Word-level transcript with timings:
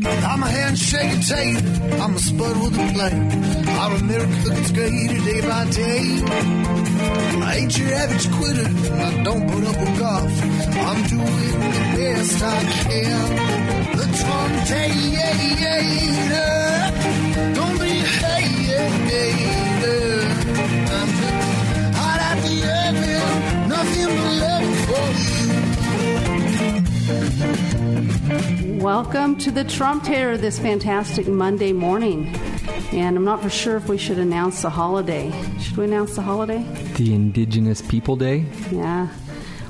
I'm 0.00 0.42
a 0.42 0.48
handshake 0.48 1.20
tape. 1.26 1.64
I'm 2.00 2.14
a 2.14 2.18
spud 2.18 2.56
with 2.62 2.80
a 2.80 2.86
flame. 2.94 3.28
Our 3.68 3.94
America 3.96 4.48
gets 4.48 4.72
greater 4.72 5.20
day 5.28 5.40
by 5.42 5.64
day. 5.70 6.22
I 7.42 7.56
ain't 7.58 7.78
your 7.78 7.92
average 7.92 8.30
quitter. 8.32 8.68
I 9.06 9.22
don't 9.22 9.46
put 9.50 9.64
up 9.66 9.76
with 9.80 9.98
golf. 9.98 10.32
I'm 10.88 11.02
doing 11.12 11.60
the 11.76 11.84
best 11.96 12.42
I 12.42 12.64
can. 12.84 13.36
The 13.98 14.06
Trump 14.20 14.54
Don't 17.54 17.76
be 17.78 17.90
a 17.90 18.06
hater. 18.24 18.92
I'm 20.96 21.10
hot 22.00 22.20
at 22.30 22.38
the 22.44 22.56
oven. 22.86 23.68
Nothing 23.68 24.10
but 24.16 24.32
love 24.40 24.68
for 24.86 25.06
you. 25.20 25.41
Welcome 28.82 29.36
to 29.38 29.52
the 29.52 29.62
Trump 29.62 30.02
Tater 30.02 30.36
this 30.36 30.58
fantastic 30.58 31.28
Monday 31.28 31.72
morning. 31.72 32.26
And 32.90 33.16
I'm 33.16 33.24
not 33.24 33.40
for 33.40 33.48
sure 33.48 33.76
if 33.76 33.88
we 33.88 33.96
should 33.96 34.18
announce 34.18 34.62
the 34.62 34.70
holiday. 34.70 35.30
Should 35.60 35.76
we 35.76 35.84
announce 35.84 36.16
the 36.16 36.22
holiday? 36.22 36.64
The 36.96 37.14
Indigenous 37.14 37.80
People 37.80 38.16
Day? 38.16 38.44
Yeah. 38.72 39.06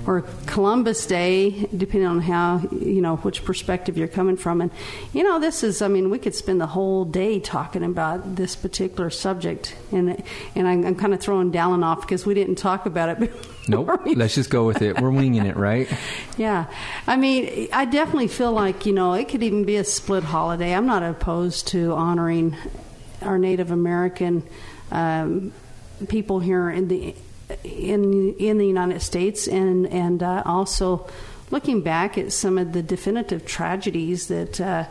Or 0.07 0.23
Columbus 0.47 1.07
Day, 1.07 1.69
depending 1.77 2.09
on 2.09 2.21
how, 2.21 2.61
you 2.73 3.01
know, 3.01 3.17
which 3.17 3.45
perspective 3.45 3.97
you're 3.97 4.09
coming 4.09 4.37
from. 4.37 4.61
And, 4.61 4.71
you 5.13 5.23
know, 5.23 5.39
this 5.39 5.63
is, 5.63 5.81
I 5.81 5.89
mean, 5.89 6.11
we 6.11 6.19
could 6.19 6.35
spend 6.35 6.61
the 6.61 6.67
whole 6.67 7.05
day 7.05 7.39
talking 7.39 7.85
about 7.85 8.37
this 8.37 8.57
particular 8.57 9.11
subject. 9.11 9.77
And, 9.93 10.23
and 10.55 10.67
I'm, 10.67 10.85
I'm 10.85 10.95
kind 10.97 11.15
of 11.15 11.21
throwing 11.21 11.53
Dallin 11.53 11.85
off 11.85 12.01
because 12.01 12.27
we 12.27 12.35
didn't 12.35 12.57
talk 12.57 12.87
about 12.87 13.23
it. 13.23 13.33
Nope. 13.69 14.01
Let's 14.17 14.35
just 14.35 14.51
go 14.51 14.67
with 14.67 14.83
it. 14.83 15.01
We're 15.01 15.13
winging 15.13 15.47
it, 15.47 15.57
right? 15.57 15.89
Yeah. 16.37 16.67
I 17.07 17.17
mean, 17.17 17.69
I 17.73 17.85
definitely 17.85 18.27
feel 18.27 18.53
like, 18.53 18.87
you 18.87 18.93
know, 18.93 19.13
it 19.13 19.29
could 19.29 19.43
even 19.43 19.65
be 19.65 19.77
a 19.77 19.85
split 19.85 20.25
holiday. 20.25 20.75
I'm 20.75 20.87
not 20.87 21.03
opposed 21.05 21.69
to 21.69 21.93
honoring 21.93 22.57
our 23.21 23.39
Native 23.39 23.71
American 23.71 24.43
um, 24.91 25.53
people 26.09 26.41
here 26.41 26.71
in 26.71 26.89
the 26.89 27.15
in 27.65 28.35
in 28.35 28.59
the 28.59 28.67
United 28.67 29.01
States, 29.01 29.47
and 29.47 29.87
and 29.89 30.23
uh, 30.23 30.43
also 30.45 31.07
looking 31.51 31.83
back 31.83 32.17
at 32.17 32.33
some 32.33 32.59
of 32.59 32.73
the 32.73 32.83
definitive 32.83 33.47
tragedies 33.47 34.29
that. 34.29 34.61
Uh, 34.61 34.85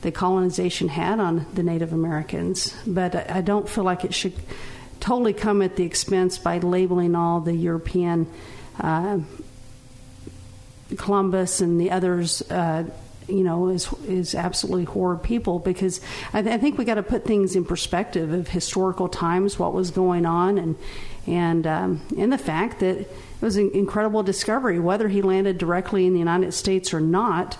the 0.00 0.12
colonization 0.12 0.86
had 0.86 1.18
on 1.18 1.44
the 1.54 1.62
Native 1.64 1.92
Americans, 1.92 2.72
but 2.86 3.28
I 3.28 3.40
don't 3.40 3.68
feel 3.68 3.82
like 3.82 4.04
it 4.04 4.14
should 4.14 4.34
totally 5.00 5.32
come 5.32 5.62
at 5.62 5.76
the 5.76 5.84
expense 5.84 6.38
by 6.38 6.58
labeling 6.58 7.14
all 7.14 7.40
the 7.40 7.54
European 7.54 8.30
uh, 8.80 9.18
Columbus 10.96 11.60
and 11.60 11.80
the 11.80 11.90
others 11.90 12.42
uh, 12.50 12.84
you 13.28 13.44
know, 13.44 13.68
is 13.68 13.92
is 14.06 14.34
absolutely 14.34 14.84
horrid 14.84 15.22
people 15.22 15.58
because 15.58 16.00
I, 16.32 16.42
th- 16.42 16.54
I 16.54 16.58
think 16.58 16.78
we 16.78 16.84
got 16.84 16.94
to 16.94 17.02
put 17.02 17.24
things 17.24 17.54
in 17.54 17.64
perspective 17.64 18.32
of 18.32 18.48
historical 18.48 19.08
times, 19.08 19.58
what 19.58 19.72
was 19.72 19.90
going 19.90 20.26
on, 20.26 20.58
and 20.58 20.76
and 21.26 21.66
um, 21.66 22.02
and 22.16 22.32
the 22.32 22.38
fact 22.38 22.80
that 22.80 22.98
it 22.98 23.10
was 23.40 23.56
an 23.56 23.70
incredible 23.72 24.22
discovery. 24.22 24.78
Whether 24.78 25.08
he 25.08 25.22
landed 25.22 25.58
directly 25.58 26.06
in 26.06 26.12
the 26.12 26.18
United 26.18 26.52
States 26.52 26.94
or 26.94 27.00
not, 27.00 27.58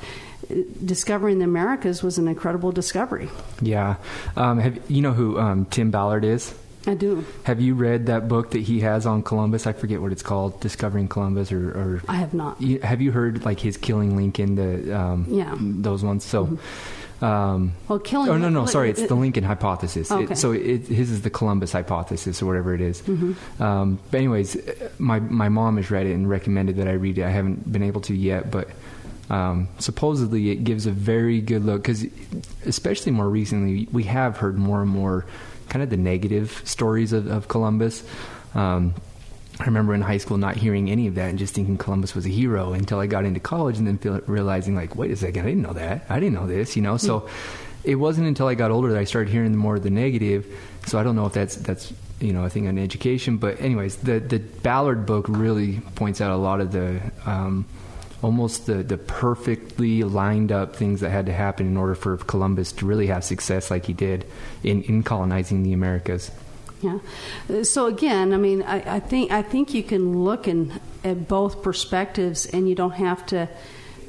discovering 0.84 1.38
the 1.38 1.44
Americas 1.44 2.02
was 2.02 2.18
an 2.18 2.28
incredible 2.28 2.72
discovery. 2.72 3.28
Yeah, 3.60 3.96
um, 4.36 4.58
have 4.58 4.78
you 4.90 5.02
know 5.02 5.12
who 5.12 5.38
um, 5.38 5.66
Tim 5.66 5.90
Ballard 5.90 6.24
is? 6.24 6.54
I 6.86 6.94
do. 6.94 7.24
Have 7.44 7.60
you 7.60 7.74
read 7.74 8.06
that 8.06 8.28
book 8.28 8.50
that 8.52 8.60
he 8.60 8.80
has 8.80 9.06
on 9.06 9.22
Columbus? 9.22 9.66
I 9.66 9.72
forget 9.72 10.00
what 10.00 10.12
it's 10.12 10.22
called, 10.22 10.60
Discovering 10.60 11.08
Columbus, 11.08 11.52
or, 11.52 11.70
or 11.70 12.02
I 12.08 12.16
have 12.16 12.34
not. 12.34 12.60
You, 12.60 12.80
have 12.80 13.00
you 13.00 13.12
heard 13.12 13.44
like 13.44 13.60
his 13.60 13.76
Killing 13.76 14.16
Lincoln, 14.16 14.54
the 14.54 14.98
um, 14.98 15.26
yeah 15.28 15.54
those 15.58 16.02
ones? 16.04 16.24
So. 16.24 16.46
Mm-hmm. 16.46 16.94
Um, 17.20 17.72
well, 17.88 17.98
killing. 17.98 18.28
Oh 18.30 18.36
no, 18.36 18.48
no, 18.48 18.66
sorry. 18.66 18.90
It's 18.90 19.04
the 19.08 19.16
Lincoln 19.16 19.42
hypothesis. 19.42 20.12
Okay. 20.12 20.34
It, 20.34 20.36
so 20.38 20.52
it, 20.52 20.86
his 20.86 21.10
is 21.10 21.22
the 21.22 21.30
Columbus 21.30 21.72
hypothesis, 21.72 22.40
or 22.40 22.46
whatever 22.46 22.74
it 22.74 22.80
is. 22.80 23.02
Mm-hmm. 23.02 23.60
Um, 23.60 23.98
but 24.12 24.18
anyways, 24.18 24.56
my 25.00 25.18
my 25.18 25.48
mom 25.48 25.78
has 25.78 25.90
read 25.90 26.06
it 26.06 26.12
and 26.12 26.30
recommended 26.30 26.76
that 26.76 26.86
I 26.86 26.92
read 26.92 27.18
it. 27.18 27.24
I 27.24 27.30
haven't 27.30 27.72
been 27.72 27.82
able 27.82 28.02
to 28.02 28.14
yet, 28.14 28.52
but 28.52 28.68
um, 29.30 29.68
supposedly 29.78 30.50
it 30.50 30.64
gives 30.64 30.86
a 30.86 30.90
very 30.90 31.40
good 31.40 31.64
look 31.64 31.82
because, 31.82 32.06
especially 32.64 33.12
more 33.12 33.28
recently, 33.28 33.88
we 33.92 34.04
have 34.04 34.36
heard 34.36 34.56
more 34.56 34.80
and 34.82 34.90
more 34.90 35.26
kind 35.68 35.82
of 35.82 35.90
the 35.90 35.96
negative 35.96 36.62
stories 36.64 37.12
of, 37.12 37.26
of 37.26 37.48
Columbus. 37.48 38.04
Um, 38.54 38.94
I 39.60 39.64
remember 39.64 39.92
in 39.92 40.00
high 40.02 40.18
school 40.18 40.36
not 40.36 40.56
hearing 40.56 40.88
any 40.90 41.08
of 41.08 41.16
that 41.16 41.30
and 41.30 41.38
just 41.38 41.54
thinking 41.54 41.76
Columbus 41.78 42.14
was 42.14 42.24
a 42.26 42.28
hero 42.28 42.72
until 42.72 43.00
I 43.00 43.06
got 43.06 43.24
into 43.24 43.40
college 43.40 43.78
and 43.78 43.86
then 43.86 43.98
feel, 43.98 44.20
realizing 44.26 44.76
like, 44.76 44.94
wait 44.94 45.10
a 45.10 45.16
second, 45.16 45.42
I 45.42 45.48
didn't 45.48 45.62
know 45.62 45.72
that. 45.72 46.06
I 46.08 46.20
didn't 46.20 46.34
know 46.34 46.46
this, 46.46 46.76
you 46.76 46.82
know. 46.82 46.96
So 46.96 47.28
it 47.82 47.96
wasn't 47.96 48.28
until 48.28 48.46
I 48.46 48.54
got 48.54 48.70
older 48.70 48.92
that 48.92 48.98
I 48.98 49.04
started 49.04 49.30
hearing 49.30 49.56
more 49.56 49.76
of 49.76 49.82
the 49.82 49.90
negative. 49.90 50.46
So 50.86 50.98
I 50.98 51.02
don't 51.02 51.16
know 51.16 51.26
if 51.26 51.32
that's 51.32 51.56
that's 51.56 51.92
you 52.20 52.32
know 52.32 52.44
a 52.44 52.50
thing 52.50 52.68
on 52.68 52.78
education, 52.78 53.36
but 53.38 53.60
anyways, 53.60 53.96
the 53.96 54.20
the 54.20 54.38
Ballard 54.38 55.06
book 55.06 55.26
really 55.28 55.80
points 55.94 56.20
out 56.20 56.30
a 56.30 56.36
lot 56.36 56.60
of 56.60 56.72
the 56.72 57.00
um, 57.26 57.66
almost 58.22 58.66
the, 58.66 58.82
the 58.82 58.98
perfectly 58.98 60.02
lined 60.02 60.50
up 60.50 60.74
things 60.74 61.00
that 61.00 61.10
had 61.10 61.26
to 61.26 61.32
happen 61.32 61.66
in 61.66 61.76
order 61.76 61.94
for 61.94 62.16
Columbus 62.16 62.72
to 62.72 62.86
really 62.86 63.06
have 63.06 63.24
success 63.24 63.70
like 63.70 63.86
he 63.86 63.92
did 63.92 64.26
in, 64.62 64.82
in 64.84 65.02
colonizing 65.02 65.62
the 65.62 65.72
Americas. 65.72 66.30
Yeah. 66.80 66.98
So 67.62 67.86
again, 67.86 68.32
I 68.32 68.36
mean, 68.36 68.62
I, 68.62 68.96
I 68.96 69.00
think 69.00 69.32
I 69.32 69.42
think 69.42 69.74
you 69.74 69.82
can 69.82 70.24
look 70.24 70.46
in, 70.46 70.80
at 71.02 71.26
both 71.26 71.62
perspectives, 71.62 72.46
and 72.46 72.68
you 72.68 72.76
don't 72.76 72.92
have 72.92 73.26
to 73.26 73.48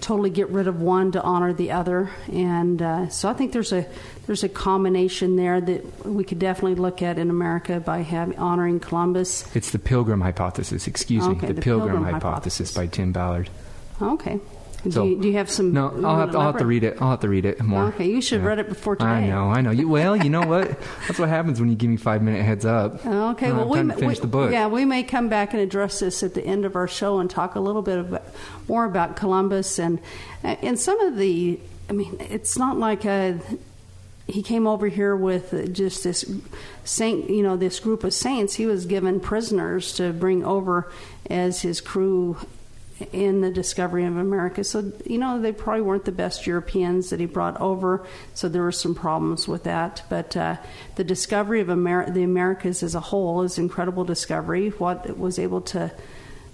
totally 0.02 0.30
get 0.30 0.50
rid 0.50 0.68
of 0.68 0.80
one 0.80 1.12
to 1.12 1.22
honor 1.22 1.52
the 1.52 1.72
other. 1.72 2.10
And 2.32 2.82
uh, 2.82 3.10
so 3.10 3.28
I 3.28 3.34
think 3.34 3.54
there's 3.54 3.74
a 3.74 3.88
there's 4.28 4.44
a 4.44 4.50
combination 4.50 5.36
there 5.36 5.60
that 5.60 6.06
we 6.06 6.24
could 6.24 6.38
definitely 6.38 6.76
look 6.76 7.02
at 7.02 7.18
in 7.18 7.32
America 7.32 7.80
by 7.80 8.00
having 8.04 8.38
honoring 8.38 8.80
Columbus. 8.80 9.44
It's 9.56 9.72
the 9.72 9.80
Pilgrim 9.80 10.22
hypothesis. 10.22 10.86
Excuse 10.88 11.26
okay, 11.26 11.42
me, 11.42 11.48
the, 11.48 11.54
the 11.54 11.62
Pilgrim, 11.62 11.90
Pilgrim 11.90 12.04
hypothesis. 12.14 12.70
hypothesis. 12.70 12.76
by 12.76 12.86
Tim 12.86 13.12
Ballard. 13.12 13.50
Oh, 14.02 14.14
okay. 14.14 14.40
So, 14.90 15.04
do, 15.04 15.10
you, 15.10 15.22
do 15.22 15.28
you 15.28 15.34
have 15.34 15.50
some? 15.50 15.74
No, 15.74 15.90
I'll 16.06 16.20
have, 16.20 16.32
to, 16.32 16.38
I'll 16.38 16.52
have 16.54 16.58
to 16.60 16.66
read 16.66 16.86
it. 16.86 17.02
I'll 17.02 17.10
have 17.10 17.20
to 17.20 17.28
read 17.28 17.44
it 17.44 17.62
more. 17.62 17.88
Okay, 17.88 18.10
you 18.10 18.22
should 18.22 18.36
have 18.38 18.44
Yeah. 18.44 18.50
read 18.50 18.60
it 18.60 18.70
before 18.70 18.96
today. 18.96 19.10
I 19.10 19.28
know, 19.28 19.50
I 19.50 19.60
know. 19.60 19.72
You, 19.72 19.90
well, 19.90 20.16
you 20.16 20.30
know 20.30 20.44
what? 20.48 20.70
That's 21.08 21.20
what 21.20 21.28
happens 21.28 21.60
when 21.60 21.70
you 21.70 21.76
give 21.76 21.90
me 21.90 21.98
five 21.98 22.22
minute 22.22 22.46
heads 22.46 22.66
up. 22.66 23.06
Okay, 23.06 23.52
well, 23.52 23.68
we, 23.68 23.82
we- 23.82 24.16
the 24.16 24.26
book. 24.28 24.54
Yeah, 24.54 24.68
we 24.68 24.86
may 24.86 25.04
come 25.04 25.28
back 25.28 25.52
and 25.54 25.62
address 25.62 26.00
this 26.00 26.24
at 26.24 26.34
the 26.34 26.46
end 26.46 26.64
of 26.64 26.78
our 26.78 26.88
show 26.88 27.20
and 27.20 27.30
talk 27.30 27.56
a 27.56 27.60
little 27.60 27.82
bit 27.82 28.00
about, 28.00 28.24
more 28.70 28.86
about 28.86 29.18
Columbus 29.18 29.80
and 29.80 30.00
and 30.44 30.80
some 30.80 30.98
of 31.02 31.18
the. 31.18 31.60
I 31.90 31.92
mean, 31.92 32.16
it's 32.22 32.58
not 32.58 32.78
like 32.80 33.04
a, 33.04 33.38
he 34.28 34.42
came 34.42 34.66
over 34.66 34.88
here 34.88 35.14
with 35.14 35.74
just 35.74 36.06
this 36.06 36.24
saint, 36.86 37.30
you 37.30 37.44
know, 37.44 37.58
this 37.58 37.82
group 37.82 38.06
of 38.06 38.14
saints. 38.14 38.54
He 38.56 38.66
was 38.66 38.86
given 38.86 39.20
prisoners 39.20 39.92
to 39.96 40.14
bring 40.14 40.46
over 40.46 40.90
as 41.30 41.64
his 41.64 41.82
crew 41.82 42.38
in 43.12 43.42
the 43.42 43.50
discovery 43.52 44.06
of 44.06 44.18
America. 44.18 44.64
So, 44.64 44.92
you 45.06 45.18
know, 45.18 45.40
they 45.42 45.52
probably 45.52 45.82
weren't 45.82 46.06
the 46.06 46.12
best 46.12 46.46
Europeans 46.46 47.10
that 47.10 47.20
he 47.20 47.26
brought 47.26 47.60
over. 47.60 48.06
So 48.34 48.50
there 48.50 48.62
were 48.62 48.72
some 48.72 48.96
problems 48.96 49.48
with 49.48 49.64
that. 49.64 50.04
But 50.10 50.36
uh, 50.36 50.58
the 50.96 51.04
discovery 51.04 51.62
of 51.62 51.70
Amer- 51.70 52.12
the 52.12 52.24
Americas 52.24 52.84
as 52.84 52.96
a 52.96 53.00
whole 53.00 53.42
is 53.44 53.58
incredible 53.58 54.04
discovery. 54.04 54.70
What 54.70 55.18
was 55.18 55.40
able 55.40 55.62
to 55.62 55.92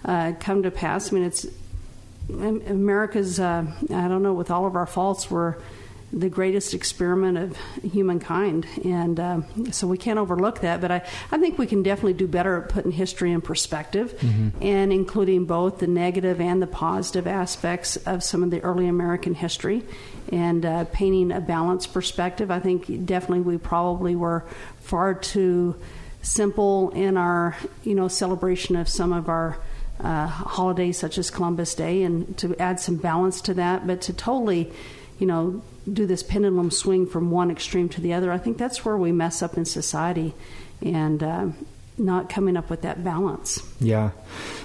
uh, 0.06 0.33
come 0.39 0.63
to 0.63 0.72
pass. 0.72 1.11
I 1.11 1.16
mean, 1.16 1.25
it's 1.25 1.47
America's, 2.29 3.39
uh, 3.39 3.66
I 3.89 4.07
don't 4.07 4.23
know, 4.23 4.33
with 4.33 4.51
all 4.51 4.66
of 4.66 4.75
our 4.75 4.85
faults, 4.85 5.29
we're 5.29 5.56
the 6.15 6.29
greatest 6.29 6.73
experiment 6.73 7.37
of 7.37 7.57
humankind. 7.83 8.65
And 8.85 9.19
uh, 9.19 9.41
so 9.71 9.85
we 9.85 9.97
can't 9.97 10.17
overlook 10.17 10.61
that. 10.61 10.79
But 10.79 10.89
I, 10.89 11.05
I 11.29 11.37
think 11.37 11.57
we 11.57 11.67
can 11.67 11.83
definitely 11.83 12.13
do 12.13 12.25
better 12.25 12.63
at 12.63 12.69
putting 12.69 12.91
history 12.91 13.33
in 13.33 13.41
perspective 13.41 14.17
and 14.61 14.93
including 14.93 15.43
both 15.43 15.79
the 15.79 15.87
negative 15.87 16.39
and 16.39 16.61
the 16.61 16.67
positive 16.67 17.27
aspects 17.27 17.97
of 17.97 18.23
some 18.23 18.43
of 18.43 18.49
the 18.49 18.61
early 18.61 18.87
American 18.87 19.33
history 19.33 19.83
and 20.31 20.65
uh, 20.65 20.85
painting 20.85 21.33
a 21.33 21.41
balanced 21.41 21.93
perspective. 21.93 22.50
I 22.50 22.61
think 22.61 23.06
definitely 23.06 23.41
we 23.41 23.57
probably 23.57 24.15
were 24.15 24.45
far 24.79 25.13
too 25.13 25.75
simple 26.21 26.91
in 26.91 27.18
our, 27.18 27.57
you 27.83 27.94
know, 27.94 28.07
celebration 28.07 28.77
of 28.77 28.88
some 28.88 29.11
of 29.11 29.27
our 29.27 29.59
uh, 30.00 30.27
holidays 30.27 30.97
such 30.97 31.18
as 31.18 31.29
Columbus 31.29 31.75
Day, 31.75 32.03
and 32.03 32.38
to 32.38 32.56
add 32.57 32.79
some 32.79 32.95
balance 32.95 33.41
to 33.41 33.53
that, 33.56 33.85
but 33.85 34.01
to 34.01 34.13
totally, 34.13 34.71
you 35.19 35.27
know, 35.27 35.61
do 35.91 36.05
this 36.05 36.23
pendulum 36.23 36.71
swing 36.71 37.05
from 37.05 37.31
one 37.31 37.51
extreme 37.51 37.89
to 37.89 38.01
the 38.01 38.13
other, 38.13 38.31
I 38.31 38.37
think 38.37 38.57
that's 38.57 38.83
where 38.83 38.97
we 38.97 39.11
mess 39.11 39.41
up 39.41 39.57
in 39.57 39.65
society, 39.65 40.33
and 40.81 41.21
uh, 41.21 41.47
not 41.97 42.29
coming 42.29 42.57
up 42.57 42.69
with 42.69 42.81
that 42.81 43.03
balance. 43.03 43.61
Yeah, 43.79 44.11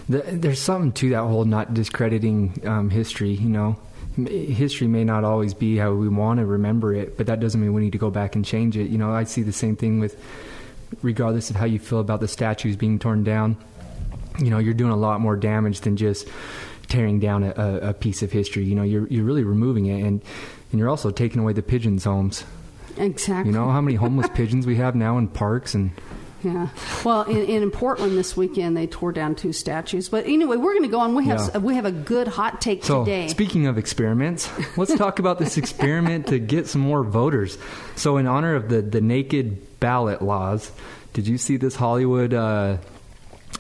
the, 0.09 0.19
there's 0.19 0.61
something 0.61 0.93
to 0.93 1.11
that 1.11 1.23
whole 1.23 1.45
not 1.45 1.75
discrediting 1.75 2.61
um, 2.65 2.91
history. 2.91 3.31
You 3.31 3.49
know, 3.49 3.77
history 4.17 4.87
may 4.87 5.05
not 5.05 5.25
always 5.25 5.55
be 5.55 5.77
how 5.77 5.93
we 5.93 6.09
want 6.09 6.41
to 6.41 6.47
remember 6.47 6.95
it, 6.95 7.17
but 7.17 7.27
that 7.27 7.41
doesn't 7.41 7.61
mean 7.61 7.73
we 7.73 7.83
need 7.83 7.93
to 7.93 7.99
go 7.99 8.11
back 8.11 8.35
and 8.35 8.45
change 8.45 8.77
it. 8.77 8.91
You 8.91 8.99
know, 8.99 9.13
I 9.13 9.25
see 9.25 9.43
the 9.43 9.53
same 9.53 9.77
thing 9.77 10.01
with, 10.01 10.21
regardless 11.03 11.51
of 11.51 11.57
how 11.57 11.67
you 11.67 11.79
feel 11.79 12.01
about 12.01 12.21
the 12.21 12.29
statues 12.29 12.77
being 12.77 12.99
torn 12.99 13.25
down. 13.25 13.57
You 14.39 14.51
know, 14.51 14.59
you're 14.59 14.75
doing 14.75 14.93
a 14.93 14.97
lot 14.97 15.21
more 15.21 15.37
damage 15.37 15.81
than 15.81 15.97
just 15.97 16.29
tearing 16.89 17.21
down 17.21 17.45
a, 17.45 17.79
a, 17.83 17.95
piece 17.95 18.23
of 18.23 18.33
history. 18.33 18.65
You 18.65 18.75
know, 18.75 18.83
you're 18.83 19.07
you're 19.09 19.25
really 19.25 19.45
removing 19.45 19.87
it 19.87 20.03
and 20.03 20.23
and 20.71 20.79
you're 20.79 20.89
also 20.89 21.11
taking 21.11 21.41
away 21.41 21.53
the 21.53 21.63
pigeons' 21.63 22.05
homes. 22.05 22.45
Exactly. 22.97 23.53
You 23.53 23.59
know 23.59 23.71
how 23.71 23.81
many 23.81 23.97
homeless 23.97 24.29
pigeons 24.35 24.67
we 24.67 24.77
have 24.77 24.95
now 24.95 25.19
in 25.19 25.29
parks 25.29 25.75
and. 25.75 25.91
Yeah. 26.43 26.69
Well, 27.05 27.25
in, 27.25 27.37
in 27.37 27.71
Portland 27.71 28.17
this 28.17 28.35
weekend, 28.35 28.75
they 28.75 28.87
tore 28.87 29.13
down 29.13 29.35
two 29.35 29.53
statues. 29.53 30.09
But 30.09 30.25
anyway, 30.25 30.57
we're 30.57 30.73
going 30.73 30.85
to 30.85 30.89
go 30.89 30.99
on. 31.01 31.15
We 31.15 31.27
have 31.27 31.51
Yeah. 31.53 31.59
we 31.59 31.75
have 31.75 31.85
a 31.85 31.93
good 31.93 32.29
hot 32.29 32.63
take 32.63 32.83
So, 32.83 33.05
today. 33.05 33.29
speaking 33.29 33.67
of 33.67 33.77
experiments, 33.77 34.49
let's 34.79 34.95
talk 34.97 35.19
about 35.19 35.39
this 35.39 35.57
experiment 35.59 36.29
to 36.29 36.39
get 36.39 36.67
some 36.67 36.81
more 36.81 37.05
voters. 37.05 37.59
So, 37.95 38.17
in 38.17 38.27
honor 38.27 38.55
of 38.55 38.71
the, 38.71 38.81
the 38.81 39.03
naked 39.03 39.81
ballot 39.81 40.23
laws, 40.23 40.73
did 41.13 41.27
you 41.29 41.37
see 41.37 41.59
this 41.59 41.77
Hollywood 41.77 42.33
uh, 42.33 42.79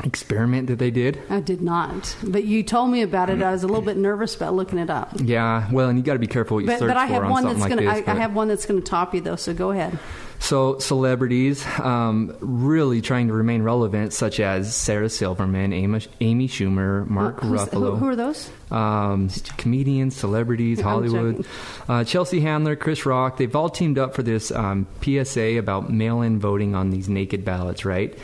experiment 0.04 0.68
that 0.68 0.78
they 0.78 0.90
did? 0.90 1.20
I 1.28 1.40
did 1.40 1.60
not, 1.60 2.16
but 2.22 2.44
you 2.44 2.62
told 2.62 2.90
me 2.90 3.02
about 3.02 3.28
it. 3.30 3.42
I 3.42 3.52
was 3.52 3.62
a 3.62 3.66
little 3.66 3.82
bit 3.84 3.96
nervous 3.96 4.34
about 4.36 4.54
looking 4.54 4.78
it 4.78 4.90
up. 4.90 5.12
Yeah, 5.22 5.68
well, 5.70 5.88
and 5.88 5.98
you 5.98 6.04
got 6.04 6.14
to 6.14 6.18
be 6.18 6.26
careful 6.26 6.56
what 6.56 6.60
you 6.60 6.66
But, 6.68 6.78
search 6.78 6.88
but 6.88 6.96
I 6.96 7.06
have 7.06 7.24
on 7.24 7.30
one 7.30 7.42
something 7.42 7.58
that's 7.60 7.68
going 7.74 7.86
to. 7.88 7.94
this. 8.00 8.08
I, 8.08 8.12
I 8.12 8.16
have 8.16 8.34
one 8.34 8.48
that's 8.48 8.66
going 8.66 8.80
to 8.80 8.86
top 8.86 9.14
you 9.14 9.20
though. 9.20 9.36
So 9.36 9.52
go 9.54 9.70
ahead. 9.72 9.98
So, 10.42 10.78
celebrities 10.78 11.66
um, 11.80 12.34
really 12.40 13.02
trying 13.02 13.28
to 13.28 13.34
remain 13.34 13.62
relevant, 13.62 14.14
such 14.14 14.40
as 14.40 14.74
Sarah 14.74 15.10
Silverman, 15.10 15.74
Amy, 15.74 16.00
Amy 16.22 16.48
Schumer, 16.48 17.06
Mark 17.06 17.40
Who's- 17.40 17.68
Ruffalo. 17.68 17.90
Who, 17.90 17.96
who 17.96 18.06
are 18.08 18.16
those? 18.16 18.50
um, 18.70 19.28
comedians, 19.58 20.16
celebrities, 20.16 20.80
Hollywood. 20.80 21.44
Uh, 21.90 22.04
Chelsea 22.04 22.40
Handler, 22.40 22.74
Chris 22.74 23.04
Rock, 23.04 23.36
they've 23.36 23.54
all 23.54 23.68
teamed 23.68 23.98
up 23.98 24.14
for 24.14 24.22
this 24.22 24.50
um, 24.50 24.86
PSA 25.02 25.58
about 25.58 25.90
mail 25.92 26.22
in 26.22 26.38
voting 26.38 26.74
on 26.74 26.88
these 26.88 27.06
naked 27.10 27.44
ballots, 27.44 27.84
right? 27.84 28.16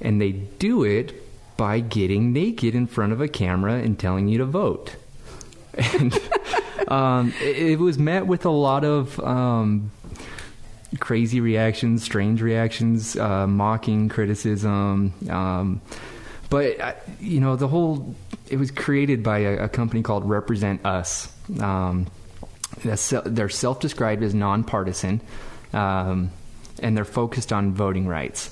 And 0.00 0.20
they 0.20 0.32
do 0.32 0.84
it 0.84 1.20
by 1.56 1.80
getting 1.80 2.32
naked 2.32 2.74
in 2.74 2.86
front 2.86 3.12
of 3.12 3.20
a 3.20 3.28
camera 3.28 3.74
and 3.74 3.98
telling 3.98 4.28
you 4.28 4.38
to 4.38 4.44
vote. 4.44 4.96
And 5.76 6.18
um, 6.88 7.32
it, 7.40 7.58
it 7.58 7.78
was 7.78 7.98
met 7.98 8.26
with 8.26 8.44
a 8.44 8.50
lot 8.50 8.84
of. 8.84 9.18
Um, 9.20 9.90
crazy 11.00 11.40
reactions, 11.40 12.02
strange 12.04 12.40
reactions, 12.40 13.16
uh, 13.16 13.46
mocking 13.46 14.08
criticism. 14.08 15.12
Um, 15.28 15.80
but 16.50 16.80
uh, 16.80 16.94
you 17.20 17.40
know, 17.40 17.56
the 17.56 17.68
whole 17.68 18.14
it 18.48 18.58
was 18.58 18.70
created 18.70 19.22
by 19.22 19.38
a, 19.38 19.64
a 19.64 19.68
company 19.68 20.02
called 20.02 20.28
Represent 20.28 20.84
Us. 20.84 21.32
Um, 21.60 22.06
they're 22.82 23.48
self-described 23.48 24.22
as 24.22 24.34
nonpartisan, 24.34 25.20
um, 25.72 26.30
and 26.80 26.96
they're 26.96 27.04
focused 27.04 27.52
on 27.52 27.72
voting 27.72 28.06
rights. 28.06 28.50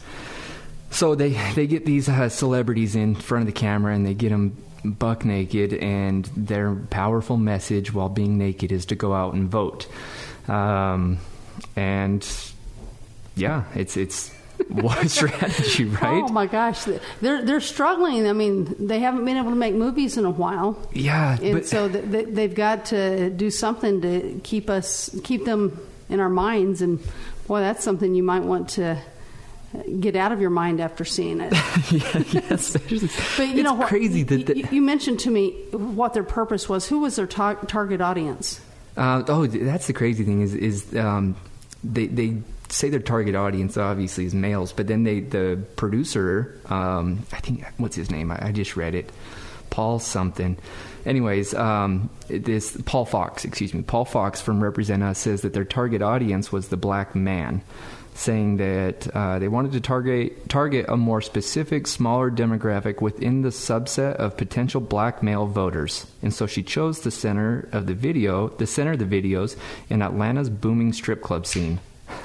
So 0.92 1.14
they 1.14 1.30
they 1.54 1.66
get 1.66 1.84
these 1.84 2.08
uh, 2.08 2.28
celebrities 2.28 2.94
in 2.94 3.14
front 3.14 3.42
of 3.48 3.54
the 3.54 3.58
camera 3.58 3.94
and 3.94 4.06
they 4.06 4.14
get 4.14 4.30
them 4.30 4.56
buck 4.84 5.24
naked, 5.24 5.72
and 5.74 6.24
their 6.36 6.74
powerful 6.74 7.36
message 7.36 7.92
while 7.92 8.08
being 8.08 8.38
naked 8.38 8.72
is 8.72 8.86
to 8.86 8.94
go 8.94 9.14
out 9.14 9.34
and 9.34 9.48
vote. 9.48 9.86
Um, 10.48 11.18
and 11.76 12.26
yeah, 13.36 13.64
it's 13.74 13.96
it's 13.96 14.30
what 14.68 15.02
a 15.04 15.08
strategy, 15.08 15.84
right? 15.84 16.22
Oh 16.24 16.28
my 16.28 16.46
gosh, 16.46 16.84
they're 17.20 17.42
they're 17.44 17.60
struggling. 17.60 18.28
I 18.28 18.32
mean, 18.32 18.74
they 18.78 19.00
haven't 19.00 19.24
been 19.24 19.36
able 19.36 19.50
to 19.50 19.56
make 19.56 19.74
movies 19.74 20.16
in 20.16 20.24
a 20.24 20.30
while, 20.30 20.78
yeah, 20.92 21.38
and 21.40 21.54
but 21.54 21.66
so 21.66 21.88
th- 21.88 22.10
th- 22.10 22.28
they've 22.30 22.54
got 22.54 22.86
to 22.86 23.30
do 23.30 23.50
something 23.50 24.00
to 24.02 24.40
keep 24.42 24.68
us 24.68 25.16
keep 25.24 25.44
them 25.44 25.80
in 26.08 26.20
our 26.20 26.28
minds. 26.28 26.82
And 26.82 26.98
boy, 27.46 27.60
that's 27.60 27.84
something 27.84 28.14
you 28.14 28.22
might 28.22 28.42
want 28.42 28.70
to 28.70 29.00
get 30.00 30.16
out 30.16 30.32
of 30.32 30.40
your 30.40 30.50
mind 30.50 30.80
after 30.80 31.04
seeing 31.04 31.40
it. 31.40 31.52
yeah, 31.90 32.22
yes, 32.50 32.72
But 32.72 32.90
you 32.90 33.08
it's 33.08 33.62
know 33.62 33.74
what? 33.74 33.88
crazy 33.88 34.22
that, 34.24 34.46
that 34.46 34.56
you, 34.56 34.68
you 34.70 34.82
mentioned 34.82 35.20
to 35.20 35.30
me 35.30 35.52
what 35.72 36.14
their 36.14 36.24
purpose 36.24 36.68
was. 36.68 36.86
Who 36.88 37.00
was 37.00 37.16
their 37.16 37.26
tar- 37.26 37.56
target 37.66 38.00
audience? 38.00 38.60
Uh, 38.96 39.22
oh, 39.28 39.46
that's 39.46 39.86
the 39.86 39.92
crazy 39.94 40.24
thing 40.24 40.42
is 40.42 40.54
is 40.54 40.94
um, 40.96 41.34
they 41.82 42.06
they 42.06 42.36
say 42.68 42.88
their 42.90 43.00
target 43.00 43.34
audience 43.34 43.76
obviously 43.76 44.24
is 44.26 44.34
males, 44.34 44.72
but 44.72 44.86
then 44.86 45.04
they 45.04 45.20
the 45.20 45.62
producer, 45.76 46.58
um, 46.66 47.20
I 47.32 47.38
think 47.40 47.64
what's 47.78 47.96
his 47.96 48.10
name? 48.10 48.30
I, 48.30 48.48
I 48.48 48.52
just 48.52 48.76
read 48.76 48.94
it, 48.94 49.10
Paul 49.70 49.98
something. 49.98 50.58
Anyways, 51.04 51.52
um, 51.54 52.10
this 52.28 52.76
Paul 52.84 53.04
Fox, 53.06 53.44
excuse 53.44 53.74
me, 53.74 53.82
Paul 53.82 54.04
Fox 54.04 54.40
from 54.40 54.62
Represent 54.62 55.02
Us 55.02 55.18
says 55.18 55.40
that 55.42 55.52
their 55.52 55.64
target 55.64 56.00
audience 56.02 56.52
was 56.52 56.68
the 56.68 56.76
black 56.76 57.14
man. 57.16 57.62
Saying 58.14 58.58
that 58.58 59.08
uh, 59.14 59.38
they 59.38 59.48
wanted 59.48 59.72
to 59.72 59.80
target 59.80 60.48
target 60.48 60.84
a 60.88 60.96
more 60.96 61.22
specific, 61.22 61.86
smaller 61.86 62.30
demographic 62.30 63.00
within 63.00 63.42
the 63.42 63.48
subset 63.48 64.16
of 64.16 64.36
potential 64.36 64.80
black 64.80 65.22
male 65.22 65.46
voters, 65.46 66.06
and 66.20 66.32
so 66.32 66.46
she 66.46 66.62
chose 66.62 67.00
the 67.00 67.10
center 67.10 67.68
of 67.72 67.86
the 67.86 67.94
video, 67.94 68.48
the 68.48 68.66
center 68.66 68.92
of 68.92 68.98
the 68.98 69.06
videos, 69.22 69.56
in 69.88 70.02
Atlanta's 70.02 70.50
booming 70.50 70.92
strip 70.92 71.22
club 71.22 71.46
scene. 71.46 71.80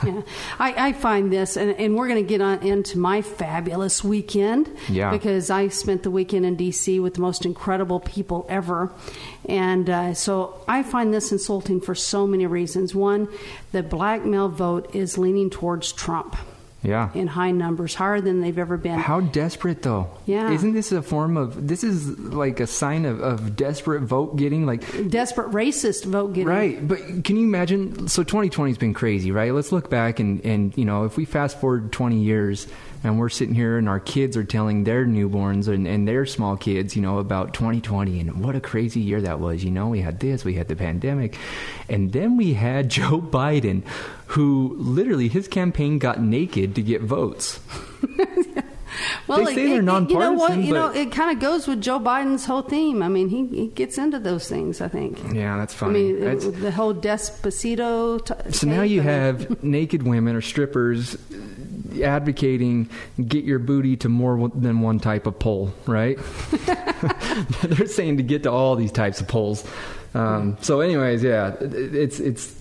Yeah. 0.06 0.22
I, 0.60 0.90
I 0.90 0.94
find 0.94 1.32
this, 1.32 1.58
and, 1.58 1.72
and 1.72 1.96
we're 1.96 2.08
going 2.08 2.24
to 2.24 2.28
get 2.28 2.42
on 2.42 2.60
into 2.60 2.98
my 2.98 3.22
fabulous 3.22 4.04
weekend. 4.04 4.70
Yeah. 4.90 5.12
Because 5.12 5.50
I 5.50 5.68
spent 5.70 6.04
the 6.04 6.12
weekend 6.12 6.46
in 6.46 6.56
D.C. 6.56 7.00
with 7.00 7.16
the 7.16 7.22
most 7.22 7.46
incredible 7.46 8.00
people 8.00 8.46
ever. 8.50 8.92
And 9.46 9.90
uh, 9.90 10.14
so 10.14 10.62
I 10.68 10.84
find 10.84 11.14
this 11.14 11.32
insulting 11.32 11.82
for 11.82 11.96
so 11.96 12.28
many 12.28 12.46
reasons. 12.46 12.94
One, 12.94 13.28
the 13.72 13.84
black 13.84 14.26
male 14.26 14.50
vote 14.50 14.94
is 14.96 15.18
leaning 15.18 15.50
towards 15.50 15.92
Trump 15.92 16.36
Yeah. 16.84 17.10
in 17.14 17.28
high 17.28 17.52
numbers, 17.52 17.96
higher 17.96 18.22
than 18.22 18.40
they've 18.42 18.58
ever 18.58 18.78
been. 18.78 19.00
How 19.00 19.20
desperate, 19.20 19.82
though. 19.82 20.10
Yeah. 20.26 20.52
Isn't 20.52 20.74
this 20.74 20.92
a 20.92 21.02
form 21.02 21.36
of? 21.36 21.68
This 21.68 21.84
is 21.84 22.18
like 22.20 22.60
a 22.60 22.68
sign 22.68 23.06
of, 23.06 23.20
of 23.20 23.56
desperate 23.56 24.02
vote 24.04 24.38
getting. 24.38 24.66
Like, 24.66 25.10
Desperate 25.10 25.50
racist 25.52 26.06
vote 26.06 26.34
getting. 26.34 26.48
right? 26.48 26.88
But 26.88 27.00
can 27.24 27.36
you 27.36 27.44
imagine? 27.44 28.08
So 28.08 28.24
2020 28.24 28.72
has 28.72 28.78
been 28.78 28.94
crazy, 28.94 29.32
right? 29.32 29.54
Let's 29.54 29.72
look 29.72 29.90
back 29.90 30.20
and 30.20 30.40
and 30.46 30.78
you 30.78 30.86
know, 30.86 31.04
if 31.06 31.18
we 31.18 31.26
fast 31.26 31.60
forward 31.60 31.92
20 31.92 32.20
years. 32.22 32.68
And 33.04 33.20
we're 33.20 33.30
sitting 33.30 33.54
here, 33.54 33.78
and 33.78 33.88
our 33.88 34.00
kids 34.00 34.36
are 34.36 34.44
telling 34.44 34.84
their 34.84 35.06
newborns 35.06 35.68
and, 35.68 35.88
and 35.88 36.08
their 36.08 36.26
small 36.26 36.58
kids, 36.58 36.96
you 36.96 37.02
know, 37.02 37.20
about 37.20 37.54
2020 37.54 38.20
and 38.20 38.44
what 38.44 38.56
a 38.56 38.60
crazy 38.60 39.00
year 39.00 39.22
that 39.22 39.40
was. 39.40 39.64
You 39.64 39.72
know, 39.72 39.88
we 39.88 40.02
had 40.02 40.20
this, 40.20 40.44
we 40.44 40.56
had 40.56 40.68
the 40.68 40.76
pandemic, 40.76 41.38
and 41.90 42.12
then 42.12 42.38
we 42.38 42.54
had 42.54 42.90
Joe 42.98 43.22
Biden, 43.22 43.84
who 44.28 44.76
literally 44.80 45.28
his 45.28 45.48
campaign 45.48 46.00
got 46.00 46.20
naked 46.22 46.76
to 46.76 46.82
get 46.82 47.02
votes. 47.02 47.60
Well, 49.28 49.44
They 49.44 49.52
it- 49.52 49.56
say 49.56 49.56
they're 49.56 49.66
it- 49.66 49.70
it- 49.70 49.76
You 49.76 49.82
know 49.84 49.94
what? 50.34 50.50
nonpartisan, 50.50 50.64
You 50.64 50.74
know, 50.74 50.90
it 50.92 51.12
kind 51.12 51.30
of 51.36 51.40
goes 51.42 51.68
with 51.68 51.82
Joe 51.82 52.00
Biden's 52.00 52.46
whole 52.46 52.62
theme. 52.64 53.04
I 53.04 53.10
mean, 53.10 53.30
he, 53.30 53.46
he 53.48 53.68
gets 53.68 53.98
into 54.00 54.18
those 54.18 54.48
things. 54.48 54.82
I 54.82 54.88
think. 54.88 55.22
Yeah, 55.34 55.58
that's 55.58 55.74
funny. 55.74 56.00
I 56.00 56.14
mean, 56.14 56.20
That's- 56.22 56.46
the 56.48 56.72
whole 56.72 56.96
Despacito. 56.96 58.26
T- 58.26 58.52
So 58.54 58.66
now 58.66 58.82
you 58.82 59.02
I 59.02 59.04
mean- 59.04 59.14
have 59.14 59.64
naked 59.64 60.04
women 60.04 60.36
or 60.36 60.42
strippers 60.42 61.16
advocating 62.04 62.90
get 63.28 63.44
your 63.44 63.60
booty 63.60 63.96
to 63.98 64.10
more 64.10 64.50
than 64.56 64.82
one 64.82 65.00
type 65.00 65.28
of 65.28 65.38
pole, 65.40 65.74
right? 65.86 66.18
They're 67.64 67.88
saying 67.88 68.18
to 68.18 68.24
get 68.24 68.44
to 68.44 68.52
all 68.52 68.76
these 68.76 68.92
types 68.92 69.22
of 69.22 69.28
poles. 69.28 69.64
Um, 70.14 70.58
so, 70.62 70.80
anyways, 70.82 71.24
yeah, 71.24 71.54
it- 71.60 71.96
it's 71.96 72.20
it's. 72.20 72.56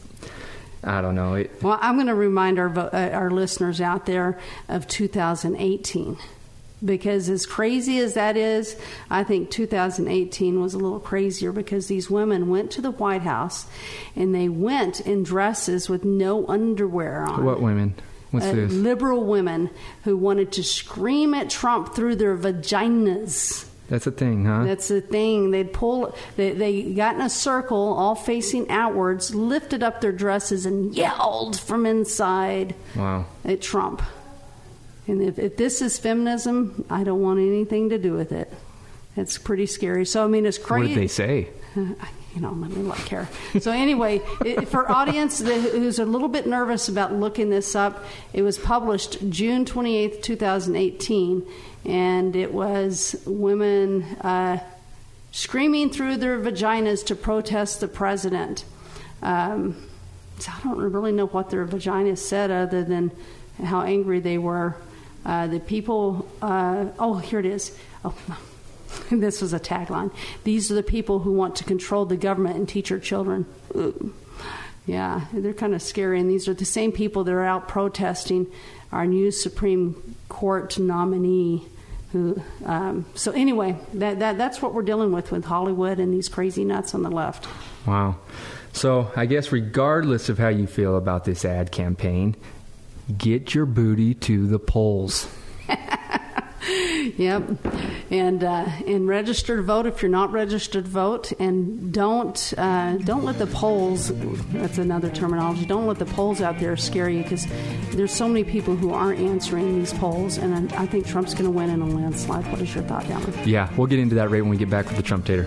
I 0.85 1.01
don't 1.01 1.15
know. 1.17 1.35
It, 1.35 1.51
Well, 1.63 1.79
I'm 1.81 1.97
going 1.97 2.07
to 2.07 2.15
remind 2.15 2.59
our 2.59 2.69
uh, 2.79 3.11
our 3.13 3.31
listeners 3.31 3.81
out 3.81 4.07
there 4.07 4.39
of 4.69 4.87
2018 4.87 6.17
because 6.85 7.29
as 7.29 7.47
crazy 7.47 7.99
as 7.99 8.15
that 8.15 8.37
is, 8.37 8.79
I 9.11 9.25
think 9.25 9.51
2018 9.51 10.61
was 10.61 10.75
a 10.75 10.79
little 10.79 11.01
crazier 11.01 11.51
because 11.51 11.89
these 11.89 12.09
women 12.11 12.51
went 12.51 12.71
to 12.73 12.83
the 12.83 12.91
White 12.93 13.23
House 13.23 13.67
and 14.15 14.35
they 14.35 14.49
went 14.49 15.01
in 15.01 15.23
dresses 15.25 15.89
with 15.89 16.05
no 16.05 16.47
underwear 16.47 17.23
on. 17.23 17.45
what 17.45 17.61
women? 17.63 17.95
What's 18.37 18.47
Uh, 18.47 18.53
this? 18.55 18.73
liberal 18.73 19.25
women 19.25 19.71
who 20.05 20.17
wanted 20.17 20.53
to 20.53 20.63
scream 20.63 21.35
at 21.35 21.51
Trump 21.51 21.95
through 21.95 22.17
their 22.17 22.37
vaginas. 22.37 23.67
That's 23.89 24.07
a 24.07 24.11
thing, 24.11 24.45
huh? 24.45 24.65
That's 24.65 24.91
a 24.91 25.01
thing. 25.01 25.53
They'd 25.53 25.73
pull. 25.73 26.15
They, 26.37 26.51
they 26.53 26.93
got 26.93 27.15
in 27.15 27.21
a 27.21 27.31
circle, 27.31 27.95
all 27.95 28.15
facing 28.17 28.69
outwards, 28.71 29.35
lifted 29.35 29.83
up 29.83 30.01
their 30.01 30.11
dresses, 30.13 30.67
and 30.67 30.95
yelled 30.95 31.59
from 31.61 31.87
inside 31.87 32.75
wow. 32.97 33.27
at 33.45 33.61
Trump. 33.63 34.03
And 35.07 35.23
if, 35.23 35.39
if 35.39 35.57
this 35.57 35.81
is 35.83 35.99
feminism, 35.99 36.85
I 36.91 37.05
don't 37.05 37.23
want 37.23 37.39
anything 37.39 37.91
to 37.91 37.99
do 37.99 38.15
with 38.15 38.33
it. 38.33 38.53
It's 39.17 39.39
pretty 39.39 39.67
scary. 39.67 40.05
So 40.05 40.25
I 40.25 40.27
mean, 40.27 40.47
it's 40.47 40.59
crazy. 40.59 40.89
What 40.89 40.95
did 40.95 41.03
they 41.03 41.09
say? 41.09 41.49
you 42.37 42.43
know, 42.43 42.53
let 42.53 42.71
me 42.71 42.83
look 42.83 42.99
here. 42.99 43.27
So 43.61 43.73
anyway, 43.73 44.21
it, 44.45 44.69
for 44.69 44.91
audience 44.93 45.41
who's 45.41 45.99
a 45.99 46.05
little 46.05 46.29
bit 46.29 46.47
nervous 46.47 46.87
about 46.87 47.15
looking 47.15 47.49
this 47.49 47.75
up, 47.75 48.05
it 48.35 48.43
was 48.43 48.59
published 48.59 49.31
June 49.31 49.65
28th, 49.65 50.21
2018, 50.21 51.47
and 51.87 52.37
it 52.37 52.53
was 52.53 53.17
women 53.27 54.03
uh, 54.21 54.59
screaming 55.33 55.89
through 55.89 56.19
their 56.19 56.39
vaginas 56.39 57.07
to 57.07 57.17
protest 57.17 57.81
the 57.81 57.89
president. 57.89 58.67
Um, 59.23 59.75
so 60.39 60.53
I 60.55 60.61
don't 60.63 60.77
really 60.77 61.13
know 61.13 61.29
what 61.29 61.49
their 61.49 61.67
vaginas 61.67 62.19
said 62.19 62.51
other 62.51 62.85
than 62.85 63.13
how 63.65 63.81
angry 63.81 64.21
they 64.21 64.37
were. 64.37 64.77
Uh, 65.25 65.47
the 65.47 65.59
people, 65.59 66.29
uh, 66.43 66.85
oh, 66.99 67.15
here 67.15 67.41
it 67.41 67.47
is. 67.47 67.75
Oh, 68.05 68.15
this 69.11 69.41
was 69.41 69.53
a 69.53 69.61
tagline. 69.61 70.13
These 70.45 70.71
are 70.71 70.75
the 70.75 70.83
people 70.83 71.21
who 71.21 71.33
want 71.33 71.57
to 71.57 71.65
control 71.65 72.05
the 72.05 72.17
government 72.17 72.57
and 72.57 72.69
teach 72.69 72.91
our 72.91 72.99
children. 72.99 73.47
Ooh. 73.75 74.15
Yeah, 74.87 75.27
they're 75.33 75.53
kind 75.53 75.75
of 75.75 75.83
scary. 75.83 76.21
And 76.21 76.31
these 76.31 76.49
are 76.49 76.55
the 76.55 76.65
same 76.65 76.93
people 76.93 77.25
that 77.25 77.33
are 77.33 77.45
out 77.45 77.67
protesting 77.67 78.47
our 78.93 79.07
new 79.07 79.31
Supreme 79.31 80.17
Court 80.29 80.79
nominee. 80.79 81.67
Who, 82.13 82.41
um, 82.65 83.05
so 83.15 83.33
anyway, 83.33 83.77
that, 83.95 84.21
that 84.21 84.39
that's 84.39 84.63
what 84.63 84.75
we're 84.75 84.83
dealing 84.83 85.11
with 85.11 85.33
with 85.33 85.45
Hollywood 85.45 85.99
and 85.99 86.15
these 86.15 86.29
crazy 86.29 86.65
nuts 86.65 86.95
on 86.95 87.03
the 87.03 87.11
left. 87.11 87.49
Wow. 87.85 88.17
So 88.73 89.11
I 89.17 89.27
guess 89.27 89.51
regardless 89.51 90.29
of 90.29 90.39
how 90.39 90.49
you 90.49 90.67
feel 90.67 90.97
about 90.97 91.25
this 91.25 91.45
ad 91.45 91.73
campaign, 91.73 92.37
get 93.19 93.55
your 93.55 93.67
booty 93.67 94.15
to 94.15 94.47
the 94.47 94.61
polls. 94.61 95.29
Yep, 97.17 97.65
and 98.11 98.43
uh, 98.43 98.67
and 98.87 99.09
register 99.09 99.57
to 99.57 99.63
vote 99.63 99.87
if 99.87 100.03
you're 100.03 100.11
not 100.11 100.33
registered 100.33 100.85
to 100.85 100.91
vote, 100.91 101.33
and 101.39 101.93
don't 101.93 102.53
uh, 102.59 102.97
don't 102.99 103.25
let 103.25 103.39
the 103.39 103.47
polls. 103.47 104.13
That's 104.53 104.79
another 104.79 105.09
terminology. 105.11 105.65
Don't 105.67 105.87
let 105.87 105.99
the 105.99 106.07
polls 106.07 106.41
out 106.41 106.59
there 106.59 106.77
scare 106.77 107.09
you 107.09 107.23
because 107.23 107.47
there's 107.93 108.13
so 108.13 108.29
many 108.29 108.45
people 108.45 108.77
who 108.77 108.93
aren't 108.93 109.21
answering 109.21 109.79
these 109.79 109.93
polls, 109.95 110.37
and 110.37 110.73
I 110.75 110.87
think 110.87 111.07
Trump's 111.07 111.33
going 111.33 111.45
to 111.45 111.51
win 111.51 111.71
in 111.71 111.81
a 111.81 111.87
landslide. 111.87 112.45
What 112.51 112.61
is 112.61 112.75
your 112.75 112.85
thought, 112.85 113.09
Alan? 113.09 113.33
Yeah, 113.49 113.73
we'll 113.77 113.87
get 113.87 114.01
into 114.01 114.17
that 114.17 114.31
right 114.31 114.43
when 114.43 114.51
we 114.51 114.57
get 114.57 114.71
back 114.71 114.87
with 114.87 114.97
the 114.97 115.03
Trump 115.03 115.27
Tater. 115.27 115.47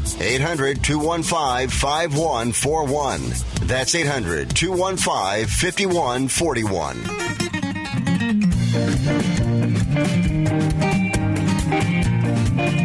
800 0.19 0.83
215 0.83 1.69
5141. 1.69 3.21
That's 3.67 3.95
800 3.95 4.55
215 4.55 5.47
5141. 5.47 8.11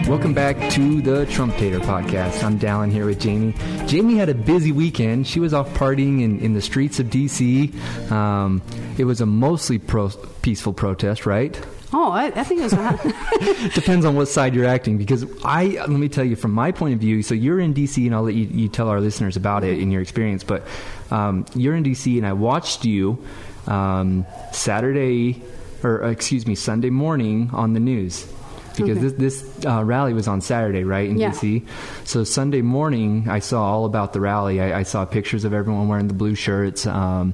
Welcome 0.08 0.34
back 0.34 0.70
to 0.70 1.02
the 1.02 1.26
Trump 1.26 1.56
Tater 1.56 1.80
podcast. 1.80 2.44
I'm 2.44 2.58
Dallin 2.60 2.92
here 2.92 3.06
with 3.06 3.18
Jamie. 3.18 3.54
Jamie 3.86 4.16
had 4.16 4.28
a 4.28 4.34
busy 4.34 4.70
weekend. 4.70 5.26
She 5.26 5.40
was 5.40 5.52
off 5.52 5.68
partying 5.70 6.22
in, 6.22 6.38
in 6.40 6.54
the 6.54 6.62
streets 6.62 7.00
of 7.00 7.10
D.C. 7.10 7.72
Um, 8.10 8.62
it 8.98 9.04
was 9.04 9.20
a 9.20 9.26
mostly 9.26 9.78
pro- 9.78 10.10
peaceful 10.42 10.72
protest, 10.72 11.26
right? 11.26 11.60
Oh, 11.98 12.10
I, 12.12 12.26
I 12.26 12.44
think 12.44 12.60
it 12.60 12.64
was. 12.64 13.72
Depends 13.74 14.04
on 14.04 14.16
what 14.16 14.28
side 14.28 14.54
you're 14.54 14.66
acting. 14.66 14.98
Because 14.98 15.24
I, 15.42 15.64
let 15.80 15.88
me 15.88 16.10
tell 16.10 16.24
you, 16.24 16.36
from 16.36 16.52
my 16.52 16.70
point 16.70 16.92
of 16.92 17.00
view, 17.00 17.22
so 17.22 17.34
you're 17.34 17.58
in 17.58 17.72
D.C. 17.72 18.04
and 18.04 18.14
I'll 18.14 18.22
let 18.24 18.34
you, 18.34 18.44
you 18.48 18.68
tell 18.68 18.88
our 18.90 19.00
listeners 19.00 19.34
about 19.36 19.64
it 19.64 19.78
in 19.78 19.90
your 19.90 20.02
experience. 20.02 20.44
But 20.44 20.66
um, 21.10 21.46
you're 21.54 21.74
in 21.74 21.84
D.C. 21.84 22.18
and 22.18 22.26
I 22.26 22.34
watched 22.34 22.84
you 22.84 23.24
um, 23.66 24.26
Saturday, 24.52 25.42
or 25.82 26.04
uh, 26.04 26.10
excuse 26.10 26.46
me, 26.46 26.54
Sunday 26.54 26.90
morning 26.90 27.48
on 27.54 27.72
the 27.72 27.80
news 27.80 28.30
because 28.76 28.98
Okay. 28.98 29.08
this, 29.08 29.40
this 29.42 29.64
uh, 29.66 29.82
rally 29.82 30.12
was 30.12 30.28
on 30.28 30.42
Saturday, 30.42 30.84
right, 30.84 31.08
in 31.08 31.18
Yeah. 31.18 31.30
DC. 31.30 31.66
So 32.04 32.24
Sunday 32.24 32.60
morning, 32.60 33.26
I 33.26 33.38
saw 33.38 33.62
all 33.64 33.86
about 33.86 34.12
the 34.12 34.20
rally. 34.20 34.60
I, 34.60 34.80
I 34.80 34.82
saw 34.82 35.06
pictures 35.06 35.46
of 35.46 35.54
everyone 35.54 35.88
wearing 35.88 36.08
the 36.08 36.14
blue 36.14 36.34
shirts. 36.34 36.86
Um, 36.86 37.32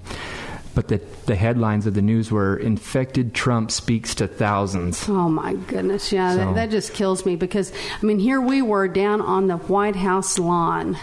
but 0.74 0.88
the, 0.88 1.00
the 1.26 1.34
headlines 1.36 1.86
of 1.86 1.94
the 1.94 2.02
news 2.02 2.30
were 2.30 2.56
infected 2.56 3.34
Trump 3.34 3.70
speaks 3.70 4.14
to 4.16 4.26
thousands. 4.26 5.08
Oh 5.08 5.28
my 5.28 5.54
goodness, 5.54 6.12
yeah, 6.12 6.32
So- 6.32 6.36
that, 6.38 6.54
that 6.54 6.70
just 6.70 6.94
kills 6.94 7.26
me 7.26 7.36
because 7.36 7.72
I 8.02 8.06
mean, 8.06 8.18
here 8.18 8.40
we 8.40 8.62
were 8.62 8.88
down 8.88 9.20
on 9.20 9.46
the 9.48 9.56
White 9.58 9.96
House 9.96 10.38
lawn, 10.38 10.96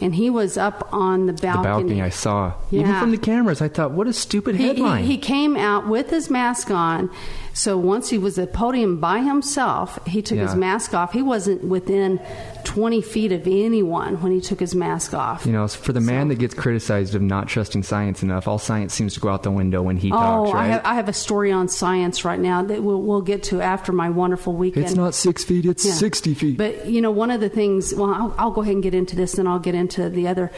and 0.00 0.14
he 0.14 0.28
was 0.28 0.58
up 0.58 0.88
on 0.92 1.26
the 1.26 1.32
balcony. 1.32 1.62
The 1.62 1.68
balcony 1.68 2.02
I 2.02 2.10
saw. 2.10 2.52
Even 2.70 2.98
from 3.00 3.10
the 3.10 3.16
cameras, 3.18 3.62
I 3.62 3.68
thought, 3.68 3.92
what 3.92 4.06
a 4.06 4.12
stupid 4.12 4.56
He, 4.56 4.66
headline. 4.66 5.04
he, 5.04 5.12
he 5.12 5.18
came 5.18 5.56
out 5.56 5.86
with 5.88 6.10
his 6.10 6.28
mask 6.28 6.70
on. 6.70 7.10
So 7.56 7.78
once 7.78 8.10
he 8.10 8.18
was 8.18 8.38
at 8.38 8.52
the 8.52 8.58
podium 8.58 9.00
by 9.00 9.20
himself, 9.20 9.98
he 10.06 10.20
took 10.20 10.36
his 10.38 10.54
mask 10.54 10.92
off. 10.92 11.14
He 11.14 11.22
wasn't 11.22 11.64
within 11.64 12.20
20 12.64 13.00
feet 13.00 13.32
of 13.32 13.46
anyone 13.46 14.20
when 14.20 14.30
he 14.30 14.42
took 14.42 14.60
his 14.60 14.74
mask 14.74 15.14
off. 15.14 15.46
you 15.46 15.52
know, 15.52 15.66
for 15.66 15.94
the 15.94 16.00
man 16.00 16.28
that 16.28 16.34
gets 16.38 16.52
criticized 16.52 17.14
of 17.14 17.22
not 17.22 17.48
trusting 17.48 17.82
science 17.82 18.22
enough, 18.22 18.46
all 18.46 18.58
science 18.58 18.92
seems 18.92 19.14
to 19.14 19.20
go 19.20 19.30
out 19.30 19.42
the 19.42 19.50
window 19.50 19.80
when 19.80 19.96
he 19.96 20.10
talks, 20.10 20.50
oh, 20.50 20.52
right? 20.52 20.64
I, 20.64 20.66
have, 20.66 20.84
I 20.84 20.94
have 20.96 21.08
a 21.08 21.14
story 21.14 21.50
on 21.50 21.68
science 21.68 22.26
right 22.26 22.38
now 22.38 22.62
that 22.62 22.82
we'll, 22.82 23.00
we'll 23.00 23.22
get 23.22 23.42
to 23.44 23.62
after 23.62 23.90
my 23.90 24.10
wonderful 24.10 24.52
weekend. 24.54 24.84
it's 24.84 24.94
not 24.94 25.14
six 25.14 25.42
feet, 25.42 25.64
it's 25.64 25.86
Yeah. 25.86 25.94
60 25.94 26.34
feet. 26.34 26.58
But 26.58 26.86
you 26.86 27.00
know, 27.00 27.10
one 27.10 27.30
of 27.30 27.40
the 27.40 27.48
things. 27.48 27.94
Well, 27.94 28.12
I'll, 28.12 28.34
I'll 28.36 28.50
go 28.50 28.60
ahead 28.60 28.74
and 28.74 28.82
get 28.82 28.94
into 28.94 29.16
this, 29.16 29.32
then 29.32 29.46
I'll 29.46 29.58
get 29.58 29.74
into 29.74 30.10
the 30.10 30.28
other, 30.28 30.52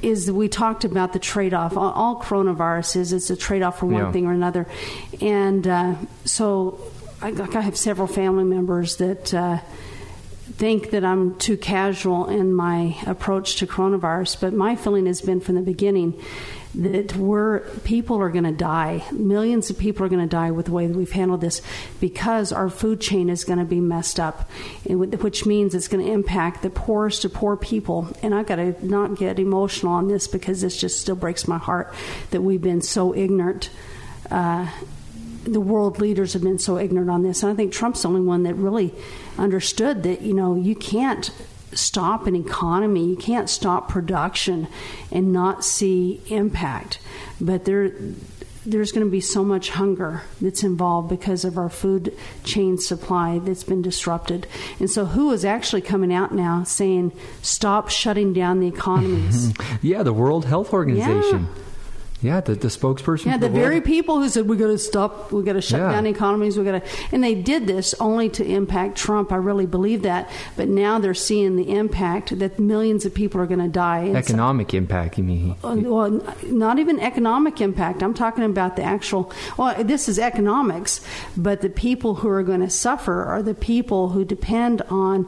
is 0.00 0.30
we 0.30 0.48
talked 0.48 0.84
about 0.84 1.12
the 1.12 1.18
trade-off. 1.18 1.76
All, 1.76 1.90
all 1.90 2.20
coronaviruses, 2.20 3.12
it's 3.12 3.30
a 3.30 3.36
trade-off 3.36 3.80
for 3.80 3.86
one 3.86 4.04
Yeah. 4.04 4.12
thing 4.12 4.26
or 4.26 4.32
another, 4.32 4.68
and 5.20 5.66
uh, 5.66 5.94
so 6.30 6.80
I, 7.20 7.30
like 7.30 7.54
I 7.54 7.60
have 7.60 7.76
several 7.76 8.06
family 8.06 8.44
members 8.44 8.96
that. 8.96 9.34
Uh, 9.34 9.58
think 10.50 10.90
that 10.90 11.04
I'm 11.04 11.36
too 11.36 11.56
casual 11.56 12.28
in 12.28 12.52
my 12.52 12.96
approach 13.06 13.56
to 13.56 13.66
coronavirus, 13.66 14.40
but 14.40 14.52
my 14.52 14.76
feeling 14.76 15.06
has 15.06 15.22
been 15.22 15.40
from 15.40 15.54
the 15.54 15.62
beginning 15.62 16.20
that 16.74 17.16
we're 17.16 17.60
people 17.82 18.20
are 18.20 18.28
going 18.30 18.44
to 18.44 18.52
die. 18.52 19.02
Millions 19.10 19.70
of 19.70 19.78
people 19.78 20.04
are 20.04 20.08
going 20.08 20.20
to 20.20 20.28
die 20.28 20.50
with 20.50 20.66
the 20.66 20.72
way 20.72 20.86
that 20.86 20.96
we've 20.96 21.10
handled 21.10 21.40
this 21.40 21.62
because 22.00 22.52
our 22.52 22.70
food 22.70 23.00
chain 23.00 23.28
is 23.28 23.44
going 23.44 23.58
to 23.58 23.64
be 23.64 23.80
messed 23.80 24.20
up, 24.20 24.48
which 24.86 25.46
means 25.46 25.74
it's 25.74 25.88
going 25.88 26.04
to 26.04 26.12
impact 26.12 26.62
the 26.62 26.70
poorest 26.70 27.24
of 27.24 27.32
poor 27.32 27.56
people. 27.56 28.08
And 28.22 28.34
I've 28.34 28.46
got 28.46 28.56
to 28.56 28.74
not 28.86 29.16
get 29.16 29.38
emotional 29.38 29.92
on 29.92 30.08
this 30.08 30.28
because 30.28 30.60
this 30.60 30.80
just 30.80 31.00
still 31.00 31.16
breaks 31.16 31.48
my 31.48 31.58
heart 31.58 31.92
that 32.30 32.42
we've 32.42 32.62
been 32.62 32.82
so 32.82 33.14
ignorant. 33.14 33.70
Uh, 34.30 34.68
the 35.44 35.60
world 35.60 36.00
leaders 36.00 36.32
have 36.32 36.42
been 36.42 36.58
so 36.58 36.78
ignorant 36.78 37.10
on 37.10 37.22
this. 37.22 37.42
And 37.42 37.52
I 37.52 37.54
think 37.54 37.72
Trump's 37.72 38.02
the 38.02 38.08
only 38.08 38.20
one 38.20 38.42
that 38.44 38.54
really 38.54 38.92
understood 39.38 40.02
that, 40.02 40.22
you 40.22 40.34
know, 40.34 40.54
you 40.54 40.74
can't 40.74 41.30
stop 41.72 42.26
an 42.26 42.34
economy, 42.34 43.08
you 43.08 43.16
can't 43.16 43.48
stop 43.48 43.88
production 43.88 44.66
and 45.10 45.32
not 45.32 45.64
see 45.64 46.20
impact. 46.28 46.98
But 47.40 47.64
there 47.64 47.92
there's 48.66 48.92
going 48.92 49.06
to 49.06 49.10
be 49.10 49.20
so 49.20 49.42
much 49.42 49.70
hunger 49.70 50.22
that's 50.40 50.62
involved 50.62 51.08
because 51.08 51.44
of 51.44 51.56
our 51.56 51.70
food 51.70 52.14
chain 52.44 52.76
supply 52.76 53.38
that's 53.38 53.64
been 53.64 53.80
disrupted. 53.80 54.46
And 54.78 54.90
so 54.90 55.06
who 55.06 55.32
is 55.32 55.44
actually 55.44 55.80
coming 55.80 56.12
out 56.12 56.34
now 56.34 56.64
saying 56.64 57.12
stop 57.40 57.88
shutting 57.88 58.32
down 58.32 58.60
the 58.60 58.68
economies? 58.68 59.54
yeah, 59.82 60.02
the 60.02 60.12
World 60.12 60.44
Health 60.44 60.72
Organization. 60.72 61.48
Yeah, 61.50 61.62
the, 62.22 62.54
the 62.54 62.68
spokesperson. 62.68 63.26
Yeah, 63.26 63.32
for 63.34 63.38
the 63.38 63.46
World- 63.48 63.54
very 63.64 63.80
people 63.80 64.18
who 64.20 64.28
said 64.28 64.46
we 64.48 64.56
got 64.56 64.66
to 64.66 64.78
stop, 64.78 65.32
we 65.32 65.42
got 65.42 65.54
to 65.54 65.60
shut 65.62 65.80
Yeah. 65.80 65.92
down 65.92 66.06
economies, 66.06 66.58
we 66.58 66.64
got 66.64 66.82
to, 66.84 66.90
and 67.12 67.24
they 67.24 67.34
did 67.34 67.66
this 67.66 67.94
only 68.00 68.28
to 68.30 68.44
impact 68.44 68.96
Trump. 68.98 69.32
I 69.32 69.36
really 69.36 69.66
believe 69.66 70.02
that, 70.02 70.28
but 70.56 70.68
now 70.68 70.98
they're 70.98 71.14
seeing 71.14 71.56
the 71.56 71.70
impact 71.70 72.38
that 72.38 72.58
millions 72.58 73.06
of 73.06 73.14
people 73.14 73.40
are 73.40 73.46
going 73.46 73.60
to 73.60 73.68
die. 73.68 74.00
And 74.00 74.12
so- 74.14 74.18
Economic 74.18 74.74
impact, 74.74 75.16
you 75.18 75.24
mean? 75.24 75.54
uh, 75.64 75.76
well, 75.76 76.10
not 76.46 76.78
even 76.78 77.00
economic 77.00 77.60
impact. 77.60 78.02
I'm 78.02 78.14
talking 78.14 78.44
about 78.44 78.76
the 78.76 78.82
actual. 78.82 79.32
Well, 79.56 79.82
this 79.82 80.08
is 80.08 80.18
economics, 80.18 81.00
but 81.36 81.60
the 81.62 81.70
people 81.70 82.16
who 82.16 82.28
are 82.28 82.42
going 82.42 82.60
to 82.60 82.70
suffer 82.70 83.24
are 83.24 83.42
the 83.42 83.54
people 83.54 84.10
who 84.10 84.24
depend 84.24 84.82
on 84.90 85.26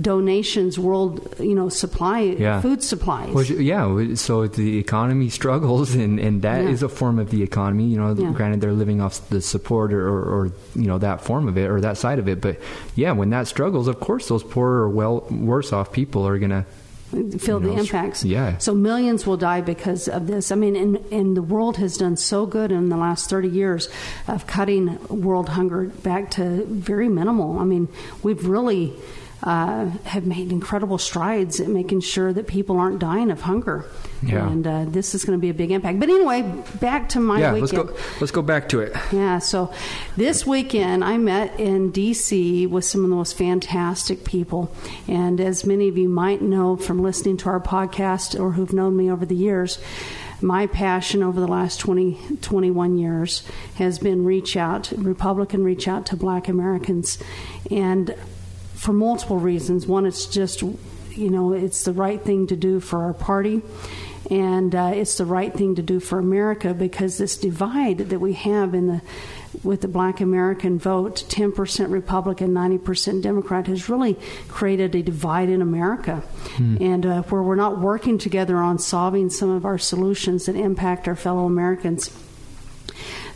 donations, 0.00 0.78
world, 0.78 1.34
you 1.38 1.54
know, 1.54 1.68
supply, 1.68 2.20
Yeah. 2.20 2.60
food 2.60 2.82
supplies. 2.82 3.32
Well, 3.32 3.44
yeah, 3.44 4.14
so 4.14 4.46
the 4.46 4.78
economy 4.78 5.28
struggles, 5.28 5.94
and, 6.04 6.18
and 6.18 6.42
that 6.42 6.64
is 6.64 6.82
Yeah. 6.82 6.86
a 6.86 6.88
form 6.88 7.18
of 7.18 7.30
the 7.30 7.42
economy. 7.42 7.84
You 7.86 7.98
know, 7.98 8.14
Yeah. 8.14 8.32
granted 8.32 8.60
they're 8.60 8.72
living 8.72 9.00
off 9.00 9.28
the 9.28 9.40
support 9.40 9.92
or, 9.92 10.06
or, 10.08 10.22
or 10.22 10.52
you 10.74 10.86
know 10.86 10.98
that 10.98 11.20
form 11.22 11.48
of 11.48 11.56
it 11.56 11.70
or 11.70 11.80
that 11.80 11.96
side 11.96 12.18
of 12.18 12.28
it, 12.28 12.40
but 12.40 12.58
yeah, 12.96 13.12
when 13.12 13.30
that 13.30 13.46
struggles, 13.46 13.88
of 13.88 14.00
course, 14.00 14.28
those 14.28 14.42
poorer 14.42 14.82
or 14.82 14.88
well 14.88 15.26
worse 15.30 15.72
off 15.72 15.92
people 15.92 16.26
are 16.26 16.38
gonna 16.38 16.66
mm, 17.12 17.40
feel 17.40 17.60
you 17.60 17.68
the 17.68 17.74
know, 17.74 17.80
impacts. 17.80 18.24
yeah. 18.24 18.58
So 18.58 18.74
millions 18.74 19.26
will 19.26 19.36
die 19.36 19.60
because 19.60 20.08
of 20.08 20.26
this. 20.26 20.50
I 20.50 20.56
mean, 20.56 20.74
and, 20.76 20.96
and 21.12 21.36
the 21.36 21.42
world 21.42 21.76
has 21.76 21.96
done 21.96 22.16
so 22.16 22.46
good 22.46 22.72
in 22.72 22.88
the 22.88 22.96
last 22.96 23.30
30 23.30 23.48
years 23.48 23.88
of 24.26 24.46
cutting 24.46 24.98
world 25.08 25.50
hunger 25.50 25.84
back 26.02 26.30
to 26.32 26.64
very 26.66 27.08
minimal. 27.08 27.58
I 27.60 27.64
mean, 27.64 27.88
we've 28.22 28.44
really 28.44 28.92
uh, 29.44 29.84
have 30.04 30.24
made 30.24 30.50
incredible 30.50 30.96
strides 30.96 31.60
at 31.60 31.68
making 31.68 32.00
sure 32.00 32.32
that 32.32 32.46
people 32.46 32.78
aren't 32.78 32.98
dying 32.98 33.30
of 33.30 33.42
hunger. 33.42 33.84
Yeah. 34.22 34.48
And 34.48 34.66
uh, 34.66 34.84
this 34.86 35.14
is 35.14 35.22
going 35.22 35.38
to 35.38 35.40
be 35.40 35.50
a 35.50 35.54
big 35.54 35.70
impact. 35.70 36.00
But 36.00 36.08
anyway, 36.08 36.40
back 36.80 37.10
to 37.10 37.20
my 37.20 37.38
yeah. 37.40 37.52
weekend. 37.52 37.90
Let's 37.90 38.00
go. 38.00 38.18
Let's 38.20 38.30
go 38.32 38.40
back 38.40 38.70
to 38.70 38.80
it. 38.80 38.96
Yeah, 39.12 39.38
so 39.38 39.70
this 40.16 40.46
weekend 40.46 41.04
I 41.04 41.18
met 41.18 41.60
in 41.60 41.92
DC 41.92 42.66
with 42.70 42.86
some 42.86 43.04
of 43.04 43.10
the 43.10 43.16
most 43.16 43.36
fantastic 43.36 44.24
people. 44.24 44.74
And 45.06 45.38
as 45.42 45.66
many 45.66 45.88
of 45.88 45.98
you 45.98 46.08
might 46.08 46.40
know 46.40 46.76
from 46.76 47.02
listening 47.02 47.36
to 47.38 47.50
our 47.50 47.60
podcast 47.60 48.40
or 48.40 48.52
who've 48.52 48.72
known 48.72 48.96
me 48.96 49.10
over 49.10 49.26
the 49.26 49.36
years, 49.36 49.78
my 50.40 50.66
passion 50.66 51.22
over 51.22 51.38
the 51.38 51.46
last 51.46 51.80
20, 51.80 52.38
21 52.40 52.96
years 52.96 53.46
has 53.76 53.98
been 53.98 54.24
reach 54.24 54.56
out, 54.56 54.90
Republican 54.96 55.64
reach 55.64 55.86
out 55.86 56.06
to 56.06 56.16
black 56.16 56.48
Americans. 56.48 57.18
And 57.70 58.14
for 58.84 58.92
multiple 58.92 59.38
reasons. 59.38 59.86
One, 59.86 60.04
it's 60.04 60.26
just, 60.26 60.60
you 60.60 61.30
know, 61.30 61.54
it's 61.54 61.84
the 61.84 61.92
right 61.92 62.22
thing 62.22 62.46
to 62.48 62.56
do 62.56 62.80
for 62.80 63.02
our 63.04 63.14
party. 63.14 63.62
And 64.30 64.74
uh, 64.74 64.92
it's 64.94 65.16
the 65.16 65.24
right 65.24 65.52
thing 65.52 65.74
to 65.76 65.82
do 65.82 66.00
for 66.00 66.18
America 66.18 66.74
because 66.74 67.16
this 67.16 67.36
divide 67.38 67.98
that 67.98 68.20
we 68.20 68.34
have 68.34 68.74
in 68.74 68.86
the 68.86 69.02
with 69.62 69.80
the 69.80 69.88
black 69.88 70.20
American 70.20 70.78
vote, 70.78 71.24
10% 71.28 71.90
Republican, 71.90 72.52
90% 72.52 73.22
Democrat, 73.22 73.68
has 73.68 73.88
really 73.88 74.18
created 74.48 74.94
a 74.96 75.02
divide 75.02 75.48
in 75.48 75.62
America. 75.62 76.22
And 76.82 77.06
uh, 77.06 77.22
where 77.22 77.40
we're 77.40 77.54
not 77.54 77.78
working 77.78 78.18
together 78.18 78.56
on 78.58 78.78
solving 78.78 79.30
some 79.30 79.50
of 79.50 79.64
our 79.64 79.78
solutions 79.78 80.46
that 80.46 80.56
impact 80.56 81.06
our 81.06 81.14
fellow 81.14 81.46
Americans. 81.46 82.10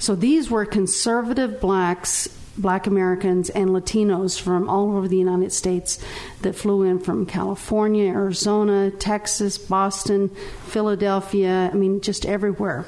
So 0.01 0.15
these 0.15 0.51
were 0.51 0.67
conservative 0.67 1.61
blacks, 1.61 2.29
black 2.59 2.87
Americans, 2.87 3.51
and 3.51 3.71
Latinos 3.71 4.41
from 4.41 4.69
all 4.69 4.97
over 4.97 5.09
the 5.09 5.17
United 5.17 5.53
States 5.53 5.99
that 6.43 6.55
flew 6.55 6.83
in 6.83 6.99
from 6.99 7.27
California, 7.27 8.13
Arizona, 8.13 8.91
Texas, 8.91 9.59
Boston, 9.59 10.29
Philadelphia, 10.67 11.71
I 11.73 11.77
mean, 11.77 12.01
just 12.01 12.27
everywhere. 12.27 12.87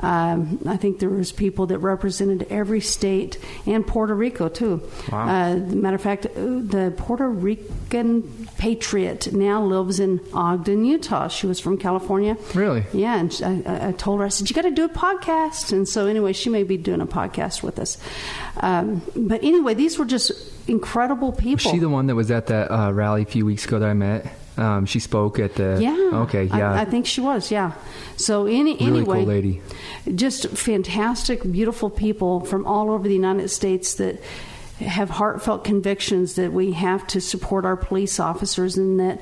Um, 0.00 0.60
I 0.66 0.76
think 0.76 0.98
there 0.98 1.08
was 1.08 1.32
people 1.32 1.66
that 1.66 1.78
represented 1.78 2.46
every 2.50 2.80
state 2.80 3.38
and 3.66 3.86
Puerto 3.86 4.14
Rico 4.14 4.48
too. 4.48 4.82
Wow. 5.10 5.26
Uh, 5.28 5.56
matter 5.56 5.96
of 5.96 6.02
fact, 6.02 6.26
uh, 6.26 6.30
the 6.34 6.92
Puerto 6.96 7.28
Rican 7.28 8.22
patriot 8.58 9.32
now 9.32 9.62
lives 9.62 10.00
in 10.00 10.20
Ogden, 10.32 10.84
Utah. 10.84 11.28
She 11.28 11.46
was 11.46 11.60
from 11.60 11.78
California. 11.78 12.36
Really? 12.54 12.84
Yeah, 12.92 13.18
and 13.18 13.40
I, 13.44 13.70
I- 13.72 13.88
I 13.88 13.92
told 13.92 14.20
her, 14.20 14.26
I 14.26 14.28
said, 14.28 14.48
you 14.50 14.54
got 14.54 14.62
to 14.62 14.70
do 14.70 14.84
a 14.84 14.88
podcast. 14.88 15.72
And 15.72 15.88
so, 15.88 16.06
anyway, 16.06 16.32
she 16.32 16.50
may 16.50 16.62
be 16.64 16.76
doing 16.76 17.00
a 17.00 17.06
podcast 17.06 17.62
with 17.62 17.78
us. 17.78 17.98
Um, 18.58 19.02
but 19.14 19.44
anyway, 19.44 19.74
these 19.74 19.98
were 19.98 20.04
just 20.04 20.32
incredible 20.66 21.30
Was 21.32 21.40
people. 21.40 21.70
she 21.72 21.78
the 21.78 21.88
one 21.88 22.06
that 22.06 22.14
was 22.14 22.30
at 22.30 22.46
that 22.46 22.70
uh, 22.70 22.92
rally 22.92 23.22
a 23.22 23.26
few 23.26 23.44
weeks 23.46 23.64
ago 23.64 23.78
that 23.78 23.88
I 23.88 23.94
met? 23.94 24.26
Um, 24.58 24.86
she 24.86 25.00
spoke 25.00 25.38
at 25.38 25.54
the. 25.56 25.78
yeah. 25.80 26.20
Okay. 26.22 26.48
I- 26.50 26.58
Yeah. 26.58 26.72
I, 26.72 26.84
think 26.86 27.04
she 27.06 27.20
was, 27.20 27.50
yeah. 27.50 27.72
So, 28.16 28.46
any, 28.46 28.72
Really 28.76 28.86
anyway. 29.00 29.18
cool 29.18 29.24
lady. 29.26 29.62
Just 30.14 30.48
fantastic, 30.48 31.42
beautiful 31.52 31.90
people 31.90 32.40
from 32.40 32.66
all 32.66 32.90
over 32.90 33.06
the 33.06 33.14
United 33.14 33.48
States 33.50 33.94
that 33.96 34.20
have 34.78 35.10
heartfelt 35.10 35.64
convictions 35.64 36.34
that 36.36 36.52
we 36.52 36.72
have 36.72 37.06
to 37.08 37.20
support 37.20 37.64
our 37.64 37.76
police 37.76 38.18
officers 38.20 38.76
and 38.78 38.98
that 39.00 39.20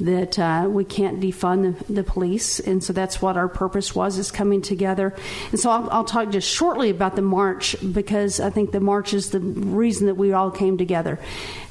that 0.00 0.38
uh, 0.38 0.66
we 0.68 0.84
can't 0.84 1.20
defund 1.20 1.78
the, 1.86 1.92
the 1.92 2.04
police. 2.04 2.60
And 2.60 2.82
so 2.82 2.92
that's 2.92 3.22
what 3.22 3.36
our 3.36 3.48
purpose 3.48 3.94
was 3.94 4.18
is 4.18 4.30
coming 4.30 4.60
together. 4.60 5.14
And 5.50 5.58
so 5.58 5.70
I'll, 5.70 5.90
I'll 5.90 6.04
talk 6.04 6.30
just 6.30 6.48
shortly 6.48 6.90
about 6.90 7.16
the 7.16 7.22
march 7.22 7.76
because 7.92 8.40
I 8.40 8.50
think 8.50 8.72
the 8.72 8.80
march 8.80 9.14
is 9.14 9.30
the 9.30 9.40
reason 9.40 10.06
that 10.06 10.16
we 10.16 10.32
all 10.32 10.50
came 10.50 10.76
together. 10.76 11.18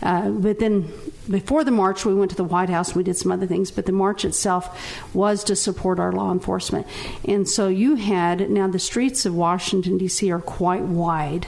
Uh, 0.02 0.30
but 0.30 0.60
then 0.60 0.92
before 1.30 1.64
the 1.64 1.72
march 1.72 2.06
we 2.06 2.14
went 2.14 2.30
to 2.32 2.38
the 2.38 2.44
White 2.44 2.70
House 2.70 2.94
we 2.94 3.04
did 3.04 3.18
some 3.18 3.32
other 3.32 3.48
things. 3.48 3.70
But 3.72 3.86
the 3.86 3.92
march 3.92 4.26
itself 4.26 5.14
was 5.14 5.44
to 5.46 5.56
support 5.56 6.00
our 6.00 6.12
law 6.12 6.32
enforcement. 6.32 6.88
And 7.26 7.48
so 7.48 7.68
you 7.68 7.96
had 7.96 8.50
now 8.50 8.68
the 8.68 8.80
streets 8.80 9.26
of 9.26 9.36
Washington 9.36 9.98
D.C. 9.98 10.32
are 10.32 10.42
quite 10.42 10.84
wide 10.84 11.48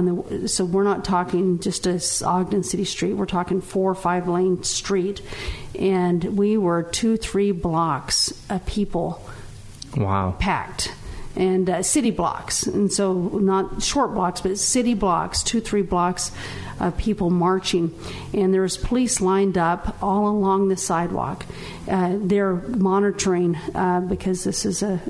the 0.00 0.48
so 0.48 0.64
we're 0.64 0.84
not 0.84 1.04
talking 1.04 1.58
just 1.58 1.86
a 1.86 2.00
Ogden 2.24 2.62
City 2.62 2.84
Street. 2.84 3.14
We're 3.14 3.26
talking 3.26 3.60
four 3.60 3.90
or 3.90 3.94
five 3.94 4.26
lane 4.26 4.62
street, 4.62 5.20
and 5.78 6.36
we 6.36 6.56
were 6.56 6.82
two 6.82 7.16
three 7.16 7.52
blocks 7.52 8.32
of 8.50 8.64
people 8.66 9.22
wow. 9.96 10.34
packed. 10.38 10.94
and 11.34 11.70
uh, 11.70 11.82
city 11.82 12.10
blocks, 12.10 12.64
and 12.64 12.92
so 12.92 13.14
not 13.14 13.82
short 13.82 14.12
blocks, 14.12 14.42
but 14.42 14.58
city 14.58 14.92
blocks, 14.92 15.42
two 15.42 15.60
three 15.60 15.80
blocks 15.80 16.30
of 16.78 16.96
people 16.98 17.30
marching, 17.30 17.94
and 18.34 18.52
there's 18.52 18.76
police 18.76 19.20
lined 19.20 19.56
up 19.56 19.96
all 20.02 20.28
along 20.28 20.68
the 20.68 20.76
sidewalk. 20.76 21.46
Uh, 21.88 22.16
they're 22.20 22.54
monitoring 22.54 23.56
uh, 23.74 24.00
because 24.00 24.44
this 24.44 24.66
is 24.66 24.82
a 24.82 25.00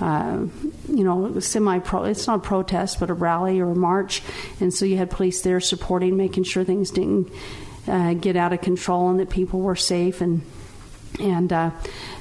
uh, 0.00 0.46
you 0.88 1.04
know, 1.04 1.38
semi 1.40 1.78
pro. 1.78 2.04
It's 2.04 2.26
not 2.26 2.38
a 2.38 2.42
protest, 2.42 3.00
but 3.00 3.08
a 3.08 3.14
rally 3.14 3.60
or 3.60 3.70
a 3.70 3.74
march, 3.74 4.22
and 4.60 4.72
so 4.72 4.84
you 4.84 4.96
had 4.96 5.10
police 5.10 5.40
there 5.40 5.60
supporting, 5.60 6.16
making 6.16 6.44
sure 6.44 6.64
things 6.64 6.90
didn't 6.90 7.30
uh, 7.86 8.14
get 8.14 8.36
out 8.36 8.52
of 8.52 8.60
control 8.60 9.10
and 9.10 9.20
that 9.20 9.30
people 9.30 9.60
were 9.60 9.76
safe 9.76 10.20
and. 10.20 10.42
And 11.18 11.50
uh, 11.50 11.70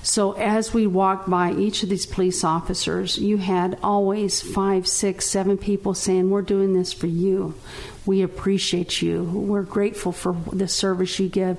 so, 0.04 0.32
as 0.34 0.74
we 0.74 0.88
walked 0.88 1.30
by 1.30 1.52
each 1.52 1.84
of 1.84 1.90
these 1.90 2.06
police 2.06 2.46
officers, 2.46 3.18
you 3.18 3.36
had 3.36 3.78
always 3.84 4.42
five, 4.42 4.88
six, 4.88 5.26
seven 5.26 5.58
people 5.58 5.94
saying, 5.94 6.30
We're 6.30 6.42
doing 6.42 6.72
this 6.72 6.94
for 6.94 7.08
you. 7.08 7.56
We 8.06 8.22
appreciate 8.22 9.02
you. 9.02 9.26
We're 9.26 9.64
grateful 9.64 10.14
for 10.14 10.38
the 10.54 10.70
service 10.70 11.20
you 11.20 11.28
give 11.28 11.58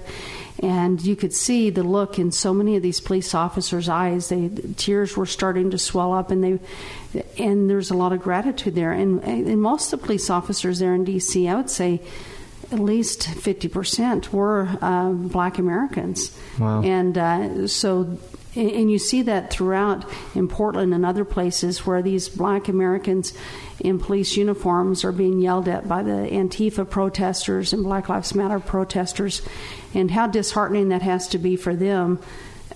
and 0.60 1.02
you 1.02 1.16
could 1.16 1.34
see 1.34 1.70
the 1.70 1.82
look 1.82 2.18
in 2.18 2.32
so 2.32 2.54
many 2.54 2.76
of 2.76 2.82
these 2.82 3.00
police 3.00 3.34
officers' 3.34 3.88
eyes. 3.88 4.28
They 4.28 4.50
tears 4.76 5.16
were 5.16 5.26
starting 5.26 5.70
to 5.70 5.78
swell 5.78 6.12
up, 6.12 6.30
and 6.30 6.42
they 6.42 6.58
and 7.38 7.68
there's 7.68 7.90
a 7.90 7.96
lot 7.96 8.12
of 8.12 8.22
gratitude 8.22 8.74
there. 8.74 8.92
And, 8.92 9.22
and 9.22 9.60
most 9.60 9.92
of 9.92 10.00
the 10.00 10.06
police 10.06 10.30
officers 10.30 10.78
there 10.78 10.94
in 10.94 11.04
D.C., 11.04 11.46
I 11.48 11.54
would 11.54 11.70
say, 11.70 12.00
at 12.72 12.80
least 12.80 13.22
50% 13.22 14.30
were 14.32 14.68
uh, 14.80 15.10
black 15.10 15.58
Americans. 15.58 16.36
Wow. 16.58 16.82
And 16.82 17.16
uh, 17.16 17.68
so 17.68 18.18
and 18.56 18.90
you 18.90 18.98
see 18.98 19.22
that 19.22 19.50
throughout 19.50 20.10
in 20.34 20.48
Portland 20.48 20.94
and 20.94 21.04
other 21.04 21.24
places 21.24 21.86
where 21.86 22.00
these 22.00 22.28
black 22.28 22.68
Americans 22.68 23.34
in 23.80 23.98
police 23.98 24.36
uniforms 24.36 25.04
are 25.04 25.12
being 25.12 25.40
yelled 25.40 25.68
at 25.68 25.86
by 25.86 26.02
the 26.02 26.28
Antifa 26.32 26.88
protesters 26.88 27.74
and 27.74 27.82
Black 27.84 28.08
Lives 28.08 28.34
Matter 28.34 28.58
protesters, 28.58 29.42
and 29.92 30.10
how 30.10 30.26
disheartening 30.26 30.88
that 30.88 31.02
has 31.02 31.28
to 31.28 31.38
be 31.38 31.56
for 31.56 31.76
them 31.76 32.18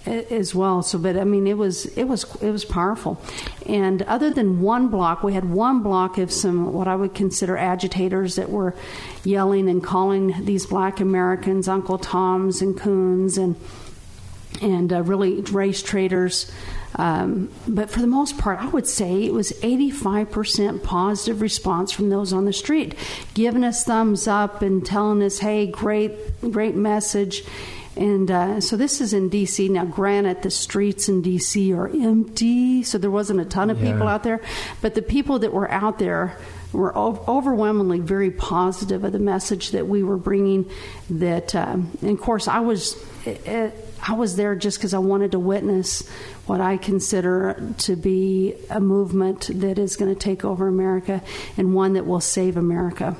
as 0.06 0.54
well. 0.54 0.82
So, 0.82 0.98
but 0.98 1.16
I 1.16 1.24
mean, 1.24 1.46
it 1.46 1.58
was 1.58 1.86
it 1.96 2.04
was 2.04 2.24
it 2.36 2.50
was 2.50 2.64
powerful. 2.64 3.20
And 3.66 4.02
other 4.02 4.30
than 4.30 4.60
one 4.60 4.88
block, 4.88 5.22
we 5.22 5.34
had 5.34 5.50
one 5.50 5.82
block 5.82 6.18
of 6.18 6.32
some 6.32 6.72
what 6.72 6.88
I 6.88 6.96
would 6.96 7.14
consider 7.14 7.56
agitators 7.56 8.36
that 8.36 8.50
were 8.50 8.74
yelling 9.24 9.68
and 9.68 9.82
calling 9.82 10.44
these 10.44 10.66
Black 10.66 11.00
Americans 11.00 11.68
Uncle 11.68 11.98
Toms 11.98 12.62
and 12.62 12.78
coons 12.78 13.36
and 13.36 13.56
and 14.62 14.92
uh, 14.92 15.02
really 15.02 15.40
race 15.42 15.82
traitors. 15.82 16.50
Um, 16.96 17.50
but 17.68 17.88
for 17.88 18.00
the 18.00 18.08
most 18.08 18.36
part, 18.36 18.60
I 18.60 18.66
would 18.66 18.86
say 18.86 19.24
it 19.24 19.32
was 19.32 19.52
85% 19.52 20.82
positive 20.82 21.40
response 21.40 21.92
from 21.92 22.10
those 22.10 22.32
on 22.32 22.46
the 22.46 22.52
street, 22.52 22.96
giving 23.32 23.62
us 23.62 23.84
thumbs 23.84 24.26
up 24.26 24.60
and 24.60 24.84
telling 24.84 25.22
us, 25.22 25.38
hey, 25.38 25.66
great, 25.66 26.40
great 26.40 26.74
message. 26.74 27.44
And 28.00 28.30
uh, 28.30 28.60
so 28.62 28.78
this 28.78 29.02
is 29.02 29.12
in 29.12 29.28
D.C. 29.28 29.68
Now, 29.68 29.84
granted, 29.84 30.40
the 30.40 30.50
streets 30.50 31.10
in 31.10 31.20
D.C. 31.20 31.74
are 31.74 31.86
empty, 31.86 32.82
so 32.82 32.96
there 32.96 33.10
wasn't 33.10 33.40
a 33.40 33.44
ton 33.44 33.68
of 33.68 33.78
yeah. 33.78 33.92
people 33.92 34.08
out 34.08 34.22
there. 34.22 34.40
But 34.80 34.94
the 34.94 35.02
people 35.02 35.38
that 35.40 35.52
were 35.52 35.70
out 35.70 35.98
there 35.98 36.38
were 36.72 36.96
overwhelmingly 36.96 38.00
very 38.00 38.30
positive 38.30 39.04
of 39.04 39.12
the 39.12 39.18
message 39.18 39.72
that 39.72 39.86
we 39.86 40.02
were 40.02 40.16
bringing. 40.16 40.70
That, 41.10 41.54
um, 41.54 41.90
and 42.00 42.12
of 42.12 42.20
course, 42.20 42.48
I 42.48 42.60
was. 42.60 42.96
It, 43.26 43.46
it, 43.46 43.86
I 44.02 44.14
was 44.14 44.36
there 44.36 44.56
just 44.56 44.78
because 44.78 44.94
I 44.94 44.98
wanted 44.98 45.32
to 45.32 45.38
witness 45.38 46.08
what 46.46 46.62
I 46.62 46.78
consider 46.78 47.74
to 47.80 47.96
be 47.96 48.54
a 48.70 48.80
movement 48.80 49.50
that 49.52 49.78
is 49.78 49.96
going 49.96 50.10
to 50.10 50.18
take 50.18 50.42
over 50.42 50.68
America 50.68 51.22
and 51.58 51.74
one 51.74 51.92
that 51.92 52.06
will 52.06 52.22
save 52.22 52.56
America. 52.56 53.14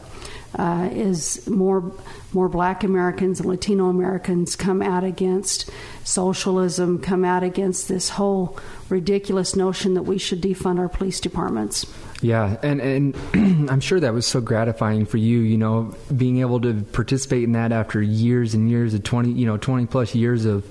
Uh, 0.59 0.89
is 0.93 1.49
more 1.49 1.93
more 2.33 2.49
Black 2.49 2.83
Americans 2.83 3.39
and 3.39 3.49
Latino 3.49 3.89
Americans 3.89 4.57
come 4.57 4.83
out 4.83 5.05
against 5.05 5.71
socialism, 6.03 6.99
come 7.01 7.25
out 7.25 7.45
against 7.45 7.89
this 7.89 8.09
whole 8.09 8.59
ridiculous 8.89 9.55
notion 9.55 9.95
that 9.95 10.03
we 10.03 10.19
should 10.19 10.41
defund 10.41 10.81
our 10.81 10.89
police 10.89 11.21
departments. 11.21 11.87
Yeah, 12.23 12.57
and 12.63 12.81
and 12.81 13.17
I'm 13.71 13.81
sure 13.81 14.01
that 14.01 14.13
was 14.13 14.27
so 14.27 14.41
gratifying 14.41 15.07
for 15.07 15.17
you, 15.17 15.39
you 15.39 15.57
know, 15.57 15.95
being 16.15 16.41
able 16.41 16.61
to 16.61 16.83
participate 16.93 17.45
in 17.45 17.53
that 17.53 17.73
after 17.73 18.03
years 18.03 18.55
and 18.55 18.69
years 18.69 18.93
of 18.93 19.03
20, 19.03 19.33
you 19.33 19.47
know, 19.47 19.57
20 19.57 19.87
plus 19.87 20.15
years 20.15 20.45
of 20.45 20.67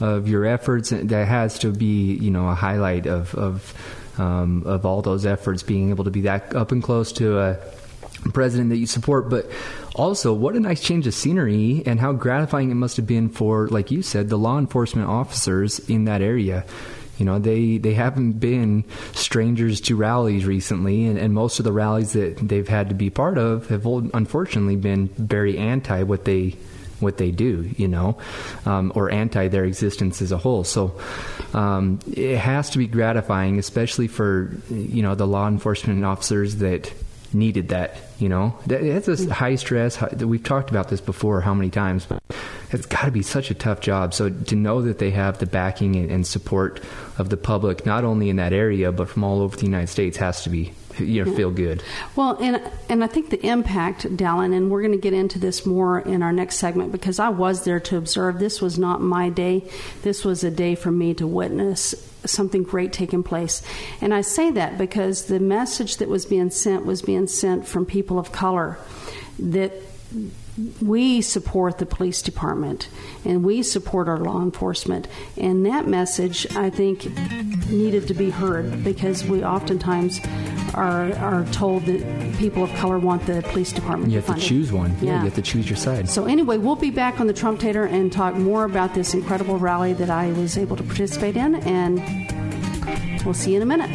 of 0.00 0.28
your 0.28 0.44
efforts. 0.44 0.90
That 0.90 1.28
has 1.28 1.58
to 1.60 1.72
be, 1.72 2.14
you 2.14 2.30
know, 2.30 2.48
a 2.48 2.54
highlight 2.54 3.06
of 3.06 3.34
of 3.34 3.74
um, 4.18 4.64
of 4.66 4.84
all 4.84 5.00
those 5.00 5.24
efforts, 5.24 5.62
being 5.62 5.90
able 5.90 6.04
to 6.04 6.10
be 6.10 6.22
that 6.22 6.54
up 6.54 6.72
and 6.72 6.82
close 6.82 7.12
to 7.12 7.38
a 7.38 7.56
president 8.32 8.70
that 8.70 8.76
you 8.76 8.86
support, 8.86 9.28
but 9.28 9.50
also 9.94 10.32
what 10.32 10.54
a 10.54 10.60
nice 10.60 10.80
change 10.80 11.06
of 11.06 11.14
scenery 11.14 11.82
and 11.86 12.00
how 12.00 12.12
gratifying 12.12 12.70
it 12.70 12.74
must 12.74 12.96
have 12.96 13.06
been 13.06 13.28
for, 13.28 13.68
like 13.68 13.90
you 13.90 14.02
said, 14.02 14.28
the 14.28 14.38
law 14.38 14.58
enforcement 14.58 15.08
officers 15.08 15.78
in 15.88 16.04
that 16.04 16.22
area 16.22 16.64
you 17.18 17.26
know, 17.26 17.38
they, 17.38 17.78
they 17.78 17.94
haven't 17.94 18.40
been 18.40 18.84
strangers 19.12 19.80
to 19.82 19.94
rallies 19.96 20.44
recently, 20.44 21.06
and, 21.06 21.18
and 21.18 21.32
most 21.32 21.60
of 21.60 21.64
the 21.64 21.70
rallies 21.70 22.14
that 22.14 22.36
they've 22.36 22.66
had 22.66 22.88
to 22.88 22.96
be 22.96 23.10
part 23.10 23.38
of 23.38 23.68
have 23.68 23.86
unfortunately 23.86 24.74
been 24.74 25.08
very 25.08 25.58
anti 25.58 26.02
what 26.02 26.24
they 26.24 26.56
what 26.98 27.18
they 27.18 27.30
do, 27.30 27.70
you 27.76 27.88
know, 27.88 28.18
um, 28.64 28.92
or 28.94 29.10
anti 29.10 29.48
their 29.48 29.64
existence 29.64 30.22
as 30.22 30.32
a 30.32 30.38
whole. 30.38 30.64
So 30.64 30.98
um, 31.52 32.00
it 32.12 32.38
has 32.38 32.70
to 32.70 32.78
be 32.78 32.86
gratifying, 32.86 33.58
especially 33.58 34.08
for 34.08 34.52
you 34.70 35.02
know 35.02 35.14
the 35.14 35.26
law 35.26 35.48
enforcement 35.48 36.04
officers 36.04 36.56
that 36.56 36.92
needed 37.34 37.68
that. 37.68 37.96
You 38.18 38.28
know, 38.28 38.56
that's 38.66 39.08
a 39.08 39.16
hmm. 39.16 39.30
high 39.30 39.54
stress. 39.56 40.00
We've 40.14 40.42
talked 40.42 40.70
about 40.70 40.88
this 40.88 41.00
before, 41.00 41.40
how 41.40 41.54
many 41.54 41.70
times, 41.70 42.06
but 42.06 42.22
it's 42.70 42.86
got 42.86 43.04
to 43.04 43.10
be 43.10 43.22
such 43.22 43.50
a 43.50 43.54
tough 43.54 43.80
job. 43.80 44.14
So 44.14 44.30
to 44.30 44.56
know 44.56 44.82
that 44.82 44.98
they 44.98 45.10
have 45.10 45.38
the 45.38 45.46
backing 45.46 45.96
and 46.10 46.26
support 46.26 46.80
of 47.18 47.28
the 47.28 47.36
public, 47.36 47.84
not 47.84 48.04
only 48.04 48.30
in 48.30 48.36
that 48.36 48.52
area 48.52 48.92
but 48.92 49.08
from 49.08 49.24
all 49.24 49.40
over 49.40 49.56
the 49.56 49.66
United 49.66 49.88
States, 49.88 50.16
has 50.16 50.44
to 50.44 50.50
be 50.50 50.72
you 50.98 51.24
know, 51.24 51.34
feel 51.34 51.50
good. 51.50 51.82
Well, 52.16 52.36
and 52.40 52.62
and 52.88 53.02
I 53.02 53.06
think 53.06 53.30
the 53.30 53.44
impact, 53.46 54.04
Dallin, 54.16 54.54
and 54.54 54.70
we're 54.70 54.82
going 54.82 54.92
to 54.92 54.98
get 54.98 55.12
into 55.12 55.38
this 55.38 55.64
more 55.66 56.00
in 56.00 56.22
our 56.22 56.32
next 56.32 56.56
segment 56.56 56.92
because 56.92 57.18
I 57.18 57.28
was 57.28 57.64
there 57.64 57.80
to 57.80 57.96
observe. 57.96 58.38
This 58.38 58.60
was 58.60 58.78
not 58.78 59.00
my 59.00 59.28
day. 59.28 59.68
This 60.02 60.24
was 60.24 60.44
a 60.44 60.50
day 60.50 60.74
for 60.74 60.90
me 60.90 61.14
to 61.14 61.26
witness 61.26 61.94
something 62.24 62.62
great 62.62 62.92
taking 62.92 63.22
place. 63.22 63.62
And 64.00 64.14
I 64.14 64.20
say 64.20 64.50
that 64.52 64.78
because 64.78 65.26
the 65.26 65.40
message 65.40 65.96
that 65.96 66.08
was 66.08 66.26
being 66.26 66.50
sent 66.50 66.86
was 66.86 67.02
being 67.02 67.26
sent 67.26 67.66
from 67.66 67.84
people 67.86 68.18
of 68.18 68.32
color 68.32 68.78
that 69.38 69.72
we 70.80 71.22
support 71.22 71.78
the 71.78 71.86
police 71.86 72.20
department 72.20 72.88
and 73.24 73.42
we 73.42 73.62
support 73.62 74.08
our 74.08 74.18
law 74.18 74.42
enforcement. 74.42 75.08
And 75.36 75.64
that 75.66 75.86
message, 75.86 76.46
I 76.54 76.68
think, 76.70 77.04
needed 77.70 78.06
to 78.08 78.14
be 78.14 78.30
heard 78.30 78.84
because 78.84 79.24
we 79.24 79.42
oftentimes 79.42 80.20
are, 80.74 81.14
are 81.16 81.44
told 81.52 81.86
that 81.86 82.36
people 82.38 82.64
of 82.64 82.72
color 82.74 82.98
want 82.98 83.26
the 83.26 83.40
police 83.42 83.72
department. 83.72 84.12
You 84.12 84.20
have 84.20 84.34
to 84.34 84.40
choose 84.40 84.72
one. 84.72 84.90
Yeah. 85.00 85.04
yeah. 85.04 85.18
you 85.18 85.24
have 85.24 85.34
to 85.36 85.42
choose 85.42 85.68
your 85.68 85.76
side. 85.76 86.08
So, 86.08 86.26
anyway, 86.26 86.58
we'll 86.58 86.76
be 86.76 86.90
back 86.90 87.20
on 87.20 87.26
the 87.26 87.32
Trump 87.32 87.60
Tater 87.60 87.84
and 87.84 88.12
talk 88.12 88.34
more 88.34 88.64
about 88.64 88.94
this 88.94 89.14
incredible 89.14 89.58
rally 89.58 89.94
that 89.94 90.10
I 90.10 90.32
was 90.32 90.58
able 90.58 90.76
to 90.76 90.82
participate 90.82 91.36
in. 91.36 91.54
And 91.66 93.24
we'll 93.24 93.34
see 93.34 93.52
you 93.54 93.60
in 93.60 93.62
a 93.62 93.66
minute. 93.66 93.92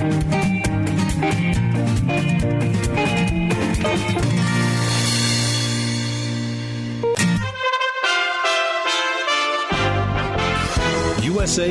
USA 0.00 0.08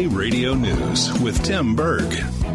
Radio 0.07 0.53
News 0.53 1.11
with 1.21 1.43
Tim 1.43 1.75
Berg. 1.75 2.11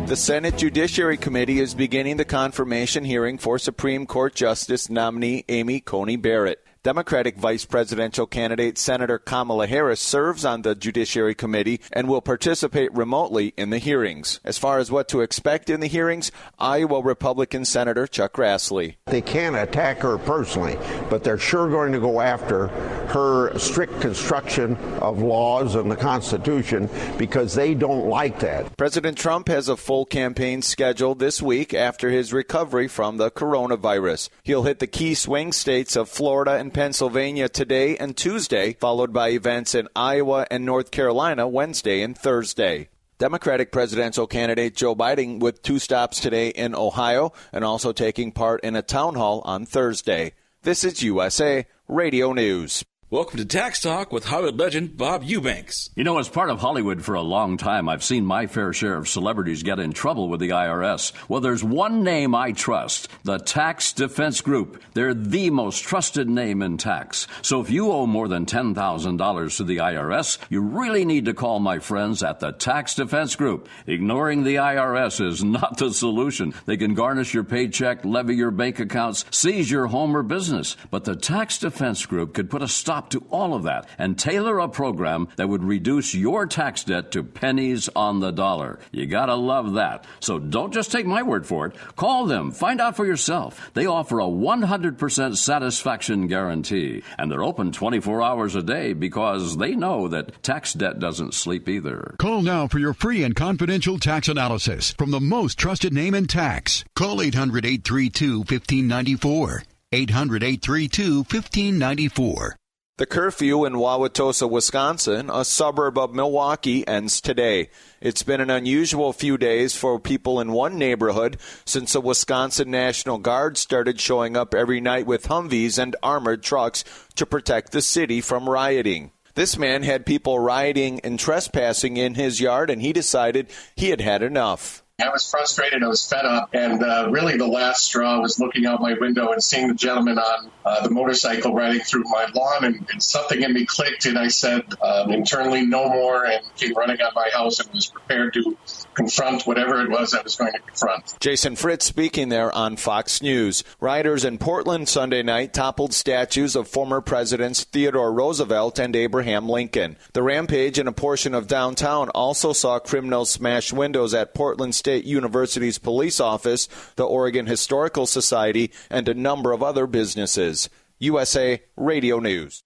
The 0.07 0.15
Senate 0.15 0.57
Judiciary 0.57 1.17
Committee 1.17 1.59
is 1.59 1.75
beginning 1.75 2.19
the 2.19 2.25
confirmation 2.25 3.05
hearing 3.05 3.39
for 3.39 3.59
Supreme 3.59 4.07
Court 4.07 4.37
Justice 4.37 4.89
nominee 4.89 5.45
Amy 5.49 5.81
Coney 5.81 6.17
Barrett. 6.17 6.63
Democratic 6.85 7.38
vice 7.38 7.64
presidential 7.64 8.27
candidate 8.27 8.77
Senator 8.77 9.18
Kamala 9.18 9.66
Harris 9.66 10.03
serves 10.03 10.44
on 10.44 10.61
the 10.61 10.75
Judiciary 10.75 11.35
Committee 11.35 11.81
and 11.90 12.07
will 12.07 12.20
participate 12.20 12.92
remotely 12.92 13.55
in 13.57 13.70
the 13.70 13.79
hearings. 13.79 14.38
As 14.44 14.59
far 14.59 14.79
as 14.79 14.90
what 14.90 15.09
to 15.09 15.23
expect 15.23 15.70
in 15.70 15.81
the 15.81 15.87
hearings, 15.87 16.31
Iowa 16.59 17.01
Republican 17.01 17.64
Senator 17.64 18.07
Chuck 18.07 18.35
Grassley. 18.35 18.97
They 19.07 19.23
can't 19.23 19.57
attack 19.57 20.01
her 20.01 20.18
personally, 20.18 20.77
but 21.09 21.25
they're 21.25 21.38
sure 21.38 21.70
going 21.70 21.92
to 21.92 22.01
go 22.01 22.20
after 22.20 22.66
her 23.09 23.57
strict 23.59 24.01
construction 24.01 24.77
of 25.01 25.21
laws 25.21 25.75
and 25.75 25.90
the 25.90 25.97
Constitution 25.97 26.88
because 27.19 27.55
they 27.55 27.75
don't 27.75 28.07
like 28.07 28.40
that. 28.40 28.77
President 28.77 29.17
Trump 29.17 29.49
has 29.49 29.69
a 29.69 29.77
full 29.77 30.05
campaign 30.05 30.62
scheduled 30.62 31.19
this 31.19 31.40
week 31.43 31.75
after 31.75 32.11
his 32.11 32.33
recovery 32.33 32.88
from 32.88 33.17
the 33.17 33.31
coronavirus. 33.31 34.29
He'll 34.43 34.64
hit 34.64 34.79
the 34.79 34.87
key 34.87 35.14
swing 35.14 35.53
states 35.53 35.97
of 35.97 36.09
Florida 36.09 36.53
and 36.53 36.73
Pennsylvania 36.73 37.49
today 37.49 37.97
and 37.97 38.17
Tuesday, 38.17 38.75
followed 38.75 39.12
by 39.12 39.31
events 39.31 39.75
in 39.75 39.88
Iowa 39.95 40.47
and 40.51 40.64
North 40.64 40.90
Carolina 40.90 41.47
Wednesday 41.49 42.03
and 42.03 42.17
Thursday. 42.17 42.88
Democratic 43.19 43.71
presidential 43.71 44.27
candidate 44.27 44.75
Joe 44.75 44.97
Biden 44.97 45.38
with 45.38 45.62
two 45.62 45.79
stops 45.79 46.19
today 46.19 46.49
in 46.49 46.75
Ohio 46.75 47.33
and 47.53 47.64
also 47.64 47.93
taking 47.93 48.33
part 48.33 48.61
in 48.64 48.75
a 48.75 48.83
town 48.83 49.14
hall 49.14 49.40
on 49.45 49.67
Thursday. 49.67 50.33
This 50.62 50.83
is 50.83 51.03
USA 51.03 51.67
Radio 51.87 52.33
News. 52.33 52.85
Welcome 53.14 53.38
to 53.38 53.44
Tax 53.44 53.81
Talk 53.81 54.12
with 54.12 54.24
Hollywood 54.24 54.59
legend 54.59 54.96
Bob 54.96 55.22
Eubanks. 55.22 55.88
You 55.94 56.03
know, 56.03 56.18
as 56.18 56.29
part 56.29 56.50
of 56.50 56.59
Hollywood 56.59 57.05
for 57.05 57.14
a 57.14 57.22
long 57.22 57.57
time, 57.57 57.88
I've 57.88 58.03
seen 58.03 58.27
my 58.27 58.48
fair 58.48 58.72
share 58.72 58.96
of 58.96 59.07
celebrities 59.07 59.62
get 59.62 59.79
in 59.79 59.92
trouble 59.92 60.29
with 60.29 60.40
the 60.40 60.48
IRS. 60.48 61.12
Well, 61.29 61.40
there's 61.40 61.62
one 61.62 62.03
name 62.03 62.35
I 62.35 62.50
trust 62.50 63.09
the 63.22 63.38
Tax 63.38 63.92
Defense 63.92 64.40
Group. 64.40 64.83
They're 64.94 65.14
the 65.14 65.50
most 65.50 65.85
trusted 65.85 66.29
name 66.29 66.61
in 66.61 66.77
tax. 66.77 67.29
So 67.42 67.61
if 67.61 67.70
you 67.70 67.92
owe 67.92 68.05
more 68.05 68.27
than 68.27 68.46
$10,000 68.46 69.57
to 69.59 69.62
the 69.62 69.77
IRS, 69.77 70.38
you 70.48 70.61
really 70.61 71.05
need 71.05 71.27
to 71.27 71.35
call 71.35 71.61
my 71.61 71.79
friends 71.79 72.20
at 72.24 72.40
the 72.40 72.50
Tax 72.50 72.96
Defense 72.96 73.37
Group. 73.37 73.68
Ignoring 73.87 74.42
the 74.42 74.57
IRS 74.57 75.24
is 75.24 75.44
not 75.44 75.79
the 75.79 75.94
solution. 75.94 76.53
They 76.66 76.77
can 76.77 76.94
garnish 76.94 77.33
your 77.33 77.44
paycheck, 77.44 78.05
levy 78.05 78.35
your 78.35 78.50
bank 78.50 78.81
accounts, 78.81 79.24
seize 79.31 79.70
your 79.70 79.87
home 79.87 80.16
or 80.16 80.24
business. 80.24 80.77
But 80.90 81.05
the 81.05 81.14
Tax 81.14 81.59
Defense 81.59 82.05
Group 82.07 82.35
could 82.35 82.50
put 82.50 82.62
a 82.62 82.66
stop 82.66 83.04
to 83.11 83.25
all 83.31 83.55
of 83.55 83.62
that 83.64 83.88
and 83.99 84.19
tailor 84.19 84.59
a 84.59 84.69
program 84.69 85.29
that 85.37 85.49
would 85.49 85.64
reduce 85.64 86.14
your 86.14 86.47
tax 86.47 86.85
debt 86.85 87.11
to 87.12 87.23
pennies 87.23 87.88
on 87.95 88.21
the 88.21 88.31
dollar. 88.31 88.79
You 88.93 89.07
gotta 89.07 89.35
love 89.35 89.75
that. 89.75 90.05
So 90.21 90.38
don't 90.38 90.73
just 90.73 90.93
take 90.93 91.07
my 91.07 91.23
word 91.23 91.47
for 91.47 91.67
it. 91.67 91.77
Call 91.97 92.27
them. 92.27 92.51
Find 92.51 92.81
out 92.81 92.97
for 92.97 93.07
yourself. 93.07 93.71
They 93.75 93.87
offer 93.87 94.21
a 94.21 94.25
100% 94.25 95.37
satisfaction 95.37 96.27
guarantee. 96.27 97.03
And 97.19 97.31
they're 97.31 97.43
open 97.45 97.73
24 97.73 98.23
hours 98.23 98.55
a 98.55 98.62
day 98.62 98.93
because 98.93 99.57
they 99.57 99.75
know 99.75 100.09
that 100.09 100.43
tax 100.43 100.73
debt 100.73 100.99
doesn't 100.99 101.35
sleep 101.35 101.69
either. 101.69 102.14
Call 102.19 102.43
now 102.43 102.69
for 102.69 102.79
your 102.79 102.95
free 102.95 103.23
and 103.23 103.35
confidential 103.35 103.99
tax 103.99 104.29
analysis 104.29 104.93
from 104.93 105.11
the 105.11 105.21
most 105.21 105.59
trusted 105.59 105.93
name 105.93 106.14
in 106.14 106.27
tax. 106.27 106.85
Call 106.95 107.21
800 107.21 107.64
832 107.64 108.38
1594. 108.38 109.62
800 109.93 110.43
832 110.43 111.17
1594. 111.19 112.57
The 112.96 113.07
curfew 113.07 113.64
in 113.64 113.72
Wauwatosa, 113.72 114.48
Wisconsin, 114.48 115.28
a 115.28 115.44
suburb 115.44 115.98
of 115.98 116.14
Milwaukee, 116.14 116.87
ends 116.87 117.20
today. 117.20 117.68
It's 118.00 118.22
been 118.22 118.40
an 118.40 118.50
unusual 118.50 119.12
few 119.12 119.37
days 119.37 119.74
for 119.74 119.98
people 119.98 120.38
in 120.38 120.52
one 120.52 120.78
neighborhood 120.78 121.38
since 121.64 121.94
the 121.94 122.00
Wisconsin 122.00 122.70
National 122.70 123.18
Guard 123.18 123.59
started 123.59 123.98
showing 123.98 124.37
up 124.37 124.54
every 124.54 124.80
night 124.80 125.09
with 125.09 125.26
Humvees 125.26 125.76
and 125.76 125.96
armored 126.04 126.44
trucks 126.44 126.85
to 127.16 127.26
protect 127.26 127.72
the 127.72 127.83
city 127.83 128.20
from 128.20 128.48
rioting. 128.48 129.11
This 129.35 129.59
man 129.59 129.83
had 129.83 130.07
people 130.07 130.38
rioting 130.38 131.00
and 131.00 131.18
trespassing 131.18 131.96
in 131.96 132.14
his 132.14 132.40
yard, 132.40 132.70
and 132.70 132.80
he 132.80 132.92
decided 132.92 133.50
he 133.74 133.90
had 133.90 134.00
had 134.00 134.22
enough. 134.22 134.84
I 135.00 135.09
was 135.09 135.28
frustrated. 135.28 135.83
I 135.83 135.88
was 135.88 136.07
fed 136.07 136.24
up. 136.24 136.50
And 136.52 136.80
uh, 136.80 137.09
really, 137.11 137.37
the 137.37 137.48
last 137.48 137.85
straw 137.85 138.20
was 138.20 138.38
looking 138.38 138.64
out 138.64 138.80
my 138.80 138.94
window 138.94 139.33
and 139.33 139.42
seeing 139.42 139.66
the 139.66 139.74
gentleman 139.74 140.18
on 140.18 140.50
uh, 140.64 140.87
the 140.87 140.90
motorcycle 140.90 141.52
riding 141.52 141.80
through 141.80 142.04
my 142.04 142.28
lawn. 142.33 142.64
And, 142.64 142.87
and, 142.92 143.02
something 143.02 143.42
in 143.42 143.52
me 143.52 143.66
clicked. 143.66 144.07
And 144.07 144.16
I 144.16 144.28
said 144.28 144.62
um, 144.80 145.11
internally, 145.11 145.66
no 145.66 145.88
more, 145.88 146.24
and 146.24 146.42
came 146.54 146.74
running 146.74 147.00
out 147.00 147.09
of 147.09 147.14
my 147.16 147.28
house 147.35 147.59
and 147.59 147.68
was 147.74 147.88
prepared 147.88 148.35
to 148.35 148.57
confront 148.94 149.46
whatever 149.46 149.80
it 149.80 149.90
was 149.90 150.14
I 150.14 150.22
was 150.22 150.37
going 150.37 150.52
to 150.52 150.59
confront. 150.59 151.18
Jason 151.20 151.57
Fritz 151.57 151.85
speaking 151.85 152.28
there 152.28 152.54
on 152.54 152.76
Fox 152.76 153.20
News. 153.22 153.64
Rioters 153.80 154.24
in 154.24 154.38
Portland 154.38 154.88
Sunday 154.88 155.22
night 155.22 155.52
toppled 155.52 155.92
statues 155.92 156.57
of 156.57 156.68
former 156.68 157.00
presidents 157.00 157.64
Theodore 157.64 158.12
Roosevelt 158.12 158.78
and 158.78 158.94
Abraham 158.94 159.48
Lincoln. 159.48 159.96
The 160.12 160.22
rampage 160.22 160.78
in 160.78 160.88
a 160.88 160.92
portion 160.92 161.35
of 161.35 161.46
downtown 161.46 162.09
also 162.11 162.52
saw 162.52 162.78
criminals 162.78 163.30
smash 163.30 163.72
windows 163.72 164.14
at 164.14 164.35
Portland 164.35 164.74
State 164.74 165.04
University's 165.04 165.78
police 165.78 166.20
office, 166.20 166.68
the 166.96 167.04
Oregon 167.04 167.46
Historical 167.46 168.07
Society, 168.07 168.70
and 168.90 169.09
a 169.09 169.14
number 169.14 169.52
of 169.52 169.62
other 169.62 169.87
businesses. 169.87 170.68
USA 170.98 171.62
Radio 171.76 172.20
News. 172.20 172.62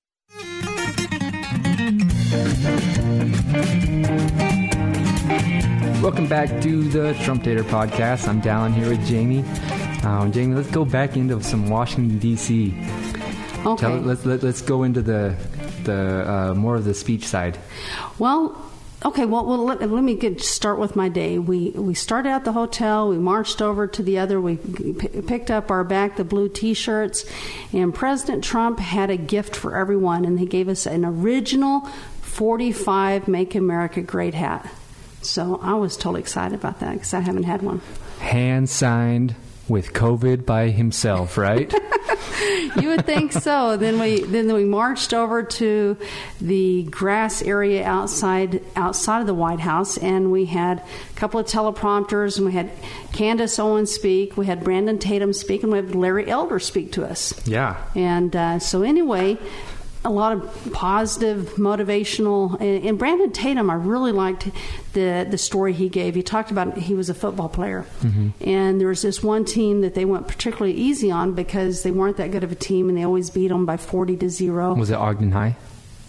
Welcome 6.03 6.29
back 6.29 6.63
to 6.63 6.85
the 6.85 7.13
Trump 7.25 7.43
Tater 7.43 7.65
podcast. 7.65 8.29
I'm 8.29 8.41
Dallin 8.41 8.73
here 8.73 8.89
with 8.89 9.05
Jamie. 9.05 9.45
Um, 10.05 10.31
Jamie, 10.31 10.55
let's 10.55 10.71
go 10.71 10.85
back 10.85 11.17
into 11.17 11.43
some 11.43 11.69
Washington 11.69 12.21
D.C. 12.21 12.73
Okay. 13.67 13.77
Tell, 13.77 13.97
let's 13.97 14.25
let, 14.25 14.37
us 14.37 14.45
let 14.45 14.45
us 14.45 14.63
go 14.63 14.85
into 14.85 15.03
the 15.03 15.35
the 15.83 16.31
uh, 16.31 16.55
more 16.55 16.77
of 16.77 16.85
the 16.85 16.95
speech 16.95 17.27
side. 17.27 17.59
Well, 18.17 18.65
Okay, 19.05 19.27
well, 19.27 19.47
well 19.47 19.65
let, 19.65 19.81
let, 19.81 20.03
me 20.03 20.15
get, 20.15 20.41
start 20.41 20.79
with 20.81 20.97
my 20.97 21.09
day. 21.09 21.39
We 21.39 21.71
we 21.71 21.95
started 21.95 22.31
at 22.31 22.45
the 22.45 22.53
hotel. 22.53 23.09
We 23.09 23.19
marched 23.19 23.61
over 23.61 23.87
to 23.87 24.03
the 24.03 24.19
other. 24.19 24.41
We 24.41 24.57
p- 24.57 25.23
picked 25.23 25.51
up 25.51 25.71
our 25.71 25.85
back 25.85 26.17
the 26.17 26.25
blue 26.25 26.49
T-shirts, 26.49 27.25
and 27.73 27.95
President 27.95 28.43
Trump 28.43 28.81
had 28.81 29.11
a 29.11 29.17
gift 29.17 29.55
for 29.55 29.77
everyone, 29.77 30.25
and 30.25 30.39
he 30.41 30.47
gave 30.47 30.69
us 30.69 30.85
an 30.87 31.05
original 31.05 31.83
45 32.23 33.29
"Make 33.29 33.55
America 33.55 34.01
Great" 34.01 34.35
hat. 34.35 34.69
So 35.29 35.61
I 35.63 35.75
was 35.75 35.97
totally 35.97 36.21
excited 36.21 36.59
about 36.59 36.81
that 36.81 36.95
because 36.95 37.15
I 37.15 37.21
haven't 37.21 37.45
had 37.45 37.63
one. 37.63 37.81
Hand 38.21 38.69
signed 38.69 39.35
with 39.69 39.93
COVID 39.93 40.47
by 40.47 40.71
himself, 40.71 41.37
right? 41.37 41.73
you 42.81 42.89
would 42.89 43.05
think 43.05 43.33
so. 43.33 43.77
Then 43.77 43.99
we 43.99 44.23
then 44.23 44.53
we 44.53 44.65
marched 44.65 45.13
over 45.13 45.43
to 45.43 45.97
the 46.41 46.85
grass 46.85 47.43
area 47.43 47.85
outside 47.85 48.63
outside 48.77 49.21
of 49.21 49.27
the 49.27 49.35
White 49.35 49.61
House, 49.61 49.99
and 49.99 50.31
we 50.31 50.47
had 50.47 50.79
a 50.79 51.15
couple 51.17 51.41
of 51.41 51.47
teleprompters, 51.47 52.37
and 52.37 52.47
we 52.47 52.53
had 52.53 52.71
Candace 53.13 53.59
Owens 53.59 53.91
speak, 53.91 54.37
we 54.37 54.47
had 54.47 54.65
Brandon 54.65 54.99
Tatum 54.99 55.33
speak, 55.33 55.63
and 55.63 55.73
we 55.73 55.79
had 55.79 55.95
Larry 55.95 56.29
Elder 56.29 56.59
speak 56.59 56.93
to 56.93 57.05
us. 57.05 57.35
Yeah. 57.47 57.83
And 57.95 58.35
uh, 58.35 58.59
so 58.59 58.83
anyway, 58.83 59.39
a 60.09 60.11
lot 60.11 60.33
of 60.33 60.73
positive, 60.73 61.55
motivational. 61.57 62.59
And, 62.61 62.85
and, 62.85 62.99
Brandon 62.99 63.31
Tatum, 63.31 63.71
I 63.71 63.75
really 63.75 64.13
liked 64.13 64.49
the 64.95 65.27
the 65.29 65.39
story 65.39 65.73
he 65.73 65.89
gave. 65.89 66.15
He 66.15 66.23
talked 66.23 66.51
about 66.51 66.77
he 66.77 66.95
was 66.95 67.11
a 67.11 67.15
football 67.15 67.49
player, 67.49 67.85
mm-hmm. 68.01 68.31
and 68.41 68.81
there 68.81 68.89
was 68.89 69.03
this 69.03 69.23
one 69.23 69.45
team 69.45 69.83
that 69.83 69.95
they 69.95 70.05
went 70.05 70.27
particularly 70.27 70.75
easy 70.75 71.11
on 71.11 71.35
because 71.35 71.83
they 71.83 71.91
weren't 71.91 72.17
that 72.17 72.31
good 72.31 72.43
of 72.43 72.51
a 72.51 72.57
team, 72.57 72.89
and 72.89 72.97
they 72.97 73.05
always 73.05 73.31
beat 73.31 73.49
them 73.49 73.67
by 73.67 73.77
forty 73.77 74.17
to 74.17 74.29
zero. 74.29 74.75
Was 74.75 74.91
it 74.91 74.97
Ogden 74.97 75.33
High? 75.33 75.57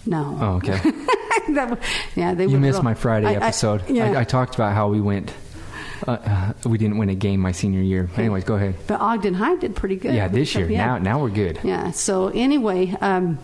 No. 0.05 0.37
Oh, 0.39 0.53
okay. 0.55 0.77
that, 1.53 1.79
yeah, 2.15 2.33
they. 2.33 2.45
You 2.45 2.57
missed 2.57 2.77
real, 2.77 2.83
my 2.83 2.93
Friday 2.93 3.27
I, 3.27 3.33
episode. 3.33 3.83
I, 3.83 3.91
yeah. 3.91 4.11
I, 4.11 4.21
I 4.21 4.23
talked 4.23 4.55
about 4.55 4.73
how 4.73 4.89
we 4.89 5.01
went. 5.01 5.33
Uh, 6.07 6.11
uh, 6.11 6.53
we 6.69 6.77
didn't 6.77 6.97
win 6.97 7.09
a 7.09 7.15
game 7.15 7.39
my 7.41 7.51
senior 7.51 7.81
year. 7.81 8.09
Anyways, 8.15 8.45
go 8.45 8.55
ahead. 8.55 8.75
But 8.87 9.01
Ogden 9.01 9.33
High 9.33 9.57
did 9.57 9.75
pretty 9.75 9.97
good. 9.97 10.15
Yeah, 10.15 10.29
this 10.29 10.55
year. 10.55 10.69
Yeah. 10.69 10.85
Now, 10.85 10.97
now 10.97 11.21
we're 11.21 11.29
good. 11.29 11.59
Yeah. 11.63 11.91
So 11.91 12.29
anyway, 12.29 12.95
um, 13.01 13.37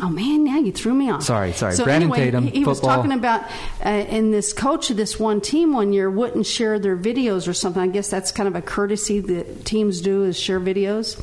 Oh 0.00 0.08
man, 0.08 0.44
now 0.44 0.58
you 0.58 0.72
threw 0.72 0.94
me 0.94 1.10
off. 1.10 1.22
Sorry, 1.22 1.52
sorry. 1.52 1.74
So 1.74 1.84
Brandon 1.84 2.10
anyway, 2.10 2.26
Tatum. 2.26 2.44
He, 2.46 2.58
he 2.60 2.64
was 2.64 2.80
talking 2.80 3.12
about, 3.12 3.42
uh, 3.80 3.88
and 3.88 4.32
this 4.32 4.52
coach 4.52 4.90
of 4.90 4.96
this 4.96 5.18
one 5.18 5.40
team 5.40 5.72
one 5.72 5.92
year 5.92 6.10
wouldn't 6.10 6.46
share 6.46 6.78
their 6.78 6.96
videos 6.96 7.48
or 7.48 7.52
something. 7.52 7.82
I 7.82 7.88
guess 7.88 8.08
that's 8.08 8.30
kind 8.30 8.48
of 8.48 8.54
a 8.54 8.62
courtesy 8.62 9.20
that 9.20 9.64
teams 9.64 10.00
do 10.00 10.24
is 10.24 10.38
share 10.38 10.60
videos. 10.60 11.20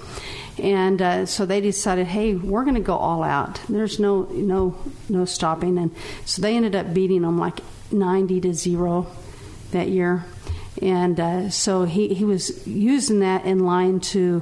And 0.57 1.01
uh, 1.01 1.25
so 1.25 1.45
they 1.45 1.59
decided, 1.61 2.07
hey, 2.07 2.35
we're 2.35 2.63
going 2.63 2.75
to 2.75 2.81
go 2.81 2.95
all 2.95 3.23
out. 3.23 3.59
There's 3.67 3.99
no 3.99 4.23
no 4.31 4.75
no 5.09 5.25
stopping. 5.25 5.77
And 5.77 5.93
so 6.25 6.41
they 6.41 6.55
ended 6.55 6.75
up 6.75 6.93
beating 6.93 7.23
them 7.23 7.37
like 7.37 7.59
90 7.91 8.41
to 8.41 8.53
zero 8.53 9.07
that 9.71 9.89
year. 9.89 10.25
And 10.81 11.19
uh, 11.19 11.49
so 11.49 11.85
he, 11.85 12.13
he 12.13 12.25
was 12.25 12.65
using 12.67 13.19
that 13.19 13.45
in 13.45 13.59
line 13.59 13.99
to 14.01 14.41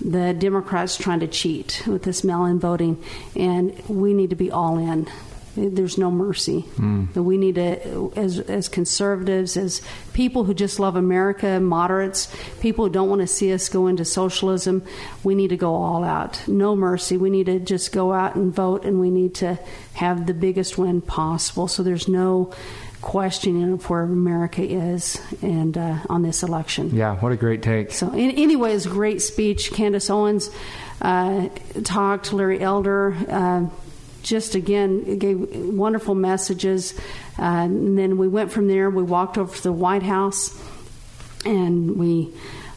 the 0.00 0.34
Democrats 0.34 0.96
trying 0.96 1.20
to 1.20 1.26
cheat 1.26 1.82
with 1.86 2.02
this 2.02 2.24
mail 2.24 2.44
in 2.46 2.58
voting, 2.58 3.02
and 3.36 3.78
we 3.88 4.12
need 4.12 4.30
to 4.30 4.36
be 4.36 4.50
all 4.50 4.78
in. 4.78 5.08
There's 5.56 5.96
no 5.96 6.10
mercy. 6.10 6.62
Mm. 6.78 7.14
We 7.14 7.38
need 7.38 7.54
to, 7.54 8.12
as, 8.16 8.40
as 8.40 8.68
conservatives, 8.68 9.56
as 9.56 9.82
people 10.12 10.42
who 10.44 10.52
just 10.52 10.80
love 10.80 10.96
America, 10.96 11.60
moderates, 11.60 12.34
people 12.60 12.86
who 12.86 12.92
don't 12.92 13.08
want 13.08 13.20
to 13.20 13.28
see 13.28 13.52
us 13.52 13.68
go 13.68 13.86
into 13.86 14.04
socialism, 14.04 14.82
we 15.22 15.36
need 15.36 15.48
to 15.48 15.56
go 15.56 15.74
all 15.76 16.02
out. 16.02 16.42
No 16.48 16.74
mercy. 16.74 17.16
We 17.16 17.30
need 17.30 17.46
to 17.46 17.60
just 17.60 17.92
go 17.92 18.12
out 18.12 18.34
and 18.34 18.52
vote, 18.52 18.84
and 18.84 18.98
we 18.98 19.10
need 19.10 19.36
to 19.36 19.60
have 19.92 20.26
the 20.26 20.34
biggest 20.34 20.76
win 20.76 21.00
possible. 21.00 21.68
So 21.68 21.84
there's 21.84 22.08
no 22.08 22.52
questioning 23.04 23.74
of 23.74 23.90
where 23.90 24.02
America 24.02 24.62
is 24.62 25.20
and 25.42 25.76
uh, 25.76 25.98
on 26.08 26.22
this 26.22 26.42
election. 26.42 26.88
Yeah, 26.96 27.16
what 27.16 27.32
a 27.32 27.36
great 27.36 27.62
take. 27.62 27.92
So, 27.92 28.10
in, 28.12 28.30
anyways, 28.30 28.86
great 28.86 29.20
speech. 29.20 29.72
Candace 29.72 30.08
Owens 30.08 30.50
uh, 31.02 31.50
talked. 31.84 32.32
Larry 32.32 32.60
Elder. 32.60 33.14
Uh, 33.28 33.66
just 34.22 34.54
again 34.54 35.18
gave 35.18 35.54
wonderful 35.54 36.14
messages. 36.14 36.98
Uh, 37.38 37.42
and 37.42 37.98
then 37.98 38.16
we 38.16 38.26
went 38.26 38.50
from 38.50 38.68
there. 38.68 38.88
We 38.88 39.02
walked 39.02 39.36
over 39.36 39.54
to 39.54 39.62
the 39.62 39.72
White 39.72 40.02
House, 40.02 40.58
and 41.44 41.98
we 41.98 42.32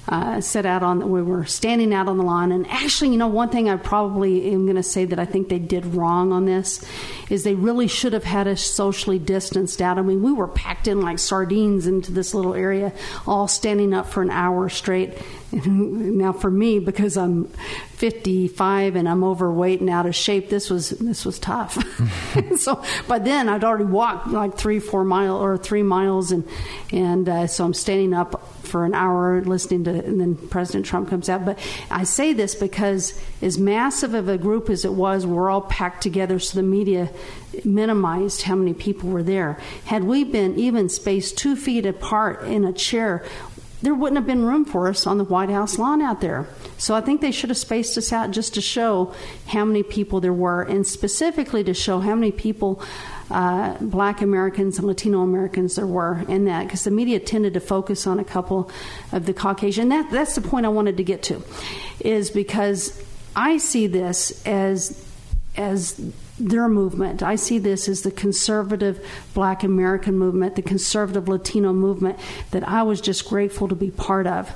uh, 0.10 0.42
set 0.42 0.66
out 0.66 0.84
on. 0.84 1.10
We 1.10 1.22
were 1.22 1.46
standing 1.46 1.94
out 1.94 2.10
on 2.10 2.18
the 2.18 2.24
lawn, 2.26 2.52
and 2.52 2.68
actually, 2.68 3.12
you 3.12 3.18
know, 3.18 3.28
one 3.28 3.50
thing 3.50 3.70
I 3.70 3.78
probably 3.78 4.52
am 4.52 4.66
going 4.66 4.76
to 4.76 4.84
say 4.84 5.06
that 5.06 5.20
I 5.20 5.26
think 5.26 5.48
they 5.48 5.60
did 5.60 5.86
wrong 5.86 6.34
on 6.34 6.46
this 6.46 6.84
is 7.30 7.44
they 7.44 7.56
really 7.56 7.88
should 7.88 8.14
have 8.14 8.24
had 8.24 8.48
us 8.48 8.62
socially 8.62 9.20
distanced 9.20 9.82
out. 9.82 9.98
I 9.98 10.02
mean, 10.02 10.22
we 10.22 10.32
were 10.32 10.48
packed 10.48 10.88
in 10.88 11.02
like 11.02 11.20
sardines 11.20 11.88
into 11.88 12.12
this 12.12 12.34
little 12.34 12.54
area, 12.54 12.94
all 13.26 13.48
standing 13.48 13.94
up 13.94 14.08
for 14.08 14.22
an 14.22 14.30
hour 14.30 14.70
straight. 14.70 15.14
now, 15.66 16.34
for 16.34 16.52
me, 16.52 16.80
because 16.80 17.16
I'm 17.16 17.46
55 17.98 18.96
and 18.96 19.08
I'm 19.08 19.24
overweight 19.24 19.80
and 19.80 19.90
out 19.90 20.06
of 20.06 20.16
shape, 20.16 20.50
this 20.50 20.70
was 20.70 20.90
this 20.92 21.26
was 21.26 21.40
tough. 21.40 21.78
so 22.58 22.84
by 23.08 23.20
then, 23.20 23.48
I'd 23.50 23.64
already 23.64 23.86
walked 23.86 24.28
like 24.28 24.58
three, 24.58 24.80
four 24.80 25.04
miles 25.04 25.42
or 25.42 25.58
three 25.58 25.84
miles, 25.84 26.32
and 26.32 26.48
and 26.92 27.28
uh, 27.30 27.48
so 27.48 27.64
I'm 27.66 27.74
standing 27.74 28.14
up 28.14 28.56
for 28.68 28.86
an 28.86 28.94
hour 28.94 29.42
listening 29.42 29.86
to, 29.86 29.92
and 29.92 30.20
then 30.20 30.36
President 30.36 30.86
Trump 30.86 31.10
comes 31.10 31.30
out. 31.30 31.46
But 31.46 31.58
I 31.90 32.04
say 32.04 32.34
this 32.34 32.54
because, 32.54 33.20
as 33.42 33.58
massive 33.58 34.14
of 34.14 34.28
a 34.28 34.38
group 34.38 34.70
as 34.70 34.86
it 34.86 34.94
was, 34.94 35.26
we're 35.26 35.50
all 35.50 35.62
packed 35.62 36.04
together, 36.04 36.40
so 36.40 36.58
the 36.58 36.64
media 36.64 37.10
minimized 37.64 38.44
how 38.44 38.56
many 38.56 38.74
people 38.74 39.10
were 39.10 39.24
there. 39.24 39.60
Had 39.86 40.04
we 40.04 40.24
been 40.24 40.58
even 40.58 40.90
spaced 40.90 41.38
two 41.38 41.56
feet 41.56 41.86
apart 41.86 42.44
in 42.44 42.66
a 42.66 42.74
chair, 42.74 43.24
there 43.82 43.94
wouldn't 43.94 44.18
have 44.18 44.26
been 44.26 44.44
room 44.44 44.66
for 44.66 44.88
us 44.88 45.06
on 45.06 45.18
the 45.18 45.24
White 45.24 45.50
House 45.50 45.78
lawn 45.78 46.02
out 46.02 46.20
there. 46.20 46.48
So 46.78 46.96
I 46.96 47.02
think 47.02 47.22
they 47.22 47.32
should 47.32 47.50
have 47.50 47.58
spaced 47.58 47.98
us 47.98 48.12
out 48.12 48.32
just 48.32 48.56
to 48.56 48.62
show 48.62 49.14
how 49.48 49.66
many 49.66 49.84
people 49.84 50.20
there 50.20 50.34
were, 50.34 50.64
and 50.64 50.86
specifically 50.86 51.64
to 51.64 51.74
show 51.74 52.00
how 52.00 52.16
many 52.16 52.32
people 52.32 52.82
uh, 53.30 53.76
black 53.82 54.22
Americans 54.22 54.78
and 54.78 54.88
Latino 54.88 55.22
Americans 55.22 55.76
there 55.76 55.86
were 55.86 56.24
in 56.28 56.46
that 56.46 56.64
because 56.64 56.86
the 56.86 56.92
media 56.92 57.20
tended 57.20 57.54
to 57.54 57.60
focus 57.60 58.08
on 58.08 58.20
a 58.20 58.24
couple 58.24 58.72
of 59.12 59.26
the 59.26 59.34
Caucasian. 59.34 59.90
That, 59.90 60.10
that's 60.12 60.36
the 60.36 60.42
point 60.42 60.66
I 60.66 60.70
wanted 60.70 60.98
to 60.98 61.04
get 61.04 61.24
to, 61.24 61.44
is 62.00 62.32
because 62.32 63.04
I 63.36 63.58
see 63.58 63.86
this 63.88 64.44
as 64.46 65.06
as 65.56 66.00
their 66.40 66.68
movement. 66.70 67.24
I 67.24 67.36
see 67.36 67.58
this 67.58 67.90
as 67.90 68.04
the 68.04 68.12
conservative 68.12 69.04
black 69.34 69.64
American 69.64 70.18
movement, 70.18 70.56
the 70.56 70.62
conservative 70.62 71.28
Latino 71.28 71.74
movement 71.74 72.20
that 72.52 72.68
I 72.68 72.84
was 72.84 73.02
just 73.02 73.28
grateful 73.28 73.68
to 73.68 73.76
be 73.76 73.92
part 73.92 74.28
of. 74.28 74.52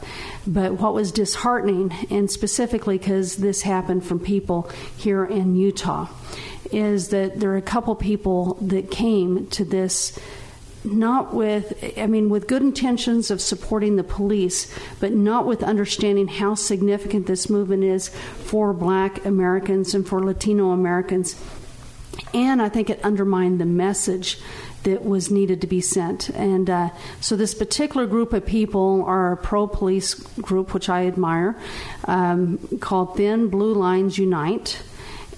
But 0.46 0.74
what 0.74 0.94
was 0.94 1.12
disheartening, 1.12 1.91
and 2.10 2.30
specifically 2.30 2.98
because 2.98 3.38
this 3.38 3.63
happened 3.63 4.06
from 4.06 4.20
people 4.20 4.70
here 4.96 5.26
in 5.26 5.56
Utah, 5.56 6.08
is 6.72 7.10
that 7.10 7.39
there 7.39 7.52
are 7.52 7.58
a 7.58 7.62
couple 7.62 7.96
people 7.96 8.58
that 8.62 8.91
came 8.91 9.48
to 9.48 9.65
this 9.65 10.17
not 10.84 11.32
with, 11.32 11.94
I 11.96 12.08
mean, 12.08 12.30
with 12.30 12.48
good 12.48 12.63
intentions 12.63 13.30
of 13.30 13.39
supporting 13.39 13.98
the 13.98 14.04
police, 14.04 14.74
but 15.00 15.12
not 15.12 15.46
with 15.46 15.62
understanding 15.62 16.28
how 16.28 16.56
significant 16.56 17.28
this 17.28 17.52
movement 17.52 17.84
is 17.84 18.10
for 18.10 18.74
black 18.74 19.24
Americans 19.24 19.94
and 19.94 20.08
for 20.08 20.24
Latino 20.24 20.72
Americans. 20.72 21.36
And 22.34 22.62
I 22.62 22.69
think 22.69 22.89
it 22.89 23.04
undermined 23.04 23.60
the 23.60 23.65
message 23.65 24.39
that 24.84 25.06
was 25.06 25.30
needed 25.30 25.62
to 25.62 25.67
be 25.67 25.82
sent. 25.82 26.30
And 26.30 26.69
uh, 26.69 26.89
so, 27.19 27.36
this 27.36 27.54
particular 27.54 28.08
group 28.08 28.34
of 28.34 28.45
people 28.45 29.04
are 29.06 29.34
a 29.34 29.38
pro 29.38 29.67
police 29.67 30.13
group, 30.13 30.74
which 30.74 30.89
I 30.89 31.06
admire, 31.08 31.56
um, 32.06 32.58
called 32.80 33.17
Thin 33.17 33.50
Blue 33.50 33.74
Lines 33.74 34.17
Unite 34.17 34.82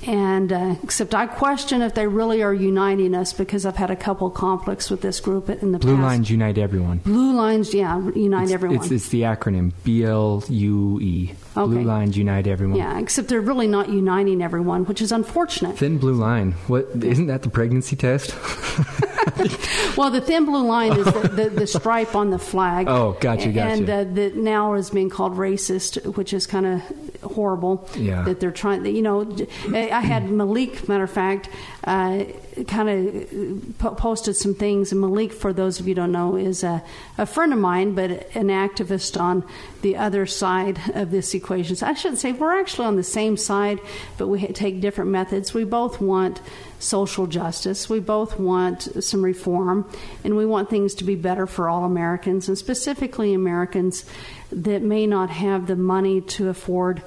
and 0.07 0.51
uh, 0.51 0.75
except 0.83 1.15
I 1.15 1.27
question 1.27 1.81
if 1.81 1.93
they 1.93 2.07
really 2.07 2.43
are 2.43 2.53
uniting 2.53 3.15
us 3.15 3.33
because 3.33 3.65
I've 3.65 3.77
had 3.77 3.91
a 3.91 3.95
couple 3.95 4.29
conflicts 4.29 4.89
with 4.89 5.01
this 5.01 5.19
group 5.19 5.49
in 5.49 5.71
the 5.71 5.79
past. 5.79 5.88
Blue 5.88 5.95
past. 5.95 6.03
lines 6.03 6.29
unite 6.29 6.57
everyone. 6.57 6.97
Blue 6.99 7.33
lines, 7.33 7.73
yeah, 7.73 7.97
unite 8.15 8.43
it's, 8.43 8.51
everyone. 8.51 8.77
It's, 8.77 8.91
it's, 8.91 9.09
the 9.09 9.21
acronym 9.21 9.71
B 9.83 10.03
L 10.03 10.43
U 10.49 10.99
E. 11.01 11.33
Okay. 11.55 11.71
Blue 11.71 11.83
lines 11.83 12.17
unite 12.17 12.47
everyone. 12.47 12.77
Yeah, 12.77 12.99
except 12.99 13.27
they're 13.27 13.41
really 13.41 13.67
not 13.67 13.89
uniting 13.89 14.41
everyone, 14.41 14.85
which 14.85 15.01
is 15.01 15.11
unfortunate. 15.11 15.77
Thin 15.77 15.99
blue 15.99 16.15
line. 16.15 16.53
What 16.67 16.89
isn't 16.99 17.27
that 17.27 17.43
the 17.43 17.49
pregnancy 17.49 17.95
test? 17.95 18.33
well, 19.97 20.09
the 20.09 20.21
thin 20.21 20.45
blue 20.45 20.65
line 20.65 20.93
is 20.93 21.05
the, 21.05 21.27
the, 21.27 21.49
the, 21.49 21.67
stripe 21.67 22.15
on 22.15 22.31
the 22.31 22.39
flag. 22.39 22.87
Oh, 22.87 23.15
gotcha, 23.19 23.51
gotcha. 23.51 23.69
And 23.69 23.89
uh, 23.89 24.03
that 24.15 24.35
now 24.35 24.73
is 24.73 24.89
being 24.89 25.09
called 25.09 25.33
racist, 25.33 26.15
which 26.15 26.33
is 26.33 26.47
kind 26.47 26.65
of 26.65 26.81
horrible. 27.21 27.87
Yeah. 27.95 28.23
That 28.23 28.39
they're 28.39 28.51
trying. 28.51 28.85
You 28.85 29.01
know, 29.01 29.35
I 29.73 30.01
had 30.01 30.31
Malik, 30.31 30.89
matter 30.89 31.03
of 31.03 31.11
fact, 31.11 31.49
uh, 31.83 32.23
kind 32.67 32.89
of 32.89 33.77
po- 33.77 33.95
posted 33.95 34.35
some 34.35 34.53
things. 34.53 34.91
And 34.91 35.01
Malik, 35.01 35.33
for 35.33 35.53
those 35.53 35.79
of 35.79 35.87
you 35.87 35.95
don't 35.95 36.11
know, 36.11 36.35
is 36.35 36.63
a, 36.63 36.83
a 37.17 37.25
friend 37.25 37.53
of 37.53 37.59
mine, 37.59 37.95
but 37.95 38.11
an 38.35 38.47
activist 38.47 39.19
on 39.19 39.43
the 39.81 39.97
other 39.97 40.25
side 40.25 40.79
of 40.93 41.11
this 41.11 41.33
equation. 41.33 41.75
So 41.75 41.87
I 41.87 41.93
shouldn't 41.93 42.19
say 42.19 42.31
we're 42.31 42.59
actually 42.59 42.87
on 42.87 42.95
the 42.95 43.03
same 43.03 43.37
side, 43.37 43.79
but 44.17 44.27
we 44.27 44.45
take 44.47 44.81
different 44.81 45.11
methods. 45.11 45.53
We 45.53 45.63
both 45.63 46.01
want 46.01 46.41
social 46.79 47.27
justice. 47.27 47.89
We 47.89 47.99
both 47.99 48.39
want 48.39 49.03
some 49.03 49.23
reform, 49.23 49.89
and 50.23 50.35
we 50.35 50.45
want 50.45 50.69
things 50.69 50.95
to 50.95 51.03
be 51.03 51.15
better 51.15 51.47
for 51.47 51.69
all 51.69 51.85
Americans, 51.85 52.47
and 52.47 52.57
specifically 52.57 53.33
Americans 53.33 54.05
that 54.51 54.81
may 54.81 55.07
not 55.07 55.29
have 55.29 55.67
the 55.67 55.75
money 55.75 56.21
to 56.21 56.49
afford 56.49 57.01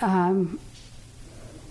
um, 0.00 0.58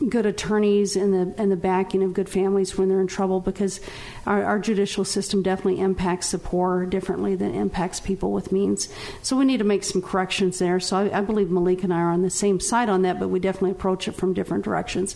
good 0.10 0.26
attorneys 0.26 0.96
and 0.96 1.14
the 1.14 1.42
and 1.42 1.52
the 1.52 1.56
backing 1.56 2.04
of 2.04 2.14
good 2.14 2.30
families 2.30 2.78
when 2.78 2.90
they're 2.90 3.02
in 3.02 3.08
trouble 3.08 3.40
because 3.40 3.80
our, 4.26 4.44
our, 4.44 4.60
judicial 4.60 5.04
system 5.04 5.42
definitely 5.42 5.80
impacts 5.80 6.32
the 6.32 6.40
poor 6.40 6.86
differently 6.86 7.36
than 7.36 7.54
impacts 7.54 8.00
people 8.00 8.32
with 8.32 8.52
means. 8.52 8.90
So 9.22 9.38
we 9.38 9.46
need 9.46 9.58
to 9.58 9.64
make 9.64 9.84
some 9.84 10.02
corrections 10.02 10.60
there. 10.60 10.80
So 10.80 10.98
I, 10.98 11.20
I 11.20 11.22
believe 11.22 11.50
Malik 11.50 11.84
and 11.84 11.94
I 11.94 12.00
are 12.00 12.12
on 12.12 12.22
the 12.22 12.30
same 12.30 12.60
side 12.60 12.90
on 12.90 13.02
that, 13.04 13.20
but 13.20 13.30
we 13.30 13.40
definitely 13.40 13.72
approach 13.72 14.08
it 14.08 14.14
from 14.14 14.34
different 14.34 14.64
directions. 14.64 15.16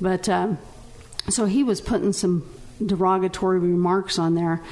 But 0.00 0.28
um, 0.28 0.58
so 1.28 1.44
he 1.44 1.62
was 1.62 1.80
putting 1.80 2.12
some 2.12 2.48
derogatory 2.84 3.58
remarks 3.58 4.18
on 4.18 4.34
there. 4.34 4.62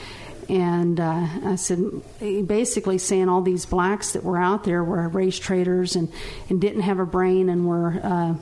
And 0.48 0.98
uh, 0.98 1.28
I 1.44 1.56
said, 1.56 2.02
basically 2.20 2.96
saying 2.96 3.28
all 3.28 3.42
these 3.42 3.66
blacks 3.66 4.12
that 4.12 4.24
were 4.24 4.38
out 4.38 4.64
there 4.64 4.82
were 4.82 5.06
race 5.08 5.38
traders 5.38 5.94
and, 5.94 6.10
and 6.48 6.58
didn't 6.58 6.82
have 6.82 6.98
a 6.98 7.06
brain 7.06 7.50
and 7.50 7.66
were 7.66 8.00
uh, 8.02 8.34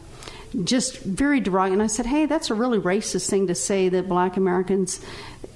just 0.65 1.01
very 1.01 1.41
derogatory. 1.41 1.73
And 1.75 1.83
I 1.83 1.87
said, 1.87 2.07
hey, 2.07 2.27
that's 2.27 2.51
a 2.51 2.55
really 2.55 2.79
racist 2.79 3.29
thing 3.29 3.47
to 3.47 3.55
say 3.55 3.89
that 3.89 4.09
black 4.09 4.37
Americans 4.37 5.01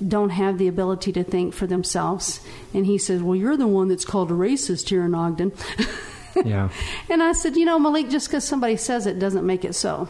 don't 0.06 0.30
have 0.30 0.58
the 0.58 0.68
ability 0.68 1.12
to 1.12 1.24
think 1.24 1.54
for 1.54 1.66
themselves. 1.66 2.40
And 2.74 2.86
he 2.86 2.98
said, 2.98 3.22
well, 3.22 3.36
you're 3.36 3.56
the 3.56 3.66
one 3.66 3.88
that's 3.88 4.04
called 4.04 4.30
a 4.30 4.34
racist 4.34 4.88
here 4.88 5.04
in 5.04 5.14
Ogden. 5.14 5.52
yeah. 6.44 6.70
And 7.08 7.22
I 7.22 7.32
said, 7.32 7.56
you 7.56 7.64
know, 7.64 7.78
Malik, 7.78 8.10
just 8.10 8.28
because 8.28 8.44
somebody 8.44 8.76
says 8.76 9.06
it 9.06 9.18
doesn't 9.18 9.46
make 9.46 9.64
it 9.64 9.74
so. 9.74 10.08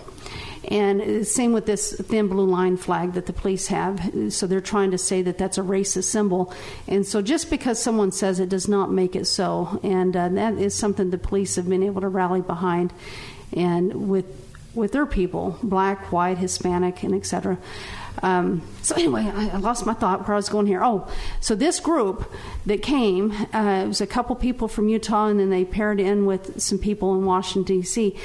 And 0.68 1.00
the 1.00 1.24
same 1.24 1.52
with 1.52 1.66
this 1.66 1.92
thin 1.92 2.28
blue 2.28 2.44
line 2.44 2.76
flag 2.76 3.14
that 3.14 3.26
the 3.26 3.32
police 3.32 3.68
have. 3.68 4.12
So 4.28 4.46
they're 4.46 4.60
trying 4.60 4.90
to 4.90 4.98
say 4.98 5.22
that 5.22 5.38
that's 5.38 5.56
a 5.56 5.62
racist 5.62 6.04
symbol. 6.04 6.52
And 6.86 7.06
so 7.06 7.22
just 7.22 7.48
because 7.48 7.82
someone 7.82 8.12
says 8.12 8.40
it 8.40 8.50
does 8.50 8.68
not 8.68 8.92
make 8.92 9.16
it 9.16 9.26
so. 9.26 9.80
And 9.82 10.14
uh, 10.14 10.28
that 10.28 10.54
is 10.54 10.74
something 10.74 11.10
the 11.10 11.18
police 11.18 11.56
have 11.56 11.68
been 11.68 11.82
able 11.82 12.02
to 12.02 12.08
rally 12.08 12.42
behind. 12.42 12.92
And 13.52 14.08
with 14.08 14.49
with 14.74 14.92
their 14.92 15.06
people, 15.06 15.58
black, 15.62 16.12
white, 16.12 16.38
Hispanic, 16.38 17.02
and 17.02 17.14
etc. 17.14 17.58
Um, 18.22 18.62
so 18.82 18.94
anyway, 18.96 19.30
I, 19.32 19.48
I, 19.50 19.56
lost 19.56 19.86
my 19.86 19.94
thought 19.94 20.26
where 20.26 20.34
I 20.34 20.36
was 20.36 20.48
going 20.48 20.66
here. 20.66 20.82
Oh, 20.84 21.08
so 21.40 21.54
this 21.54 21.80
group 21.80 22.30
that 22.66 22.82
came, 22.82 23.32
uh, 23.54 23.82
it 23.84 23.88
was 23.88 24.00
a 24.00 24.06
couple 24.06 24.36
people 24.36 24.68
from 24.68 24.88
Utah, 24.88 25.28
and 25.28 25.40
then 25.40 25.48
they 25.48 25.64
paired 25.64 26.00
in 26.00 26.26
with 26.26 26.60
some 26.60 26.78
people 26.78 27.14
in 27.14 27.24
Washington 27.24 27.80
D.C 27.80 28.16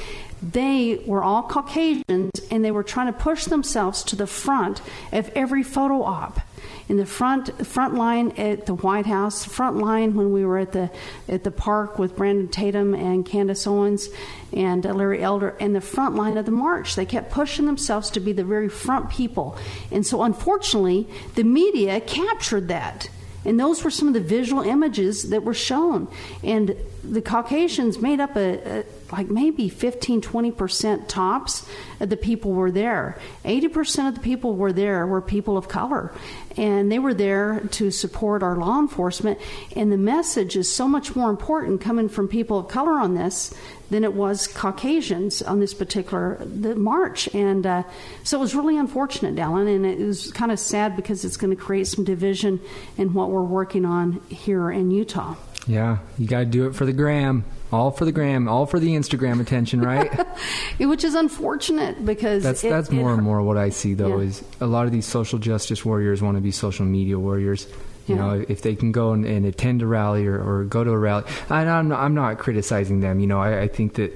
they 0.42 1.02
were 1.06 1.22
all 1.22 1.42
Caucasians 1.42 2.40
and 2.50 2.64
they 2.64 2.70
were 2.70 2.82
trying 2.82 3.06
to 3.06 3.18
push 3.18 3.46
themselves 3.46 4.02
to 4.04 4.16
the 4.16 4.26
front 4.26 4.82
of 5.12 5.30
every 5.30 5.62
photo 5.62 6.02
op. 6.02 6.40
In 6.88 6.98
the 6.98 7.06
front 7.06 7.66
front 7.66 7.94
line 7.94 8.30
at 8.36 8.66
the 8.66 8.74
White 8.74 9.06
House, 9.06 9.44
front 9.44 9.76
line 9.78 10.14
when 10.14 10.32
we 10.32 10.44
were 10.44 10.58
at 10.58 10.72
the 10.72 10.90
at 11.28 11.42
the 11.42 11.50
park 11.50 11.98
with 11.98 12.14
Brandon 12.14 12.46
Tatum 12.46 12.94
and 12.94 13.26
Candace 13.26 13.66
Owens 13.66 14.08
and 14.52 14.86
uh, 14.86 14.92
Larry 14.92 15.20
Elder, 15.20 15.56
and 15.58 15.74
the 15.74 15.80
front 15.80 16.14
line 16.14 16.36
of 16.36 16.44
the 16.44 16.52
march. 16.52 16.94
They 16.94 17.04
kept 17.04 17.32
pushing 17.32 17.66
themselves 17.66 18.08
to 18.10 18.20
be 18.20 18.32
the 18.32 18.44
very 18.44 18.68
front 18.68 19.10
people, 19.10 19.56
and 19.90 20.06
so 20.06 20.22
unfortunately, 20.22 21.08
the 21.34 21.42
media 21.42 22.00
captured 22.00 22.68
that. 22.68 23.10
And 23.44 23.60
those 23.60 23.84
were 23.84 23.90
some 23.90 24.08
of 24.08 24.14
the 24.14 24.20
visual 24.20 24.62
images 24.62 25.30
that 25.30 25.44
were 25.44 25.54
shown. 25.54 26.08
And 26.42 26.76
the 27.04 27.22
Caucasians 27.22 28.00
made 28.00 28.18
up 28.18 28.34
a, 28.36 28.80
a 28.80 28.84
like 29.12 29.28
maybe 29.28 29.68
15, 29.68 30.20
20% 30.20 31.08
tops 31.08 31.66
of 32.00 32.10
the 32.10 32.16
people 32.16 32.52
were 32.52 32.70
there. 32.70 33.18
80% 33.44 34.08
of 34.08 34.14
the 34.14 34.20
people 34.20 34.56
were 34.56 34.72
there 34.72 35.06
were 35.06 35.20
people 35.20 35.56
of 35.56 35.68
color. 35.68 36.12
And 36.56 36.90
they 36.90 36.98
were 36.98 37.14
there 37.14 37.60
to 37.72 37.90
support 37.90 38.42
our 38.42 38.56
law 38.56 38.78
enforcement. 38.78 39.38
And 39.74 39.92
the 39.92 39.96
message 39.96 40.56
is 40.56 40.72
so 40.72 40.88
much 40.88 41.14
more 41.14 41.30
important 41.30 41.80
coming 41.80 42.08
from 42.08 42.28
people 42.28 42.58
of 42.58 42.68
color 42.68 42.92
on 42.92 43.14
this 43.14 43.54
than 43.90 44.04
it 44.04 44.14
was 44.14 44.46
Caucasians 44.46 45.42
on 45.42 45.60
this 45.60 45.74
particular 45.74 46.38
the 46.44 46.74
march. 46.74 47.32
And 47.34 47.66
uh, 47.66 47.82
so 48.24 48.38
it 48.38 48.40
was 48.40 48.54
really 48.54 48.76
unfortunate, 48.76 49.34
Dallin, 49.34 49.74
and 49.74 49.86
it 49.86 49.98
was 49.98 50.32
kind 50.32 50.50
of 50.50 50.58
sad 50.58 50.96
because 50.96 51.24
it's 51.24 51.36
going 51.36 51.54
to 51.54 51.62
create 51.62 51.86
some 51.86 52.04
division 52.04 52.60
in 52.96 53.14
what 53.14 53.30
we're 53.30 53.42
working 53.42 53.84
on 53.84 54.20
here 54.28 54.70
in 54.70 54.90
Utah. 54.90 55.36
Yeah, 55.66 55.98
you 56.18 56.26
got 56.26 56.40
to 56.40 56.44
do 56.46 56.66
it 56.66 56.74
for 56.74 56.86
the 56.86 56.92
gram. 56.92 57.44
All 57.76 57.90
for 57.90 58.04
the 58.06 58.12
gram, 58.12 58.48
all 58.48 58.64
for 58.66 58.80
the 58.80 58.88
Instagram 58.96 59.40
attention, 59.40 59.80
right? 59.82 60.10
Which 60.80 61.04
is 61.04 61.14
unfortunate 61.14 62.04
because 62.06 62.42
that's 62.42 62.64
it, 62.64 62.70
that's 62.70 62.90
more 62.90 63.10
it, 63.10 63.14
and 63.14 63.22
more 63.22 63.42
what 63.42 63.58
I 63.58 63.68
see 63.68 63.92
though 63.94 64.16
Yeah. 64.18 64.24
is 64.28 64.42
a 64.60 64.66
lot 64.66 64.86
of 64.86 64.92
these 64.92 65.04
social 65.06 65.38
justice 65.38 65.84
warriors 65.84 66.22
want 66.22 66.36
to 66.36 66.40
be 66.40 66.50
social 66.52 66.86
media 66.86 67.18
warriors. 67.18 67.66
You 68.06 68.14
Yeah. 68.14 68.20
know, 68.20 68.44
if 68.48 68.62
they 68.62 68.74
can 68.76 68.92
go 68.92 69.12
and, 69.12 69.24
and 69.26 69.44
attend 69.44 69.82
a 69.82 69.86
rally 69.86 70.26
or, 70.26 70.38
or 70.40 70.64
go 70.64 70.84
to 70.84 70.90
a 70.90 70.98
rally, 70.98 71.24
and 71.50 71.68
I'm 71.68 71.88
not, 71.88 72.00
I'm 72.00 72.14
not 72.14 72.38
criticizing 72.38 73.00
them. 73.00 73.20
You 73.20 73.26
know, 73.26 73.40
I, 73.40 73.62
I 73.62 73.68
think 73.68 73.94
that 73.94 74.12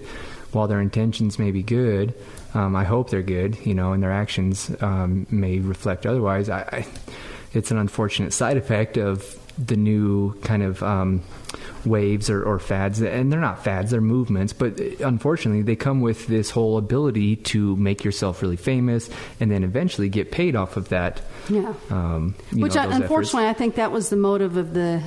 while 0.53 0.67
their 0.69 0.81
intentions 0.81 1.39
may 1.39 1.51
be 1.51 1.63
good, 1.63 2.15
um, 2.55 2.75
I 2.75 2.85
hope 2.85 3.11
they're 3.11 3.23
good. 3.39 3.59
You 3.67 3.75
know, 3.75 3.93
and 3.93 4.03
their 4.03 4.13
actions 4.13 4.71
um, 4.81 5.27
may 5.31 5.59
reflect 5.59 6.07
otherwise. 6.07 6.49
I, 6.49 6.61
I, 6.73 6.87
it's 7.53 7.71
an 7.71 7.79
unfortunate 7.79 8.33
side 8.33 8.57
effect 8.57 8.97
of 8.97 9.37
the 9.59 9.77
new 9.77 10.33
kind 10.43 10.63
of 10.63 10.83
um, 10.83 11.21
waves 11.85 12.31
or, 12.31 12.43
or 12.43 12.59
fads, 12.59 13.01
and 13.01 13.33
they're 13.33 13.41
not 13.41 13.65
fads; 13.65 13.91
they're 13.91 14.01
movements. 14.01 14.53
But 14.53 14.79
unfortunately, 15.01 15.63
they 15.63 15.77
come 15.77 16.01
with 16.01 16.27
this 16.27 16.51
whole 16.51 16.79
ability 16.79 17.37
to 17.37 17.77
make 17.77 18.05
yourself 18.05 18.43
really 18.43 18.57
famous, 18.57 19.11
and 19.39 19.51
then 19.51 19.65
eventually 19.65 20.09
get 20.09 20.31
paid 20.31 20.57
off 20.57 20.77
of 20.77 20.89
that. 20.91 21.23
Yeah. 21.49 21.75
Um, 21.91 22.35
Which 22.53 22.75
know, 22.75 22.83
I, 22.83 22.95
unfortunately, 22.95 23.49
I 23.49 23.53
think 23.53 23.77
that 23.77 23.93
was 23.93 24.11
the 24.11 24.17
motive 24.17 24.57
of 24.57 24.75
the 24.75 25.03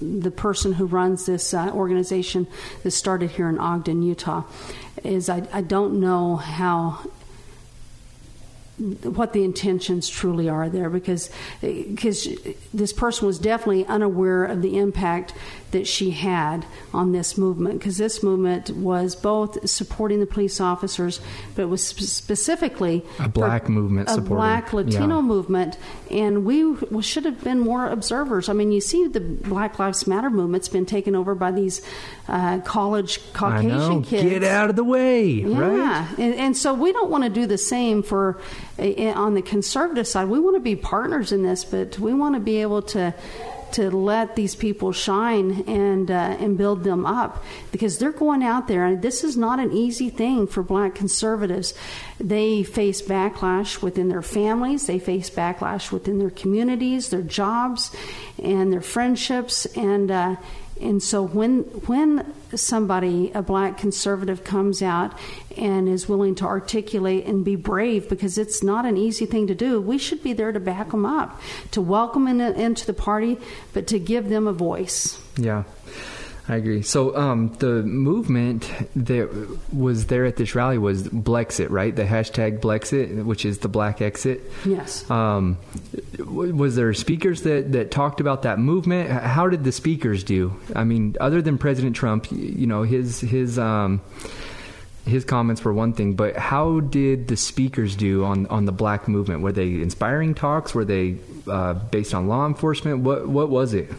the 0.00 0.30
person 0.30 0.72
who 0.72 0.86
runs 0.86 1.26
this 1.26 1.54
uh, 1.54 1.70
organization 1.72 2.46
that 2.82 2.90
started 2.90 3.30
here 3.30 3.48
in 3.48 3.58
Ogden, 3.58 4.02
Utah. 4.02 4.42
Is 5.04 5.28
I, 5.28 5.46
I 5.52 5.62
don't 5.62 6.00
know 6.00 6.36
how 6.36 7.00
what 9.04 9.32
the 9.32 9.44
intentions 9.44 10.08
truly 10.08 10.48
are 10.48 10.68
there 10.68 10.90
because 10.90 11.30
because 11.60 12.28
this 12.74 12.92
person 12.92 13.26
was 13.26 13.38
definitely 13.38 13.86
unaware 13.86 14.44
of 14.44 14.62
the 14.62 14.78
impact 14.78 15.34
that 15.70 15.86
she 15.86 16.10
had 16.10 16.66
on 16.92 17.12
this 17.12 17.38
movement 17.38 17.78
because 17.78 17.96
this 17.96 18.22
movement 18.22 18.70
was 18.70 19.16
both 19.16 19.68
supporting 19.68 20.20
the 20.20 20.26
police 20.26 20.60
officers 20.60 21.20
but 21.54 21.62
it 21.62 21.66
was 21.66 21.82
sp- 21.88 22.00
specifically 22.04 23.04
A 23.18 23.28
black 23.28 23.68
movement 23.68 24.08
a 24.08 24.12
supporting- 24.12 24.36
black 24.36 24.72
Latino 24.72 25.16
yeah. 25.16 25.22
movement 25.22 25.78
and 26.10 26.44
we 26.44 26.76
should 27.02 27.24
have 27.24 27.42
been 27.42 27.60
more 27.60 27.86
observers 27.88 28.48
I 28.48 28.52
mean 28.52 28.72
you 28.72 28.80
see 28.80 29.06
the 29.06 29.20
Black 29.20 29.78
Lives 29.78 30.06
Matter 30.06 30.28
movement's 30.30 30.68
been 30.68 30.86
taken 30.86 31.14
over 31.14 31.34
by 31.34 31.50
these 31.52 31.80
uh, 32.28 32.60
college 32.60 33.18
I 33.34 33.38
Caucasian 33.38 33.68
know. 33.78 34.02
kids 34.02 34.22
Get 34.28 34.44
out 34.44 34.70
of 34.70 34.76
the 34.76 34.84
way, 34.84 35.24
yeah. 35.26 35.58
right? 35.58 36.18
And, 36.18 36.34
and 36.34 36.56
so 36.56 36.72
we 36.74 36.92
don't 36.92 37.10
want 37.10 37.24
to 37.24 37.30
do 37.30 37.46
the 37.46 37.58
same 37.58 38.02
for 38.02 38.40
on 38.78 39.34
the 39.34 39.42
conservative 39.42 40.06
side. 40.06 40.28
We 40.28 40.38
want 40.38 40.56
to 40.56 40.60
be 40.60 40.76
partners 40.76 41.32
in 41.32 41.42
this, 41.42 41.64
but 41.64 41.98
we 41.98 42.14
want 42.14 42.34
to 42.34 42.40
be 42.40 42.58
able 42.62 42.82
to 42.82 43.14
to 43.72 43.90
let 43.90 44.36
these 44.36 44.54
people 44.54 44.92
shine 44.92 45.64
and 45.66 46.10
uh, 46.10 46.36
and 46.38 46.56
build 46.56 46.84
them 46.84 47.06
up 47.06 47.42
because 47.70 47.98
they're 47.98 48.12
going 48.12 48.42
out 48.42 48.68
there. 48.68 48.84
And 48.86 49.02
this 49.02 49.24
is 49.24 49.36
not 49.36 49.58
an 49.58 49.72
easy 49.72 50.10
thing 50.10 50.46
for 50.46 50.62
black 50.62 50.94
conservatives. 50.94 51.74
They 52.20 52.62
face 52.62 53.02
backlash 53.02 53.82
within 53.82 54.08
their 54.08 54.22
families. 54.22 54.86
They 54.86 54.98
face 54.98 55.30
backlash 55.30 55.90
within 55.90 56.18
their 56.18 56.30
communities 56.30 57.08
their 57.08 57.22
jobs 57.22 57.94
and 58.42 58.72
their 58.72 58.80
friendships. 58.80 59.66
And 59.76 60.10
uh, 60.10 60.36
and 60.82 61.02
so 61.02 61.22
when 61.22 61.62
when 61.86 62.32
somebody, 62.54 63.30
a 63.34 63.42
black 63.42 63.78
conservative, 63.78 64.44
comes 64.44 64.82
out 64.82 65.18
and 65.56 65.88
is 65.88 66.08
willing 66.08 66.34
to 66.34 66.44
articulate 66.44 67.24
and 67.24 67.44
be 67.44 67.56
brave, 67.56 68.08
because 68.08 68.36
it's 68.36 68.62
not 68.62 68.84
an 68.84 68.96
easy 68.96 69.24
thing 69.24 69.46
to 69.46 69.54
do, 69.54 69.80
we 69.80 69.98
should 69.98 70.22
be 70.22 70.32
there 70.32 70.52
to 70.52 70.60
back 70.60 70.90
them 70.90 71.06
up, 71.06 71.40
to 71.70 71.80
welcome 71.80 72.26
them 72.26 72.40
in, 72.40 72.54
into 72.60 72.86
the 72.86 72.92
party, 72.92 73.38
but 73.72 73.86
to 73.86 73.98
give 73.98 74.28
them 74.28 74.46
a 74.46 74.52
voice. 74.52 75.18
Yeah, 75.36 75.64
I 76.48 76.56
agree. 76.56 76.82
So 76.82 77.16
um, 77.16 77.54
the 77.60 77.82
movement 77.82 78.68
that 78.96 79.30
was 79.72 80.06
there 80.06 80.24
at 80.24 80.36
this 80.36 80.54
rally 80.56 80.76
was 80.76 81.04
Blexit, 81.04 81.70
right? 81.70 81.94
The 81.94 82.04
hashtag 82.04 82.58
Blexit, 82.58 83.24
which 83.24 83.44
is 83.44 83.58
the 83.58 83.68
black 83.68 84.02
exit. 84.02 84.40
Yes. 84.64 85.08
Um, 85.08 85.56
was 86.18 86.74
there 86.74 86.92
speakers 86.94 87.42
that, 87.42 87.72
that 87.72 87.92
talked 87.92 88.20
about 88.20 88.42
that 88.42 88.58
movement? 88.58 89.08
How 89.10 89.48
did 89.48 89.62
the 89.62 89.70
speakers 89.70 90.24
do? 90.24 90.56
I 90.74 90.82
mean, 90.82 91.16
other 91.20 91.42
than 91.42 91.58
President 91.58 91.94
Trump, 91.94 92.26
you 92.32 92.66
know, 92.66 92.82
his 92.82 93.20
his 93.20 93.56
um, 93.56 94.00
his 95.06 95.24
comments 95.24 95.64
were 95.64 95.72
one 95.72 95.92
thing, 95.92 96.14
but 96.14 96.36
how 96.36 96.80
did 96.80 97.28
the 97.28 97.36
speakers 97.36 97.96
do 97.96 98.24
on, 98.24 98.46
on 98.46 98.66
the 98.66 98.72
black 98.72 99.08
movement? 99.08 99.42
Were 99.42 99.52
they 99.52 99.80
inspiring 99.80 100.34
talks? 100.34 100.74
Were 100.74 100.84
they 100.84 101.16
uh, 101.48 101.74
based 101.74 102.14
on 102.14 102.28
law 102.28 102.46
enforcement? 102.46 103.00
What 103.00 103.28
what 103.28 103.48
was 103.48 103.74
it? 103.74 103.90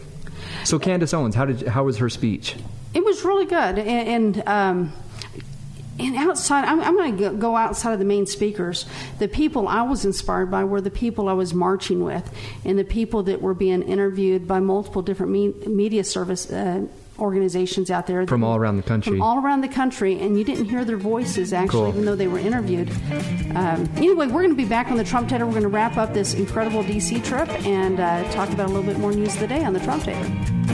So 0.64 0.78
Candace 0.78 1.14
Owens, 1.14 1.34
how 1.34 1.44
did 1.44 1.66
how 1.66 1.84
was 1.84 1.98
her 1.98 2.08
speech? 2.08 2.56
It 2.94 3.04
was 3.04 3.24
really 3.24 3.46
good, 3.46 3.78
and, 3.78 4.36
and 4.36 4.48
um, 4.48 4.92
and 5.98 6.16
outside, 6.16 6.64
I'm, 6.64 6.80
I'm 6.80 6.96
going 6.96 7.16
to 7.18 7.30
go 7.30 7.56
outside 7.56 7.92
of 7.92 7.98
the 7.98 8.04
main 8.04 8.26
speakers. 8.26 8.84
The 9.18 9.28
people 9.28 9.68
I 9.68 9.82
was 9.82 10.04
inspired 10.04 10.50
by 10.50 10.64
were 10.64 10.80
the 10.80 10.90
people 10.90 11.28
I 11.28 11.34
was 11.34 11.54
marching 11.54 12.02
with, 12.02 12.32
and 12.64 12.78
the 12.78 12.84
people 12.84 13.22
that 13.24 13.40
were 13.40 13.54
being 13.54 13.82
interviewed 13.82 14.48
by 14.48 14.60
multiple 14.60 15.02
different 15.02 15.32
me- 15.32 15.54
media 15.66 16.02
service. 16.02 16.50
Uh, 16.50 16.86
organizations 17.18 17.90
out 17.90 18.06
there 18.06 18.26
From 18.26 18.42
all 18.44 18.56
around 18.56 18.76
the 18.76 18.82
country. 18.82 19.12
from 19.12 19.22
all 19.22 19.38
around 19.38 19.60
the 19.60 19.68
country 19.68 20.18
and 20.20 20.38
you 20.38 20.44
didn't 20.44 20.66
hear 20.66 20.84
their 20.84 20.96
voices 20.96 21.52
actually 21.52 21.80
Cool. 21.82 21.88
even 21.88 22.04
though 22.04 22.16
they 22.16 22.28
were 22.28 22.38
interviewed 22.38 22.90
um, 23.54 23.88
anyway 23.96 24.26
we're 24.26 24.42
going 24.42 24.50
to 24.50 24.54
be 24.56 24.64
back 24.64 24.88
on 24.90 24.96
the 24.96 25.04
trump 25.04 25.28
tater 25.28 25.44
we're 25.46 25.52
going 25.52 25.62
to 25.62 25.68
wrap 25.68 25.96
up 25.96 26.12
this 26.14 26.34
incredible 26.34 26.82
dc 26.82 27.24
trip 27.24 27.48
and 27.66 28.00
uh, 28.00 28.24
talk 28.32 28.48
about 28.50 28.66
a 28.68 28.72
little 28.72 28.82
bit 28.82 28.98
more 28.98 29.12
news 29.12 29.34
of 29.34 29.40
the 29.40 29.46
day 29.46 29.64
on 29.64 29.72
the 29.72 29.80
trump 29.80 30.02
tater 30.04 30.73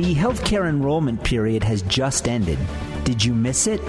The 0.00 0.14
healthcare 0.14 0.66
enrollment 0.66 1.22
period 1.24 1.62
has 1.64 1.82
just 1.82 2.26
ended. 2.26 2.58
Did 3.04 3.22
you 3.22 3.34
miss 3.34 3.66
it? 3.66 3.82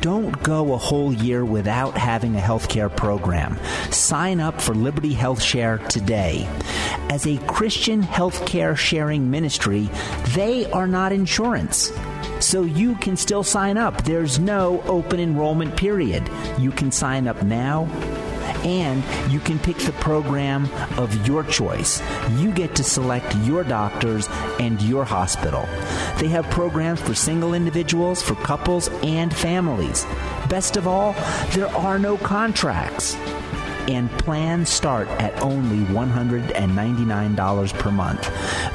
Don't 0.00 0.42
go 0.42 0.72
a 0.72 0.78
whole 0.78 1.12
year 1.12 1.44
without 1.44 1.94
having 1.94 2.36
a 2.36 2.40
healthcare 2.40 2.88
program. 2.96 3.58
Sign 3.90 4.40
up 4.40 4.62
for 4.62 4.74
Liberty 4.74 5.12
Health 5.12 5.42
Share 5.42 5.76
today. 5.90 6.48
As 7.10 7.26
a 7.26 7.36
Christian 7.46 8.02
healthcare 8.02 8.74
sharing 8.78 9.30
ministry, 9.30 9.90
they 10.28 10.70
are 10.72 10.86
not 10.86 11.12
insurance. 11.12 11.92
So 12.40 12.62
you 12.62 12.94
can 12.94 13.18
still 13.18 13.42
sign 13.42 13.76
up. 13.76 14.04
There's 14.04 14.38
no 14.38 14.80
open 14.84 15.20
enrollment 15.20 15.76
period. 15.76 16.26
You 16.58 16.70
can 16.70 16.90
sign 16.90 17.28
up 17.28 17.42
now 17.42 17.84
and 18.66 19.04
you 19.32 19.38
can 19.38 19.60
pick 19.60 19.78
the 19.78 19.92
program 19.92 20.68
of 20.98 21.26
your 21.26 21.44
choice. 21.44 22.02
You 22.32 22.50
get 22.50 22.74
to 22.74 22.84
select 22.84 23.34
your 23.36 23.62
doctors 23.62 24.28
and 24.58 24.82
your 24.82 25.04
hospital. 25.04 25.68
They 26.18 26.26
have 26.28 26.50
programs 26.50 27.00
for 27.00 27.14
single 27.14 27.54
individuals, 27.54 28.22
for 28.22 28.34
couples, 28.34 28.88
and 29.04 29.34
families. 29.34 30.04
Best 30.48 30.76
of 30.76 30.88
all, 30.88 31.12
there 31.52 31.68
are 31.76 31.98
no 31.98 32.16
contracts. 32.16 33.14
And 33.88 34.10
plans 34.18 34.68
start 34.68 35.06
at 35.22 35.40
only 35.40 35.84
$199 35.94 37.78
per 37.78 37.90
month. 37.92 38.32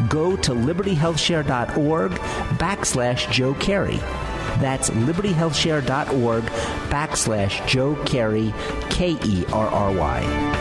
Go 0.09 0.37
to 0.37 0.51
libertyhealthshare.org 0.51 2.11
backslash 2.11 3.29
Joe 3.29 3.53
Kerry. 3.55 3.99
That's 4.61 4.91
libertyhealthshare.org 4.91 6.43
backslash 6.43 7.67
Joe 7.67 7.95
Kerry, 8.05 8.53
K 8.89 9.17
E 9.23 9.45
R 9.51 9.67
R 9.67 9.91
Y. 9.93 10.60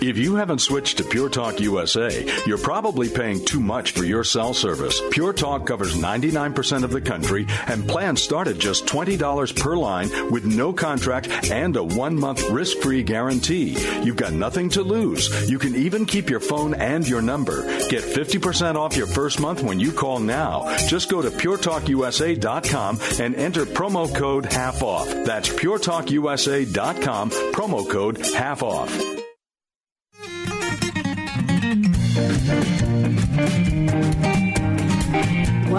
If 0.00 0.16
you 0.16 0.36
haven't 0.36 0.60
switched 0.60 0.98
to 0.98 1.04
Pure 1.04 1.30
Talk 1.30 1.58
USA, 1.58 2.24
you're 2.46 2.56
probably 2.56 3.08
paying 3.08 3.44
too 3.44 3.58
much 3.58 3.90
for 3.92 4.04
your 4.04 4.22
cell 4.22 4.54
service. 4.54 5.02
Pure 5.10 5.32
Talk 5.32 5.66
covers 5.66 5.96
99% 5.96 6.84
of 6.84 6.90
the 6.90 7.00
country 7.00 7.46
and 7.66 7.88
plans 7.88 8.22
start 8.22 8.46
at 8.46 8.58
just 8.58 8.86
$20 8.86 9.60
per 9.60 9.76
line 9.76 10.08
with 10.30 10.44
no 10.44 10.72
contract 10.72 11.50
and 11.50 11.76
a 11.76 11.82
one 11.82 12.14
month 12.14 12.48
risk 12.48 12.78
free 12.78 13.02
guarantee. 13.02 13.76
You've 14.04 14.16
got 14.16 14.32
nothing 14.32 14.68
to 14.70 14.82
lose. 14.82 15.50
You 15.50 15.58
can 15.58 15.74
even 15.74 16.06
keep 16.06 16.30
your 16.30 16.40
phone 16.40 16.74
and 16.74 17.06
your 17.06 17.20
number. 17.20 17.64
Get 17.88 18.04
50% 18.04 18.76
off 18.76 18.96
your 18.96 19.08
first 19.08 19.40
month 19.40 19.64
when 19.64 19.80
you 19.80 19.90
call 19.90 20.20
now. 20.20 20.76
Just 20.86 21.10
go 21.10 21.22
to 21.22 21.30
puretalkusa.com 21.30 23.00
and 23.18 23.34
enter 23.34 23.66
promo 23.66 24.14
code 24.14 24.46
half 24.46 24.80
off. 24.82 25.08
That's 25.08 25.48
puretalkusa.com, 25.48 27.30
promo 27.30 27.90
code 27.90 28.18
half 28.18 28.62
off. 28.62 29.17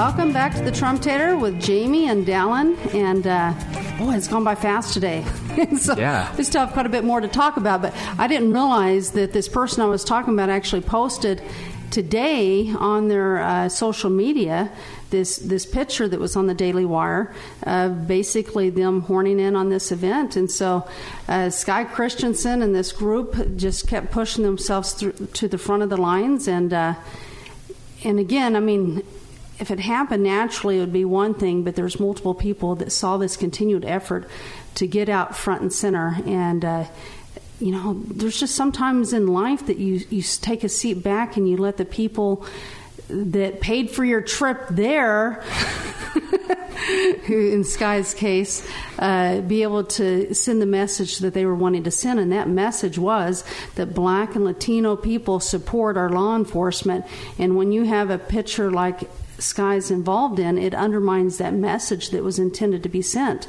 Welcome 0.10 0.34
back 0.34 0.56
to 0.56 0.64
the 0.64 0.72
Trump 0.72 1.04
Tater 1.04 1.38
with 1.38 1.62
Jamie 1.62 2.08
and 2.10 2.26
Dallin. 2.26 2.76
And 2.96 3.28
uh, 3.28 3.54
boy, 4.00 4.16
it's 4.16 4.28
gone 4.28 4.44
by 4.44 4.56
fast 4.56 4.92
today. 4.96 5.24
so 5.78 5.96
Yeah. 5.96 6.36
we 6.36 6.44
still 6.44 6.62
have 6.66 6.74
quite 6.74 6.88
a 6.88 6.90
bit 6.90 7.04
more 7.04 7.22
to 7.22 7.28
talk 7.28 7.58
about. 7.58 7.84
But 7.84 7.94
I 8.18 8.28
didn't 8.28 8.52
realize 8.52 9.12
that 9.12 9.34
this 9.34 9.48
person 9.48 9.84
I 9.84 9.86
was 9.86 10.04
talking 10.04 10.34
about 10.34 10.50
actually 10.50 10.82
posted 10.82 11.44
today 11.92 12.74
on 12.74 13.08
their 13.08 13.38
uh, 13.38 13.70
social 13.70 14.10
media 14.10 14.72
this 15.12 15.38
this 15.38 15.68
picture 15.68 16.08
that 16.08 16.20
was 16.20 16.36
on 16.36 16.48
the 16.48 16.56
Daily 16.56 16.86
Wire, 16.86 17.32
basically 18.08 18.72
them 18.72 19.02
horning 19.02 19.40
in 19.40 19.56
on 19.56 19.70
this 19.70 19.92
event. 19.92 20.36
And 20.36 20.50
so, 20.50 20.90
uh, 21.28 21.52
Sky 21.52 21.84
Christensen 21.84 22.64
and 22.64 22.74
this 22.74 22.92
group 22.92 23.56
just 23.58 23.88
kept 23.88 24.10
pushing 24.10 24.44
themselves 24.44 24.94
through, 24.94 25.14
to 25.34 25.48
the 25.48 25.60
front 25.60 25.84
of 25.84 25.92
the 25.92 25.98
lines. 25.98 26.48
And 26.48 26.74
uh, 26.74 26.96
and 28.04 28.20
again, 28.20 28.56
I 28.56 28.60
mean, 28.60 29.04
if 29.60 29.72
it 29.72 29.80
happened 29.80 30.24
naturally, 30.24 30.78
it 30.78 30.82
would 30.82 30.94
be 30.94 31.06
one 31.06 31.34
thing. 31.34 31.64
But 31.64 31.76
there's 31.76 32.00
multiple 32.00 32.34
people 32.34 32.76
that 32.76 32.92
saw 32.92 33.18
this 33.18 33.38
continued 33.38 33.86
effort 33.86 34.30
to 34.76 34.88
get 34.88 35.10
out 35.10 35.36
front 35.36 35.62
and 35.62 35.74
center 35.74 36.18
and. 36.26 36.66
Uh, 36.66 36.86
you 37.60 37.74
know, 37.74 38.02
there's 38.08 38.40
just 38.40 38.56
sometimes 38.56 39.12
in 39.12 39.28
life 39.28 39.66
that 39.66 39.78
you 39.78 40.02
you 40.10 40.22
take 40.22 40.64
a 40.64 40.70
seat 40.70 41.04
back 41.04 41.36
and 41.36 41.50
you 41.50 41.58
let 41.58 41.76
the 41.76 41.84
people 41.84 42.46
that 43.10 43.60
paid 43.60 43.90
for 43.90 44.06
your 44.06 44.22
trip 44.22 44.68
there, 44.70 45.44
in 47.28 47.64
Sky's 47.64 48.14
case, 48.14 48.68
uh, 49.00 49.42
be 49.42 49.64
able 49.64 49.84
to 49.84 50.34
send 50.34 50.62
the 50.62 50.66
message 50.66 51.18
that 51.20 51.34
they 51.34 51.46
were 51.46 51.56
wanting 51.56 51.84
to 51.84 51.92
send. 51.92 52.20
And 52.20 52.32
that 52.32 52.48
message 52.48 52.98
was 52.98 53.44
that 53.76 53.94
black 53.94 54.36
and 54.36 54.46
Latino 54.46 54.96
people 54.96 55.40
support 55.40 55.98
our 55.98 56.10
law 56.10 56.36
enforcement. 56.36 57.06
And 57.38 57.58
when 57.58 57.72
you 57.72 57.84
have 57.84 58.10
a 58.10 58.20
picture 58.20 58.72
like 58.72 59.10
Sky's 59.40 59.90
involved 59.92 60.40
in, 60.40 60.58
it 60.58 60.74
undermines 60.76 61.38
that 61.38 61.54
message 61.54 62.10
that 62.10 62.24
was 62.24 62.40
intended 62.40 62.84
to 62.84 62.90
be 62.90 63.02
sent. 63.02 63.48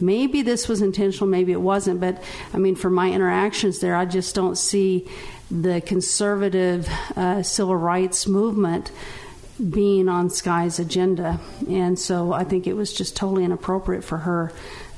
Maybe 0.00 0.42
this 0.42 0.68
was 0.68 0.80
intentional, 0.82 1.28
maybe 1.28 1.52
it 1.52 1.60
wasn't, 1.60 2.00
but 2.00 2.22
I 2.54 2.58
mean, 2.58 2.74
for 2.76 2.90
my 2.90 3.10
interactions 3.10 3.80
there, 3.80 3.94
I 3.96 4.04
just 4.04 4.34
don't 4.34 4.56
see 4.56 5.08
the 5.50 5.80
conservative 5.80 6.88
uh, 7.16 7.42
civil 7.42 7.76
rights 7.76 8.26
movement 8.26 8.90
being 9.70 10.08
on 10.08 10.30
Sky's 10.30 10.78
agenda. 10.78 11.38
And 11.68 11.98
so 11.98 12.32
I 12.32 12.44
think 12.44 12.66
it 12.66 12.72
was 12.74 12.92
just 12.92 13.14
totally 13.16 13.44
inappropriate 13.44 14.02
for 14.02 14.18
her 14.18 14.52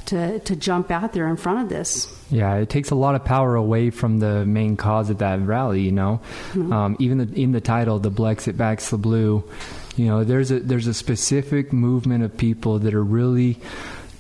to, 0.07 0.39
to 0.41 0.55
jump 0.55 0.91
out 0.91 1.13
there 1.13 1.27
in 1.29 1.37
front 1.37 1.61
of 1.63 1.69
this. 1.71 2.07
Yeah, 2.31 2.55
it 2.57 2.69
takes 2.69 2.91
a 2.91 2.95
lot 2.95 3.15
of 3.15 3.25
power 3.25 3.57
away 3.57 3.91
from 3.91 4.19
the 4.21 4.45
main 4.45 4.77
cause 4.77 5.09
of 5.11 5.19
that 5.19 5.41
rally. 5.41 5.81
You 5.81 5.93
know, 5.93 6.21
Mhm. 6.53 6.73
um, 6.73 6.97
even 6.99 7.19
the, 7.19 7.41
in 7.41 7.53
the 7.53 7.61
title, 7.61 7.99
"The 7.99 8.11
Blexit 8.11 8.57
Backs 8.57 8.91
the 8.91 8.99
Blue," 8.99 9.43
you 9.97 10.07
know, 10.07 10.25
there's 10.25 10.51
a 10.51 10.61
there's 10.61 10.87
a 10.87 10.95
specific 10.95 11.73
movement 11.73 12.25
of 12.25 12.37
people 12.37 12.79
that 12.81 12.95
are 12.95 13.05
really 13.05 13.61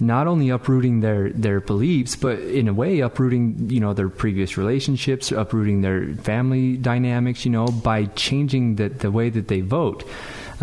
not 0.01 0.27
only 0.27 0.51
uprooting 0.51 1.01
their 1.01 1.31
their 1.31 1.61
beliefs, 1.61 2.16
but 2.16 2.39
in 2.41 2.68
a 2.68 2.72
way 2.72 3.01
uprooting 3.01 3.70
you 3.70 3.81
know 3.81 3.93
their 3.93 4.09
previous 4.09 4.57
relationships, 4.57 5.33
uprooting 5.33 5.81
their 5.81 6.14
family 6.14 6.77
dynamics. 6.77 7.45
You 7.45 7.51
know, 7.51 7.66
by 7.66 8.07
changing 8.07 8.77
the 8.77 8.89
the 8.89 9.11
way 9.11 9.31
that 9.31 9.49
they 9.49 9.61
vote. 9.61 10.05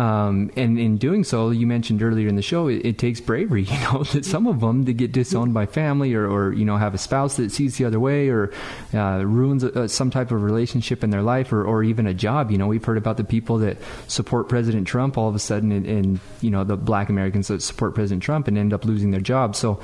Um, 0.02 0.50
and 0.56 0.80
in 0.80 0.96
doing 0.96 1.22
so, 1.22 1.50
you 1.50 1.64
mentioned 1.64 2.02
earlier 2.02 2.26
in 2.26 2.34
the 2.34 2.42
show, 2.42 2.66
it, 2.66 2.84
it 2.84 2.98
takes 2.98 3.20
bravery. 3.20 3.66
You 3.72 3.78
know 3.78 4.02
that 4.04 4.24
some 4.24 4.46
of 4.46 4.60
them 4.60 4.84
to 4.84 4.92
get 4.92 5.12
disowned 5.12 5.54
by 5.54 5.66
family, 5.66 6.14
or, 6.14 6.28
or 6.28 6.52
you 6.52 6.64
know 6.64 6.76
have 6.76 6.94
a 6.94 6.98
spouse 6.98 7.36
that 7.36 7.50
sees 7.50 7.78
the 7.78 7.84
other 7.84 7.98
way, 7.98 8.28
or 8.28 8.52
uh, 8.92 9.24
ruins 9.24 9.64
uh, 9.64 9.88
some 9.88 10.10
type 10.10 10.30
of 10.30 10.42
relationship 10.42 11.02
in 11.02 11.10
their 11.10 11.22
life, 11.22 11.52
or, 11.52 11.64
or 11.64 11.82
even 11.82 12.06
a 12.06 12.12
job. 12.12 12.50
You 12.50 12.58
know, 12.58 12.66
we've 12.66 12.84
heard 12.84 12.98
about 12.98 13.16
the 13.16 13.24
people 13.24 13.58
that 13.58 13.78
support 14.08 14.48
President 14.48 14.86
Trump 14.86 15.16
all 15.16 15.28
of 15.28 15.34
a 15.34 15.38
sudden, 15.38 15.72
and, 15.72 15.86
and 15.86 16.20
you 16.40 16.50
know 16.50 16.64
the 16.64 16.76
Black 16.76 17.08
Americans 17.08 17.48
that 17.48 17.62
support 17.62 17.94
President 17.94 18.22
Trump 18.22 18.46
and 18.48 18.58
end 18.58 18.72
up 18.72 18.84
losing 18.84 19.10
their 19.10 19.20
job. 19.20 19.56
So 19.56 19.80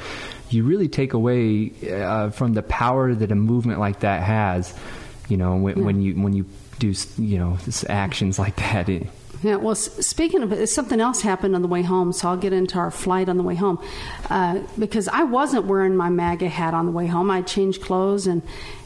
you 0.51 0.65
really 0.65 0.89
take 0.89 1.15
away 1.15 1.73
uh, 1.91 2.31
from 2.31 2.53
the 2.53 2.63
power 2.63 3.15
that 3.15 3.33
a 3.33 3.37
movement 3.37 3.81
like 3.81 4.01
that 4.01 4.23
has. 4.23 4.75
You 5.29 5.37
know, 5.37 5.57
when, 5.57 5.85
when 5.85 6.03
you 6.03 6.15
when 6.15 6.33
you 6.33 6.45
do 6.79 6.93
you 7.17 7.39
know 7.39 7.59
actions 7.89 8.39
like 8.39 8.57
that. 8.57 8.89
It, 8.89 9.07
Yeah, 9.43 9.57
well, 9.57 9.77
speaking 9.77 10.43
of 10.43 10.53
it, 10.53 10.67
something 10.69 11.01
else 11.01 11.21
happened 11.21 11.55
on 11.55 11.63
the 11.63 11.69
way 11.69 11.83
home, 11.83 12.13
so 12.13 12.29
I'll 12.29 12.37
get 12.37 12.53
into 12.53 12.77
our 12.79 12.91
flight 12.91 13.29
on 13.29 13.37
the 13.37 13.45
way 13.45 13.55
home. 13.55 13.79
Uh, 14.29 14.61
because 14.79 15.07
I 15.07 15.23
wasn't 15.23 15.67
wearing 15.67 15.97
my 15.97 16.09
MAGA 16.09 16.49
hat 16.49 16.75
on 16.75 16.87
the 16.87 16.93
way 16.93 17.07
home. 17.07 17.31
I 17.31 17.43
changed 17.43 17.83
clothes 17.83 18.27
and 18.27 18.43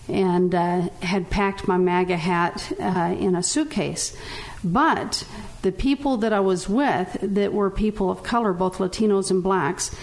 and 0.08 0.54
uh, 0.54 0.88
had 1.00 1.30
packed 1.30 1.68
my 1.68 1.76
MAGA 1.76 2.16
hat 2.16 2.72
uh, 2.80 3.14
in 3.18 3.36
a 3.36 3.42
suitcase. 3.42 4.16
But 4.64 5.26
the 5.62 5.72
people 5.72 6.16
that 6.18 6.32
I 6.32 6.40
was 6.40 6.68
with, 6.68 7.16
that 7.22 7.52
were 7.52 7.70
people 7.70 8.10
of 8.10 8.22
color, 8.22 8.52
both 8.52 8.78
Latinos 8.78 9.30
and 9.30 9.42
blacks, 9.42 9.94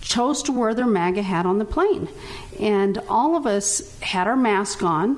chose 0.00 0.42
to 0.44 0.52
wear 0.52 0.74
their 0.74 0.86
MAGA 0.86 1.22
hat 1.22 1.46
on 1.46 1.58
the 1.58 1.64
plane. 1.64 2.08
And 2.60 2.98
all 3.08 3.36
of 3.36 3.46
us 3.46 3.98
had 4.00 4.26
our 4.26 4.36
mask 4.36 4.82
on. 4.82 5.16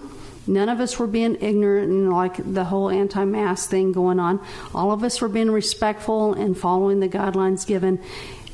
None 0.49 0.69
of 0.69 0.81
us 0.81 0.99
were 0.99 1.07
being 1.07 1.37
ignorant 1.41 1.91
and 1.91 2.11
like 2.11 2.37
the 2.37 2.65
whole 2.65 2.91
anti 2.91 3.25
mask 3.25 3.71
thing 3.71 3.93
going 3.93 4.19
on. 4.19 4.41
All 4.75 4.93
of 4.93 5.05
us 5.05 5.21
were 5.21 5.29
being 5.29 5.51
respectful 5.51 6.33
and 6.33 6.57
following 6.57 7.01
the 7.01 7.09
guidelines 7.09 7.67
given 7.67 8.01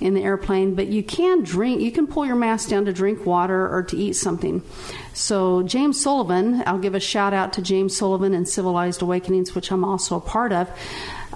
in 0.01 0.15
the 0.15 0.23
airplane. 0.23 0.75
But 0.75 0.89
you 0.89 1.03
can 1.03 1.43
drink, 1.45 1.81
you 1.81 1.93
can 1.93 2.07
pull 2.07 2.27
your 2.27 2.37
mask 2.37 2.69
down 2.69 2.85
to 2.87 2.93
drink 2.93 3.25
water 3.25 3.69
or 3.73 3.83
to 3.85 3.97
eat 3.97 4.15
something. 4.15 4.63
So, 5.13 5.63
James 5.63 6.01
Sullivan, 6.01 6.63
I'll 6.67 6.79
give 6.79 6.95
a 6.95 7.01
shout 7.01 7.33
out 7.33 7.53
to 7.55 7.63
James 7.63 7.97
Sullivan 7.97 8.35
and 8.35 8.49
Civilized 8.49 9.01
Awakenings, 9.03 9.55
which 9.55 9.71
I'm 9.71 9.85
also 9.85 10.17
a 10.17 10.21
part 10.21 10.53
of, 10.53 10.69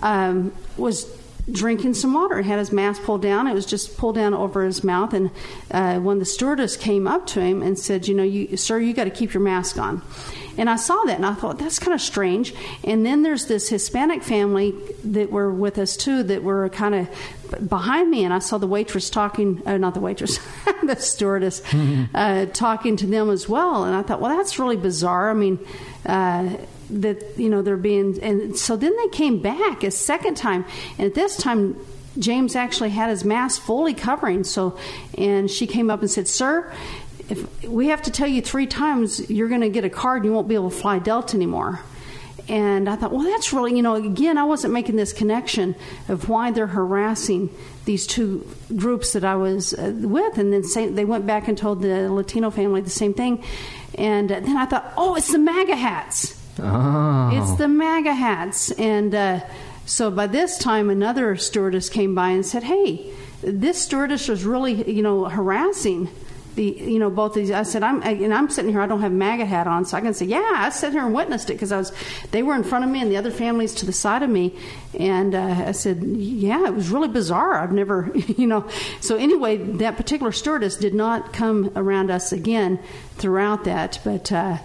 um, 0.02 0.52
was 0.76 1.06
drinking 1.50 1.94
some 1.94 2.12
water. 2.12 2.42
He 2.42 2.48
had 2.48 2.58
his 2.58 2.72
mask 2.72 3.02
pulled 3.04 3.22
down. 3.22 3.46
It 3.46 3.54
was 3.54 3.66
just 3.66 3.96
pulled 3.96 4.16
down 4.16 4.34
over 4.34 4.64
his 4.64 4.84
mouth. 4.84 5.14
And 5.14 5.30
uh, 5.70 5.98
when 6.00 6.18
the 6.18 6.24
stewardess 6.24 6.76
came 6.76 7.06
up 7.06 7.26
to 7.28 7.40
him 7.40 7.62
and 7.62 7.78
said, 7.78 8.08
"You 8.08 8.14
know, 8.14 8.22
you, 8.22 8.56
sir, 8.56 8.78
you 8.80 8.92
got 8.92 9.04
to 9.04 9.10
keep 9.10 9.32
your 9.32 9.42
mask 9.42 9.78
on." 9.78 10.02
And 10.58 10.68
I 10.68 10.76
saw 10.76 11.02
that 11.04 11.16
and 11.16 11.24
I 11.24 11.34
thought, 11.34 11.58
that's 11.58 11.78
kind 11.78 11.94
of 11.94 12.00
strange. 12.00 12.52
And 12.84 13.06
then 13.06 13.22
there's 13.22 13.46
this 13.46 13.68
Hispanic 13.68 14.22
family 14.22 14.74
that 15.04 15.30
were 15.30 15.52
with 15.52 15.78
us 15.78 15.96
too 15.96 16.22
that 16.24 16.42
were 16.42 16.68
kind 16.68 16.94
of 16.94 17.68
behind 17.68 18.10
me. 18.10 18.24
And 18.24 18.34
I 18.34 18.40
saw 18.40 18.58
the 18.58 18.66
waitress 18.66 19.08
talking, 19.08 19.62
uh, 19.64 19.78
not 19.78 19.94
the 19.94 20.00
waitress, 20.00 20.38
the 20.82 20.96
stewardess, 20.96 21.62
uh, 22.14 22.46
talking 22.46 22.96
to 22.96 23.06
them 23.06 23.30
as 23.30 23.48
well. 23.48 23.84
And 23.84 23.94
I 23.94 24.02
thought, 24.02 24.20
well, 24.20 24.36
that's 24.36 24.58
really 24.58 24.76
bizarre. 24.76 25.30
I 25.30 25.34
mean, 25.34 25.58
uh, 26.04 26.56
that, 26.90 27.38
you 27.38 27.48
know, 27.48 27.62
they're 27.62 27.76
being, 27.76 28.18
and 28.22 28.56
so 28.56 28.76
then 28.76 28.96
they 28.96 29.08
came 29.08 29.40
back 29.40 29.84
a 29.84 29.90
second 29.90 30.36
time. 30.36 30.64
And 30.98 31.06
at 31.06 31.14
this 31.14 31.36
time, 31.36 31.76
James 32.18 32.56
actually 32.56 32.90
had 32.90 33.10
his 33.10 33.24
mask 33.24 33.62
fully 33.62 33.94
covering. 33.94 34.44
So, 34.44 34.76
and 35.16 35.50
she 35.50 35.66
came 35.66 35.90
up 35.90 36.00
and 36.00 36.10
said, 36.10 36.26
"Sir, 36.26 36.72
if 37.28 37.64
we 37.64 37.88
have 37.88 38.02
to 38.02 38.10
tell 38.10 38.28
you 38.28 38.42
three 38.42 38.66
times 38.66 39.28
you're 39.30 39.48
going 39.48 39.60
to 39.60 39.68
get 39.68 39.84
a 39.84 39.90
card, 39.90 40.22
and 40.22 40.26
you 40.26 40.32
won't 40.32 40.48
be 40.48 40.54
able 40.54 40.70
to 40.70 40.76
fly 40.76 40.98
Delta 40.98 41.36
anymore." 41.36 41.80
And 42.48 42.88
I 42.88 42.96
thought, 42.96 43.12
well, 43.12 43.24
that's 43.24 43.52
really, 43.52 43.76
you 43.76 43.82
know, 43.82 43.94
again, 43.94 44.38
I 44.38 44.44
wasn't 44.44 44.72
making 44.72 44.96
this 44.96 45.12
connection 45.12 45.76
of 46.08 46.30
why 46.30 46.50
they're 46.50 46.66
harassing 46.66 47.50
these 47.84 48.06
two 48.06 48.48
groups 48.74 49.12
that 49.12 49.22
I 49.22 49.36
was 49.36 49.74
uh, 49.74 49.92
with. 49.94 50.38
And 50.38 50.50
then 50.50 50.64
say, 50.64 50.88
they 50.88 51.04
went 51.04 51.26
back 51.26 51.46
and 51.46 51.58
told 51.58 51.82
the 51.82 52.10
Latino 52.10 52.50
family 52.50 52.80
the 52.80 52.88
same 52.88 53.12
thing. 53.12 53.44
And 53.96 54.32
uh, 54.32 54.40
then 54.40 54.56
I 54.56 54.64
thought, 54.64 54.94
oh, 54.96 55.14
it's 55.14 55.30
the 55.30 55.38
MAGA 55.38 55.76
hats. 55.76 56.40
Oh. 56.58 57.30
It's 57.34 57.58
the 57.58 57.68
MAGA 57.68 58.14
hats. 58.14 58.70
And 58.72 59.14
uh, 59.14 59.40
so 59.84 60.10
by 60.10 60.26
this 60.26 60.56
time, 60.56 60.88
another 60.88 61.36
stewardess 61.36 61.90
came 61.90 62.14
by 62.14 62.30
and 62.30 62.46
said, 62.46 62.62
hey, 62.62 63.12
this 63.42 63.82
stewardess 63.82 64.26
was 64.26 64.44
really, 64.46 64.90
you 64.90 65.02
know, 65.02 65.26
harassing 65.26 66.08
the, 66.58 66.64
you 66.64 66.98
know, 66.98 67.08
both 67.08 67.36
of 67.36 67.36
these. 67.36 67.52
I 67.52 67.62
said, 67.62 67.84
I'm, 67.84 68.02
and 68.02 68.34
I'm 68.34 68.50
sitting 68.50 68.72
here, 68.72 68.80
I 68.80 68.86
don't 68.86 69.00
have 69.00 69.12
MAGA 69.12 69.46
hat 69.46 69.68
on, 69.68 69.84
so 69.84 69.96
I 69.96 70.00
can 70.00 70.12
say, 70.12 70.26
yeah, 70.26 70.54
I 70.56 70.70
sat 70.70 70.92
here 70.92 71.06
and 71.06 71.14
witnessed 71.14 71.50
it 71.50 71.52
because 71.52 71.70
I 71.70 71.78
was, 71.78 71.92
they 72.32 72.42
were 72.42 72.56
in 72.56 72.64
front 72.64 72.84
of 72.84 72.90
me 72.90 73.00
and 73.00 73.10
the 73.10 73.16
other 73.16 73.30
families 73.30 73.72
to 73.74 73.86
the 73.86 73.92
side 73.92 74.24
of 74.24 74.28
me. 74.28 74.58
And 74.98 75.36
uh, 75.36 75.64
I 75.68 75.72
said, 75.72 76.02
yeah, 76.02 76.66
it 76.66 76.74
was 76.74 76.90
really 76.90 77.06
bizarre. 77.06 77.54
I've 77.54 77.70
never, 77.70 78.10
you 78.36 78.48
know. 78.48 78.68
So 79.00 79.16
anyway, 79.16 79.56
that 79.56 79.96
particular 79.96 80.32
stewardess 80.32 80.76
did 80.76 80.94
not 80.94 81.32
come 81.32 81.70
around 81.76 82.10
us 82.10 82.32
again 82.32 82.80
throughout 83.18 83.62
that. 83.64 84.00
But 84.02 84.32
uh, 84.32 84.58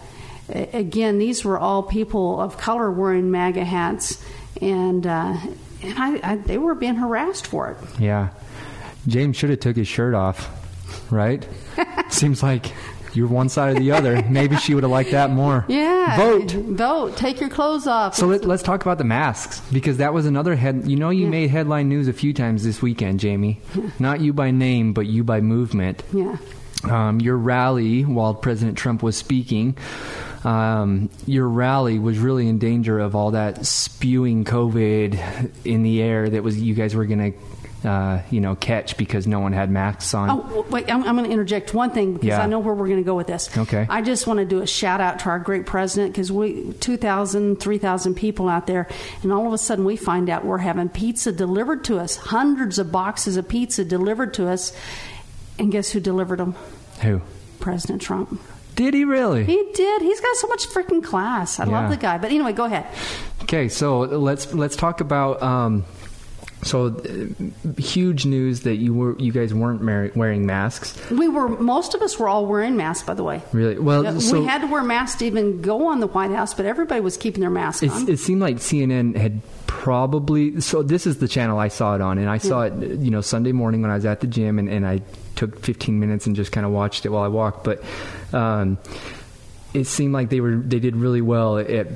again, 0.50 1.20
these 1.20 1.46
were 1.46 1.60
all 1.60 1.84
people 1.84 2.42
of 2.42 2.58
color 2.58 2.90
wearing 2.90 3.30
MAGA 3.30 3.66
hats. 3.66 4.20
And, 4.62 5.06
uh, 5.06 5.38
and 5.84 5.94
I, 6.00 6.32
I, 6.32 6.36
they 6.38 6.58
were 6.58 6.74
being 6.74 6.96
harassed 6.96 7.46
for 7.46 7.70
it. 7.70 7.78
Yeah. 8.00 8.30
James 9.06 9.38
should 9.38 9.52
have 9.52 9.60
took 9.60 9.76
his 9.76 9.88
shirt 9.88 10.16
off, 10.16 10.50
right? 11.12 11.48
Seems 12.10 12.42
like 12.44 12.72
you're 13.14 13.28
one 13.28 13.48
side 13.50 13.76
or 13.76 13.80
the 13.80 13.92
other. 13.92 14.24
Maybe 14.30 14.56
she 14.58 14.74
would 14.74 14.84
have 14.84 14.92
liked 14.92 15.12
that 15.12 15.30
more. 15.30 15.66
Yeah. 15.68 16.18
Vote. 16.18 16.52
Vote. 16.52 17.16
Take 17.18 17.40
your 17.40 17.50
clothes 17.50 17.86
off. 17.86 18.16
So 18.16 18.26
let, 18.26 18.44
us 18.46 18.64
talk 18.64 18.82
about 18.82 18.98
the 18.98 19.04
masks 19.04 19.60
because 19.72 19.98
that 19.98 20.14
was 20.14 20.26
another 20.26 20.56
head. 20.56 20.88
You 20.88 20.96
know, 20.96 21.12
you 21.12 21.26
Yeah. 21.26 21.30
made 21.30 21.50
headline 21.52 21.90
news 21.90 22.08
a 22.08 22.14
few 22.14 22.34
times 22.34 22.64
this 22.64 22.82
weekend, 22.82 23.20
Jamie. 23.20 23.62
Not 24.00 24.20
you 24.22 24.34
by 24.34 24.50
name, 24.52 24.94
but 24.94 25.06
you 25.06 25.24
by 25.24 25.42
movement. 25.42 26.02
Yeah. 26.12 26.38
Um, 26.90 27.22
your 27.22 27.38
rally 27.38 28.04
while 28.04 28.34
President 28.34 28.78
Trump 28.78 29.04
was 29.04 29.16
speaking. 29.16 29.78
Um, 30.44 31.10
your 31.26 31.48
rally 31.48 32.00
was 32.00 32.18
really 32.20 32.50
in 32.50 32.58
danger 32.60 33.00
of 33.00 33.16
all 33.16 33.32
that 33.32 33.66
spewing 33.66 34.44
COVID 34.44 35.52
in 35.64 35.84
the 35.84 36.02
air 36.02 36.30
that 36.30 36.44
was 36.44 36.60
you 36.62 36.74
guys 36.74 36.94
were 36.96 37.06
going 37.06 37.32
to, 37.32 37.38
uh, 37.86 38.22
you 38.30 38.40
know, 38.42 38.56
catch 38.56 38.96
because 38.98 39.28
no 39.28 39.40
one 39.40 39.54
had 39.54 39.70
masks 39.70 40.14
on. 40.14 40.30
Oh, 40.30 40.66
wait, 40.70 40.92
I'm, 40.92 41.04
I'm 41.04 41.16
going 41.16 41.26
to 41.28 41.32
interject 41.32 41.74
one 41.74 41.92
thing 41.92 42.14
because 42.14 42.28
Yeah. 42.28 42.42
I 42.42 42.46
know 42.46 42.60
where 42.60 42.74
we're 42.74 42.88
going 42.88 43.00
to 43.00 43.06
go 43.06 43.16
with 43.16 43.28
this. 43.28 43.50
Okay. 43.58 43.86
I 43.90 44.02
just 44.02 44.26
want 44.28 44.40
to 44.40 44.46
do 44.46 44.62
a 44.62 44.68
shout 44.68 45.02
out 45.02 45.20
to 45.20 45.26
our 45.30 45.40
great 45.40 45.66
president 45.66 46.14
because 46.14 46.32
we, 46.32 46.74
2,000, 46.80 47.58
3,000 47.60 48.16
people 48.16 48.48
out 48.50 48.68
there, 48.68 48.88
and 49.22 49.32
all 49.32 49.48
of 49.48 49.54
a 49.54 49.58
sudden 49.58 49.86
we 49.86 49.96
find 49.96 50.30
out 50.30 50.46
we're 50.46 50.58
having 50.60 50.90
pizza 50.90 51.32
delivered 51.32 51.84
to 51.86 52.00
us, 52.00 52.16
hundreds 52.16 52.80
of 52.80 52.92
boxes 52.92 53.38
of 53.38 53.48
pizza 53.48 53.84
delivered 53.86 54.34
to 54.36 54.48
us. 54.48 54.74
And 55.60 55.72
guess 55.72 55.92
who 55.92 56.00
delivered 56.00 56.40
them? 56.40 56.56
Who? 57.02 57.22
President 57.60 58.02
Trump. 58.02 58.42
Did 58.76 58.96
he 58.96 59.06
really? 59.06 59.44
He 59.46 59.64
did. 59.76 60.02
He's 60.02 60.20
got 60.20 60.36
so 60.38 60.48
much 60.48 60.66
freaking 60.68 61.04
class. 61.04 61.60
I 61.60 61.66
Yeah. 61.66 61.80
love 61.82 61.90
the 61.92 61.98
guy. 61.98 62.18
But 62.18 62.32
anyway, 62.32 62.54
go 62.54 62.64
ahead. 62.64 62.88
Okay, 63.44 63.70
so 63.70 64.00
let's 64.00 64.52
let's 64.54 64.76
talk 64.76 65.00
about. 65.00 65.44
Um, 65.44 65.86
so 66.64 66.88
uh, 66.88 67.72
huge 67.82 68.26
news 68.26 68.62
that 68.62 68.76
you 68.76 68.94
were 68.94 69.18
you 69.20 69.32
guys 69.32 69.54
weren't 69.54 69.82
mar- 69.82 70.12
wearing 70.16 70.46
masks. 70.46 70.98
We 71.12 71.28
were 71.28 71.48
most 71.48 71.94
of 71.94 72.02
us 72.02 72.18
were 72.18 72.28
all 72.28 72.46
wearing 72.46 72.76
masks, 72.76 73.06
by 73.06 73.14
the 73.14 73.24
way. 73.24 73.42
Really? 73.52 73.78
Well, 73.78 74.04
Yeah, 74.04 74.18
so 74.20 74.40
we 74.40 74.46
had 74.46 74.62
to 74.62 74.68
wear 74.68 74.84
masks 74.84 75.20
to 75.20 75.26
even 75.26 75.62
go 75.62 75.88
on 75.88 76.00
the 76.00 76.08
White 76.08 76.32
House, 76.32 76.54
but 76.54 76.66
everybody 76.66 77.02
was 77.02 77.18
keeping 77.18 77.42
their 77.42 77.50
mask 77.50 77.84
on. 77.84 78.10
It, 78.10 78.18
seemed 78.18 78.42
like 78.42 78.58
CNN 78.58 79.16
had 79.16 79.42
probably. 79.68 80.62
So 80.62 80.84
this 80.84 81.06
is 81.06 81.20
the 81.20 81.28
channel 81.28 81.60
I 81.60 81.68
saw 81.68 81.96
it 81.96 82.02
on, 82.02 82.18
and 82.18 82.30
I 82.30 82.38
saw 82.38 82.62
it, 82.64 82.74
you 82.74 83.12
know, 83.12 83.22
Sunday 83.22 83.52
morning 83.52 83.82
when 83.82 83.92
I 83.92 83.96
was 83.96 84.06
at 84.06 84.22
the 84.22 84.28
gym, 84.28 84.60
and, 84.60 84.70
and 84.70 84.88
I 84.88 85.02
took 85.36 85.60
15 85.60 86.00
minutes 86.00 86.28
and 86.28 86.36
just 86.36 86.52
kind 86.52 86.66
of 86.66 86.72
watched 86.72 87.06
it 87.06 87.10
while 87.10 87.24
I 87.24 87.28
walked. 87.28 87.64
But 87.64 87.84
um, 88.32 88.78
it 89.74 89.86
seemed 89.86 90.14
like 90.14 90.30
they 90.30 90.40
were 90.40 90.56
they 90.56 90.80
did 90.80 90.96
really 90.96 91.22
well 91.22 91.58
at 91.58 91.88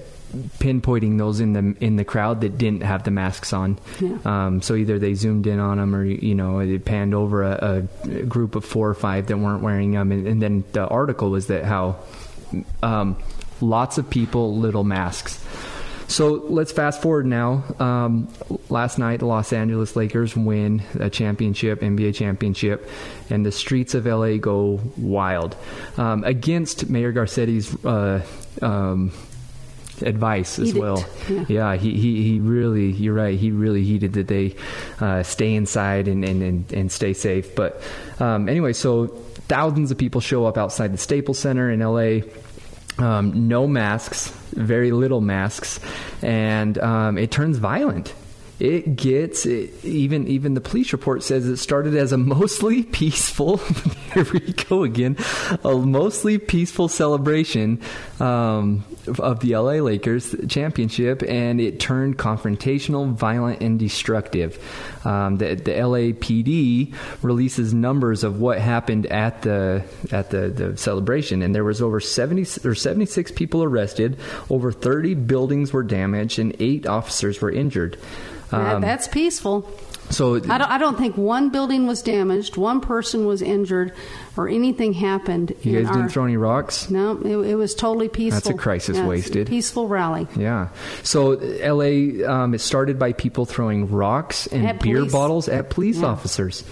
pinpointing 0.59 1.17
those 1.17 1.39
in 1.39 1.53
the 1.53 1.75
in 1.83 1.95
the 1.95 2.05
crowd 2.05 2.41
that 2.41 2.57
didn't 2.57 2.83
have 2.83 3.03
the 3.03 3.11
masks 3.11 3.53
on. 3.53 3.79
Yeah. 3.99 4.17
Um, 4.25 4.61
so 4.61 4.75
either 4.75 4.99
they 4.99 5.13
zoomed 5.13 5.47
in 5.47 5.59
on 5.59 5.77
them, 5.77 5.95
or 5.95 6.03
you 6.03 6.35
know, 6.35 6.59
it 6.59 6.85
panned 6.85 7.13
over 7.13 7.43
a, 7.43 7.87
a 8.05 8.23
group 8.23 8.55
of 8.55 8.65
four 8.65 8.89
or 8.89 8.93
five 8.95 9.27
that 9.27 9.37
weren't 9.37 9.63
wearing 9.63 9.91
them, 9.91 10.11
and, 10.11 10.27
and 10.27 10.41
then 10.41 10.63
the 10.73 10.87
article 10.87 11.29
was 11.29 11.47
that 11.47 11.65
how 11.65 11.97
um, 12.83 13.17
lots 13.61 13.97
of 13.97 14.09
people 14.09 14.57
little 14.57 14.83
masks. 14.83 15.43
So 16.09 16.29
let's 16.29 16.71
fast 16.71 17.01
forward 17.01 17.25
now. 17.25 17.65
Um, 17.79 18.29
last 18.69 18.97
night, 18.97 19.19
the 19.19 19.25
Los 19.25 19.51
Angeles 19.51 19.95
Lakers 19.95 20.37
win 20.37 20.81
a 20.99 21.09
championship, 21.09 21.81
NBA 21.81 22.15
championship, 22.15 22.89
and 23.29 23.45
the 23.45 23.51
streets 23.51 23.93
of 23.93 24.05
LA 24.05 24.37
go 24.37 24.79
wild 24.95 25.57
um, 25.97 26.23
against 26.23 26.89
Mayor 26.89 27.11
Garcetti's 27.11 27.75
uh, 27.83 28.25
um, 28.61 29.11
advice 30.01 30.59
as 30.59 30.69
Edict, 30.69 30.81
well. 30.81 31.05
yeah. 31.47 31.75
he, 31.75 31.93
he, 31.93 32.23
he 32.23 32.39
really, 32.39 32.91
you're 32.91 33.13
right, 33.13 33.37
he 33.37 33.51
really 33.51 33.83
heeded 33.83 34.13
that 34.13 34.27
they 34.27 34.55
uh, 34.99 35.23
stay 35.23 35.53
inside 35.53 36.07
and, 36.07 36.23
and, 36.23 36.41
and, 36.41 36.73
and 36.73 36.91
stay 36.91 37.13
safe. 37.13 37.55
But 37.55 37.81
um, 38.19 38.49
anyway, 38.49 38.73
so 38.73 39.07
thousands 39.47 39.91
of 39.91 39.97
people 39.97 40.21
show 40.21 40.45
up 40.45 40.57
outside 40.57 40.93
the 40.93 40.97
Staples 40.97 41.39
Center 41.39 41.69
in 41.71 41.79
LA. 41.79 42.27
Um, 42.99 43.47
no 43.47 43.67
masks, 43.67 44.29
very 44.53 44.91
little 44.91 45.21
masks, 45.21 45.79
and 46.23 46.77
um, 46.79 47.17
it 47.19 47.29
turns 47.29 47.57
violent. 47.59 48.13
It 48.59 48.95
gets 48.95 49.45
it, 49.45 49.85
even 49.85 50.27
even 50.27 50.55
the 50.55 50.61
police 50.61 50.91
report 50.91 51.21
says 51.21 51.45
it 51.45 51.57
started 51.57 51.95
as 51.95 52.11
a 52.11 52.17
mostly 52.17 52.83
peaceful. 52.99 53.57
here 54.13 54.25
we 54.33 54.39
go 54.39 54.83
again, 54.83 55.15
a 55.63 55.75
mostly 55.75 56.39
peaceful 56.39 56.87
celebration 56.87 57.79
um, 58.19 58.83
of 59.19 59.41
the 59.41 59.55
LA 59.55 59.73
Lakers 59.73 60.35
championship, 60.47 61.21
and 61.27 61.61
it 61.61 61.79
turned 61.79 62.17
confrontational, 62.17 63.13
violent, 63.13 63.61
and 63.61 63.77
destructive. 63.77 64.57
Um, 65.05 65.37
the, 65.37 65.53
the 65.53 65.71
LAPD 65.71 66.95
releases 67.21 67.75
numbers 67.75 68.23
of 68.23 68.39
what 68.39 68.57
happened 68.57 69.05
at 69.05 69.43
the 69.43 69.83
at 70.11 70.31
the, 70.31 70.49
the 70.49 70.77
celebration, 70.77 71.43
and 71.43 71.53
there 71.53 71.63
was 71.63 71.79
over 71.79 71.99
seventy 71.99 72.47
or 72.67 72.73
seventy 72.73 73.05
six 73.05 73.31
people 73.31 73.61
arrested, 73.61 74.17
over 74.49 74.71
thirty 74.71 75.13
buildings 75.13 75.71
were 75.71 75.83
damaged, 75.83 76.39
and 76.39 76.55
eight 76.59 76.87
officers 76.87 77.39
were 77.39 77.51
injured. 77.51 77.99
Um, 78.51 78.81
that's 78.81 79.07
peaceful. 79.07 79.69
so 80.09 80.35
I 80.35 80.39
don't, 80.39 80.61
I 80.71 80.77
don't 80.77 80.97
think 80.97 81.17
one 81.17 81.49
building 81.49 81.85
was 81.85 82.01
damaged, 82.01 82.55
one 82.55 82.79
person 82.79 83.25
was 83.25 83.41
injured, 83.41 83.91
or 84.37 84.47
anything 84.47 84.93
happened. 84.93 85.53
you 85.63 85.77
guys 85.79 85.87
our- 85.89 85.93
didn't 85.95 86.09
throw 86.09 86.23
any 86.23 86.37
rocks. 86.37 86.89
No, 86.89 87.17
it, 87.17 87.49
it 87.51 87.55
was 87.55 87.75
totally 87.75 88.07
peaceful. 88.07 88.37
That's 88.39 88.49
a 88.49 88.53
crisis 88.53 88.95
Yeah, 88.95 89.01
it's 89.01 89.05
a 89.05 89.09
wasted. 89.09 89.47
Peaceful 89.47 89.87
rally. 89.87 90.27
Yeah. 90.37 90.69
So 91.03 91.31
LA, 91.31 92.25
um, 92.25 92.53
it 92.53 92.61
started 92.61 92.97
by 92.97 93.11
people 93.13 93.45
throwing 93.45 93.89
rocks 93.91 94.47
and 94.47 94.79
beer 94.79 95.05
bottles 95.05 95.49
at 95.49 95.69
police 95.69 95.99
Yeah. 95.99 96.07
officers. 96.07 96.63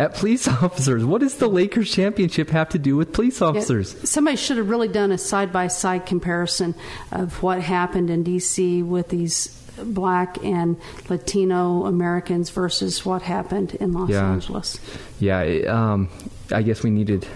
At 0.00 0.14
police 0.14 0.48
officers. 0.62 1.04
What 1.04 1.20
does 1.20 1.36
the 1.36 1.46
Lakers 1.48 1.92
championship 1.92 2.48
have 2.50 2.70
to 2.70 2.78
do 2.78 2.96
with 2.96 3.12
police 3.12 3.42
officers? 3.42 3.94
Yeah, 3.94 4.00
somebody 4.04 4.36
should 4.38 4.56
have 4.56 4.68
really 4.70 4.88
done 4.88 5.12
a 5.12 5.18
side 5.18 5.52
by 5.52 5.66
side 5.68 6.06
comparison 6.06 6.74
of 7.12 7.42
what 7.42 7.60
happened 7.60 8.08
in 8.10 8.22
D.C. 8.22 8.82
with 8.82 9.08
these 9.10 9.48
black 9.84 10.42
and 10.44 10.76
Latino 11.08 11.84
Americans 11.86 12.50
versus 12.50 13.04
what 13.04 13.22
happened 13.22 13.74
in 13.76 13.92
Los 13.92 14.10
Yeah. 14.10 14.30
Angeles. 14.32 14.78
Yeah. 15.20 15.40
It, 15.42 15.66
um, 15.68 16.08
I 16.50 16.62
guess 16.62 16.82
we 16.82 16.90
needed 16.90 17.26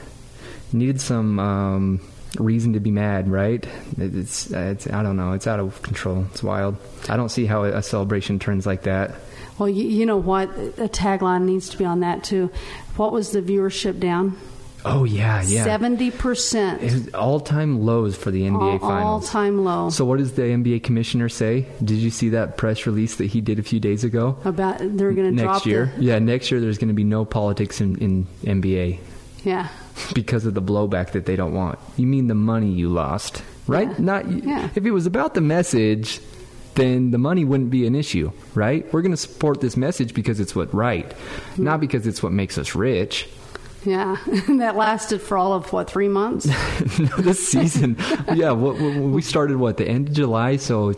needed 0.72 1.00
some 1.00 1.38
um, 1.38 2.00
reason 2.38 2.72
to 2.72 2.80
be 2.80 2.90
mad, 2.90 3.28
right? 3.30 3.64
It's, 3.96 4.50
it's 4.50 4.86
I 4.88 5.02
don't 5.02 5.16
know. 5.16 5.32
It's 5.32 5.46
out 5.46 5.60
of 5.60 5.80
control. 5.82 6.24
It's 6.32 6.42
wild. 6.42 6.76
I 7.08 7.16
don't 7.16 7.28
see 7.28 7.46
how 7.46 7.64
a 7.64 7.82
celebration 7.82 8.38
turns 8.38 8.66
like 8.66 8.82
that. 8.82 9.14
Well, 9.58 9.68
you, 9.68 9.84
you 9.84 10.06
know 10.06 10.16
what? 10.16 10.48
A 10.50 10.88
tagline 10.88 11.42
needs 11.42 11.68
to 11.70 11.78
be 11.78 11.84
on 11.84 12.00
that 12.00 12.24
too. 12.24 12.50
What 12.96 13.12
was 13.12 13.32
the 13.32 13.42
viewership 13.42 14.00
down? 14.00 14.36
Oh 14.84 15.04
yeah, 15.04 15.42
yeah. 15.42 15.64
Seventy 15.64 16.10
percent. 16.10 17.14
All 17.14 17.40
time 17.40 17.86
lows 17.86 18.16
for 18.16 18.30
the 18.30 18.42
NBA 18.42 18.72
all, 18.72 18.78
finals. 18.78 19.04
All 19.04 19.20
time 19.20 19.64
low. 19.64 19.88
So 19.88 20.04
what 20.04 20.18
does 20.18 20.32
the 20.32 20.42
NBA 20.42 20.82
commissioner 20.82 21.30
say? 21.30 21.66
Did 21.82 21.96
you 21.96 22.10
see 22.10 22.30
that 22.30 22.58
press 22.58 22.84
release 22.84 23.16
that 23.16 23.26
he 23.26 23.40
did 23.40 23.58
a 23.58 23.62
few 23.62 23.80
days 23.80 24.04
ago? 24.04 24.36
About 24.44 24.78
they're 24.78 25.12
going 25.12 25.34
to 25.36 25.44
next 25.44 25.64
year. 25.64 25.90
The... 25.96 26.02
Yeah, 26.02 26.18
next 26.18 26.50
year 26.50 26.60
there's 26.60 26.76
going 26.76 26.88
to 26.88 26.94
be 26.94 27.04
no 27.04 27.24
politics 27.24 27.80
in, 27.80 27.96
in 27.96 28.26
NBA. 28.44 28.98
Yeah. 29.44 29.68
Because 30.12 30.44
of 30.44 30.54
the 30.54 30.60
blowback 30.60 31.12
that 31.12 31.24
they 31.24 31.36
don't 31.36 31.54
want. 31.54 31.78
You 31.96 32.08
mean 32.08 32.26
the 32.26 32.34
money 32.34 32.72
you 32.72 32.88
lost, 32.88 33.44
right? 33.68 33.88
Yeah. 33.88 33.94
Not 33.98 34.28
yeah. 34.28 34.68
if 34.74 34.84
it 34.84 34.90
was 34.90 35.06
about 35.06 35.34
the 35.34 35.40
message, 35.40 36.20
then 36.74 37.10
the 37.10 37.18
money 37.18 37.44
wouldn't 37.44 37.70
be 37.70 37.86
an 37.86 37.94
issue, 37.94 38.32
right? 38.54 38.90
We're 38.92 39.02
going 39.02 39.12
to 39.12 39.16
support 39.16 39.60
this 39.60 39.76
message 39.76 40.14
because 40.14 40.40
it's 40.40 40.54
what 40.54 40.72
right, 40.74 41.08
mm-hmm. 41.08 41.64
not 41.64 41.80
because 41.80 42.06
it's 42.06 42.22
what 42.22 42.32
makes 42.32 42.58
us 42.58 42.74
rich. 42.74 43.28
Yeah, 43.84 44.16
that 44.48 44.76
lasted 44.76 45.20
for 45.20 45.36
all 45.36 45.52
of 45.52 45.72
what 45.72 45.90
three 45.90 46.08
months? 46.08 46.46
no, 46.98 47.16
this 47.18 47.46
season. 47.46 47.96
yeah, 48.34 48.52
we 48.52 49.22
started 49.22 49.56
what 49.56 49.76
the 49.76 49.86
end 49.86 50.08
of 50.08 50.14
July, 50.14 50.56
so 50.56 50.94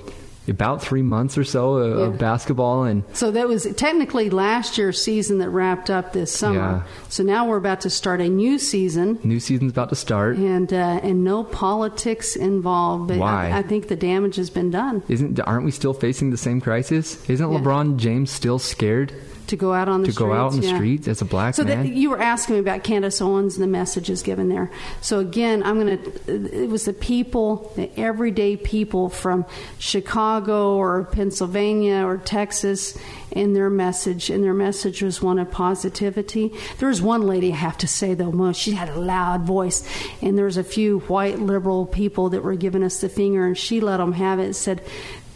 about 0.48 0.82
three 0.82 1.02
months 1.02 1.36
or 1.36 1.44
so 1.44 1.74
of, 1.74 2.12
yeah. 2.12 2.18
basketball 2.18 2.84
and 2.84 3.02
so 3.12 3.30
that 3.30 3.48
was 3.48 3.66
technically 3.76 4.30
last 4.30 4.78
year's 4.78 5.00
season 5.00 5.38
that 5.38 5.50
wrapped 5.50 5.90
up 5.90 6.12
this 6.12 6.32
summer 6.32 6.58
yeah. 6.58 6.82
so 7.08 7.22
now 7.22 7.46
we're 7.46 7.56
about 7.56 7.80
to 7.80 7.90
start 7.90 8.20
a 8.20 8.28
new 8.28 8.58
season 8.58 9.18
new 9.24 9.40
season's 9.40 9.72
about 9.72 9.88
to 9.88 9.96
start 9.96 10.36
and 10.36 10.72
uh, 10.72 11.00
and 11.02 11.24
no 11.24 11.44
politics 11.44 12.36
involved 12.36 13.08
but 13.08 13.18
Why? 13.18 13.50
I, 13.50 13.58
I, 13.58 13.62
think 13.62 13.88
the 13.88 13.96
damage 13.96 14.36
has 14.36 14.50
been 14.50 14.70
done 14.70 15.02
isn't 15.08 15.40
aren't 15.40 15.64
we 15.64 15.70
still 15.70 15.94
facing 15.94 16.30
the 16.30 16.36
same 16.36 16.60
crisis 16.60 17.28
isn't 17.28 17.52
yeah. 17.52 17.58
lebron 17.58 17.96
james 17.96 18.30
still 18.30 18.58
scared 18.58 19.12
to 19.48 19.56
go 19.56 19.72
out 19.72 19.88
on 19.88 20.02
the 20.02 20.06
to 20.06 20.12
streets. 20.12 20.28
go 20.28 20.34
out 20.34 20.52
in 20.52 20.60
the 20.60 20.66
yeah. 20.66 20.74
streets 20.76 21.08
as 21.08 21.22
a 21.22 21.24
black 21.24 21.54
so 21.54 21.64
man. 21.64 21.86
So 21.86 21.92
you 21.92 22.10
were 22.10 22.20
asking 22.20 22.56
me 22.56 22.60
about 22.60 22.84
Candace 22.84 23.20
Owens 23.20 23.54
and 23.54 23.62
the 23.62 23.68
messages 23.68 24.22
given 24.22 24.48
there. 24.48 24.70
So 25.00 25.18
again, 25.18 25.62
I'm 25.62 25.80
going 25.80 25.98
to. 25.98 26.62
It 26.64 26.68
was 26.68 26.84
the 26.84 26.92
people, 26.92 27.72
the 27.76 27.90
everyday 27.98 28.56
people 28.56 29.08
from 29.08 29.44
Chicago 29.78 30.76
or 30.76 31.04
Pennsylvania 31.04 32.04
or 32.04 32.18
Texas, 32.18 32.98
in 33.36 33.52
their 33.52 33.68
message, 33.68 34.30
and 34.30 34.42
their 34.42 34.54
message 34.54 35.02
was 35.02 35.20
one 35.20 35.38
of 35.38 35.50
positivity. 35.50 36.52
There 36.78 36.88
was 36.88 37.02
one 37.02 37.26
lady 37.26 37.52
I 37.52 37.56
have 37.56 37.76
to 37.78 37.88
say 37.88 38.14
though, 38.14 38.52
she 38.52 38.72
had 38.72 38.88
a 38.88 38.98
loud 38.98 39.42
voice, 39.42 39.86
and 40.22 40.38
there 40.38 40.46
was 40.46 40.56
a 40.56 40.64
few 40.64 41.00
white 41.00 41.38
liberal 41.38 41.84
people 41.84 42.30
that 42.30 42.42
were 42.42 42.54
giving 42.54 42.82
us 42.82 43.00
the 43.00 43.10
finger, 43.10 43.46
and 43.46 43.56
she 43.56 43.80
let 43.80 43.98
them 43.98 44.12
have 44.12 44.38
it. 44.38 44.46
And 44.46 44.56
said 44.56 44.82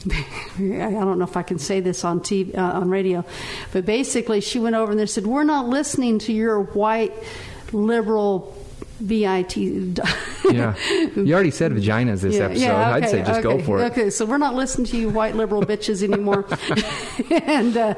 I 0.06 0.90
don't 0.90 1.18
know 1.18 1.24
if 1.24 1.36
I 1.36 1.42
can 1.42 1.58
say 1.58 1.80
this 1.80 2.04
on 2.04 2.20
TV, 2.20 2.56
uh, 2.56 2.60
on 2.60 2.88
radio, 2.88 3.24
but 3.72 3.84
basically 3.84 4.40
she 4.40 4.58
went 4.58 4.74
over 4.74 4.90
and 4.90 4.98
they 4.98 5.06
said, 5.06 5.26
"We're 5.26 5.44
not 5.44 5.68
listening 5.68 6.18
to 6.20 6.32
your 6.32 6.62
white 6.62 7.12
liberal." 7.72 8.56
BIT. 9.06 9.56
yeah. 10.50 10.74
You 11.16 11.32
already 11.32 11.50
said 11.50 11.72
vaginas 11.72 12.20
this 12.20 12.36
yeah, 12.36 12.44
episode. 12.44 12.62
Yeah, 12.62 12.96
okay, 12.96 13.06
I'd 13.06 13.10
say 13.10 13.18
just 13.20 13.30
okay, 13.30 13.42
go 13.42 13.62
for 13.62 13.80
it. 13.80 13.92
Okay, 13.92 14.10
so 14.10 14.26
we're 14.26 14.38
not 14.38 14.54
listening 14.54 14.86
to 14.88 14.98
you 14.98 15.08
white 15.08 15.34
liberal 15.36 15.62
bitches 15.62 16.02
anymore. 16.02 16.44
and 17.48 17.76
uh, 17.76 17.94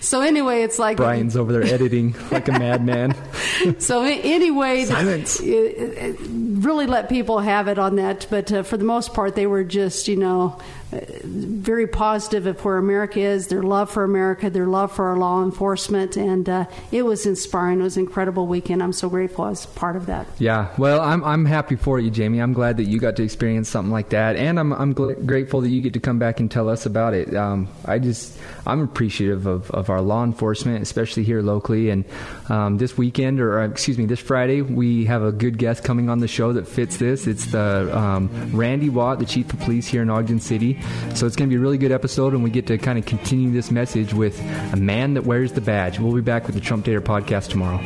so 0.00 0.20
anyway, 0.20 0.62
it's 0.62 0.78
like 0.78 0.98
Brian's 0.98 1.36
over 1.36 1.52
there 1.52 1.62
editing 1.62 2.14
like 2.30 2.48
a 2.48 2.52
madman. 2.52 3.14
so 3.78 4.02
anyway, 4.02 4.84
silence. 4.84 5.38
The, 5.38 6.16
really 6.28 6.86
let 6.86 7.08
people 7.08 7.38
have 7.38 7.68
it 7.68 7.78
on 7.78 7.96
that, 7.96 8.26
but 8.28 8.52
uh, 8.52 8.62
for 8.62 8.76
the 8.76 8.84
most 8.84 9.14
part, 9.14 9.34
they 9.34 9.46
were 9.46 9.64
just 9.64 10.06
you 10.08 10.16
know 10.16 10.58
very 10.92 11.86
positive 11.86 12.46
of 12.46 12.64
where 12.64 12.76
America 12.76 13.20
is, 13.20 13.48
their 13.48 13.62
love 13.62 13.90
for 13.90 14.04
America, 14.04 14.50
their 14.50 14.66
love 14.66 14.92
for 14.92 15.06
our 15.06 15.16
law 15.16 15.42
enforcement, 15.42 16.16
and 16.16 16.48
uh, 16.48 16.66
it 16.90 17.02
was 17.02 17.24
inspiring. 17.24 17.80
It 17.80 17.84
was 17.84 17.96
an 17.96 18.04
incredible 18.04 18.46
weekend. 18.46 18.82
I'm 18.82 18.92
so 18.92 19.08
grateful 19.08 19.46
as 19.46 19.64
part 19.66 19.96
of 19.96 20.06
that. 20.06 20.26
Yeah, 20.38 20.68
well, 20.76 21.00
I'm 21.00 21.24
I'm 21.24 21.46
happy 21.46 21.76
for 21.76 21.98
you, 21.98 22.10
Jamie. 22.10 22.40
I'm 22.40 22.52
glad 22.52 22.76
that 22.76 22.84
you 22.84 22.98
got 22.98 23.16
to 23.16 23.22
experience 23.22 23.68
something 23.68 23.92
like 23.92 24.10
that, 24.10 24.36
and 24.36 24.58
I'm 24.60 24.72
I'm 24.72 24.94
gl- 24.94 25.24
grateful 25.24 25.62
that 25.62 25.70
you 25.70 25.80
get 25.80 25.94
to 25.94 26.00
come 26.00 26.18
back 26.18 26.40
and 26.40 26.50
tell 26.50 26.68
us 26.68 26.84
about 26.84 27.14
it. 27.14 27.34
Um, 27.34 27.68
I 27.86 27.98
just 27.98 28.38
I'm 28.66 28.80
appreciative 28.80 29.46
of, 29.46 29.70
of 29.70 29.90
our 29.90 30.00
law 30.00 30.24
enforcement, 30.24 30.82
especially 30.82 31.24
here 31.24 31.42
locally. 31.42 31.90
And 31.90 32.04
um, 32.48 32.78
this 32.78 32.96
weekend, 32.96 33.40
or 33.40 33.60
uh, 33.60 33.68
excuse 33.68 33.98
me, 33.98 34.06
this 34.06 34.20
Friday, 34.20 34.62
we 34.62 35.06
have 35.06 35.22
a 35.22 35.32
good 35.32 35.58
guest 35.58 35.84
coming 35.84 36.08
on 36.08 36.18
the 36.18 36.28
show 36.28 36.52
that 36.52 36.68
fits 36.68 36.98
this. 36.98 37.26
It's 37.26 37.46
the 37.46 37.96
um, 37.96 38.28
Randy 38.52 38.90
Watt, 38.90 39.18
the 39.18 39.24
chief 39.24 39.52
of 39.52 39.60
police 39.60 39.86
here 39.86 40.02
in 40.02 40.10
Ogden 40.10 40.40
City. 40.40 40.78
So 41.14 41.26
it's 41.26 41.36
going 41.36 41.48
to 41.48 41.54
be 41.54 41.56
a 41.56 41.60
really 41.60 41.78
good 41.78 41.92
episode, 41.92 42.32
and 42.32 42.42
we 42.42 42.50
get 42.50 42.66
to 42.68 42.78
kind 42.78 42.98
of 42.98 43.06
continue 43.06 43.50
this 43.50 43.70
message 43.70 44.14
with 44.14 44.40
a 44.72 44.76
man 44.76 45.14
that 45.14 45.24
wears 45.24 45.52
the 45.52 45.60
badge. 45.60 45.98
We'll 45.98 46.14
be 46.14 46.20
back 46.20 46.46
with 46.46 46.54
the 46.54 46.60
Trump 46.60 46.84
Tater 46.84 47.00
podcast 47.00 47.48
tomorrow. 47.48 47.78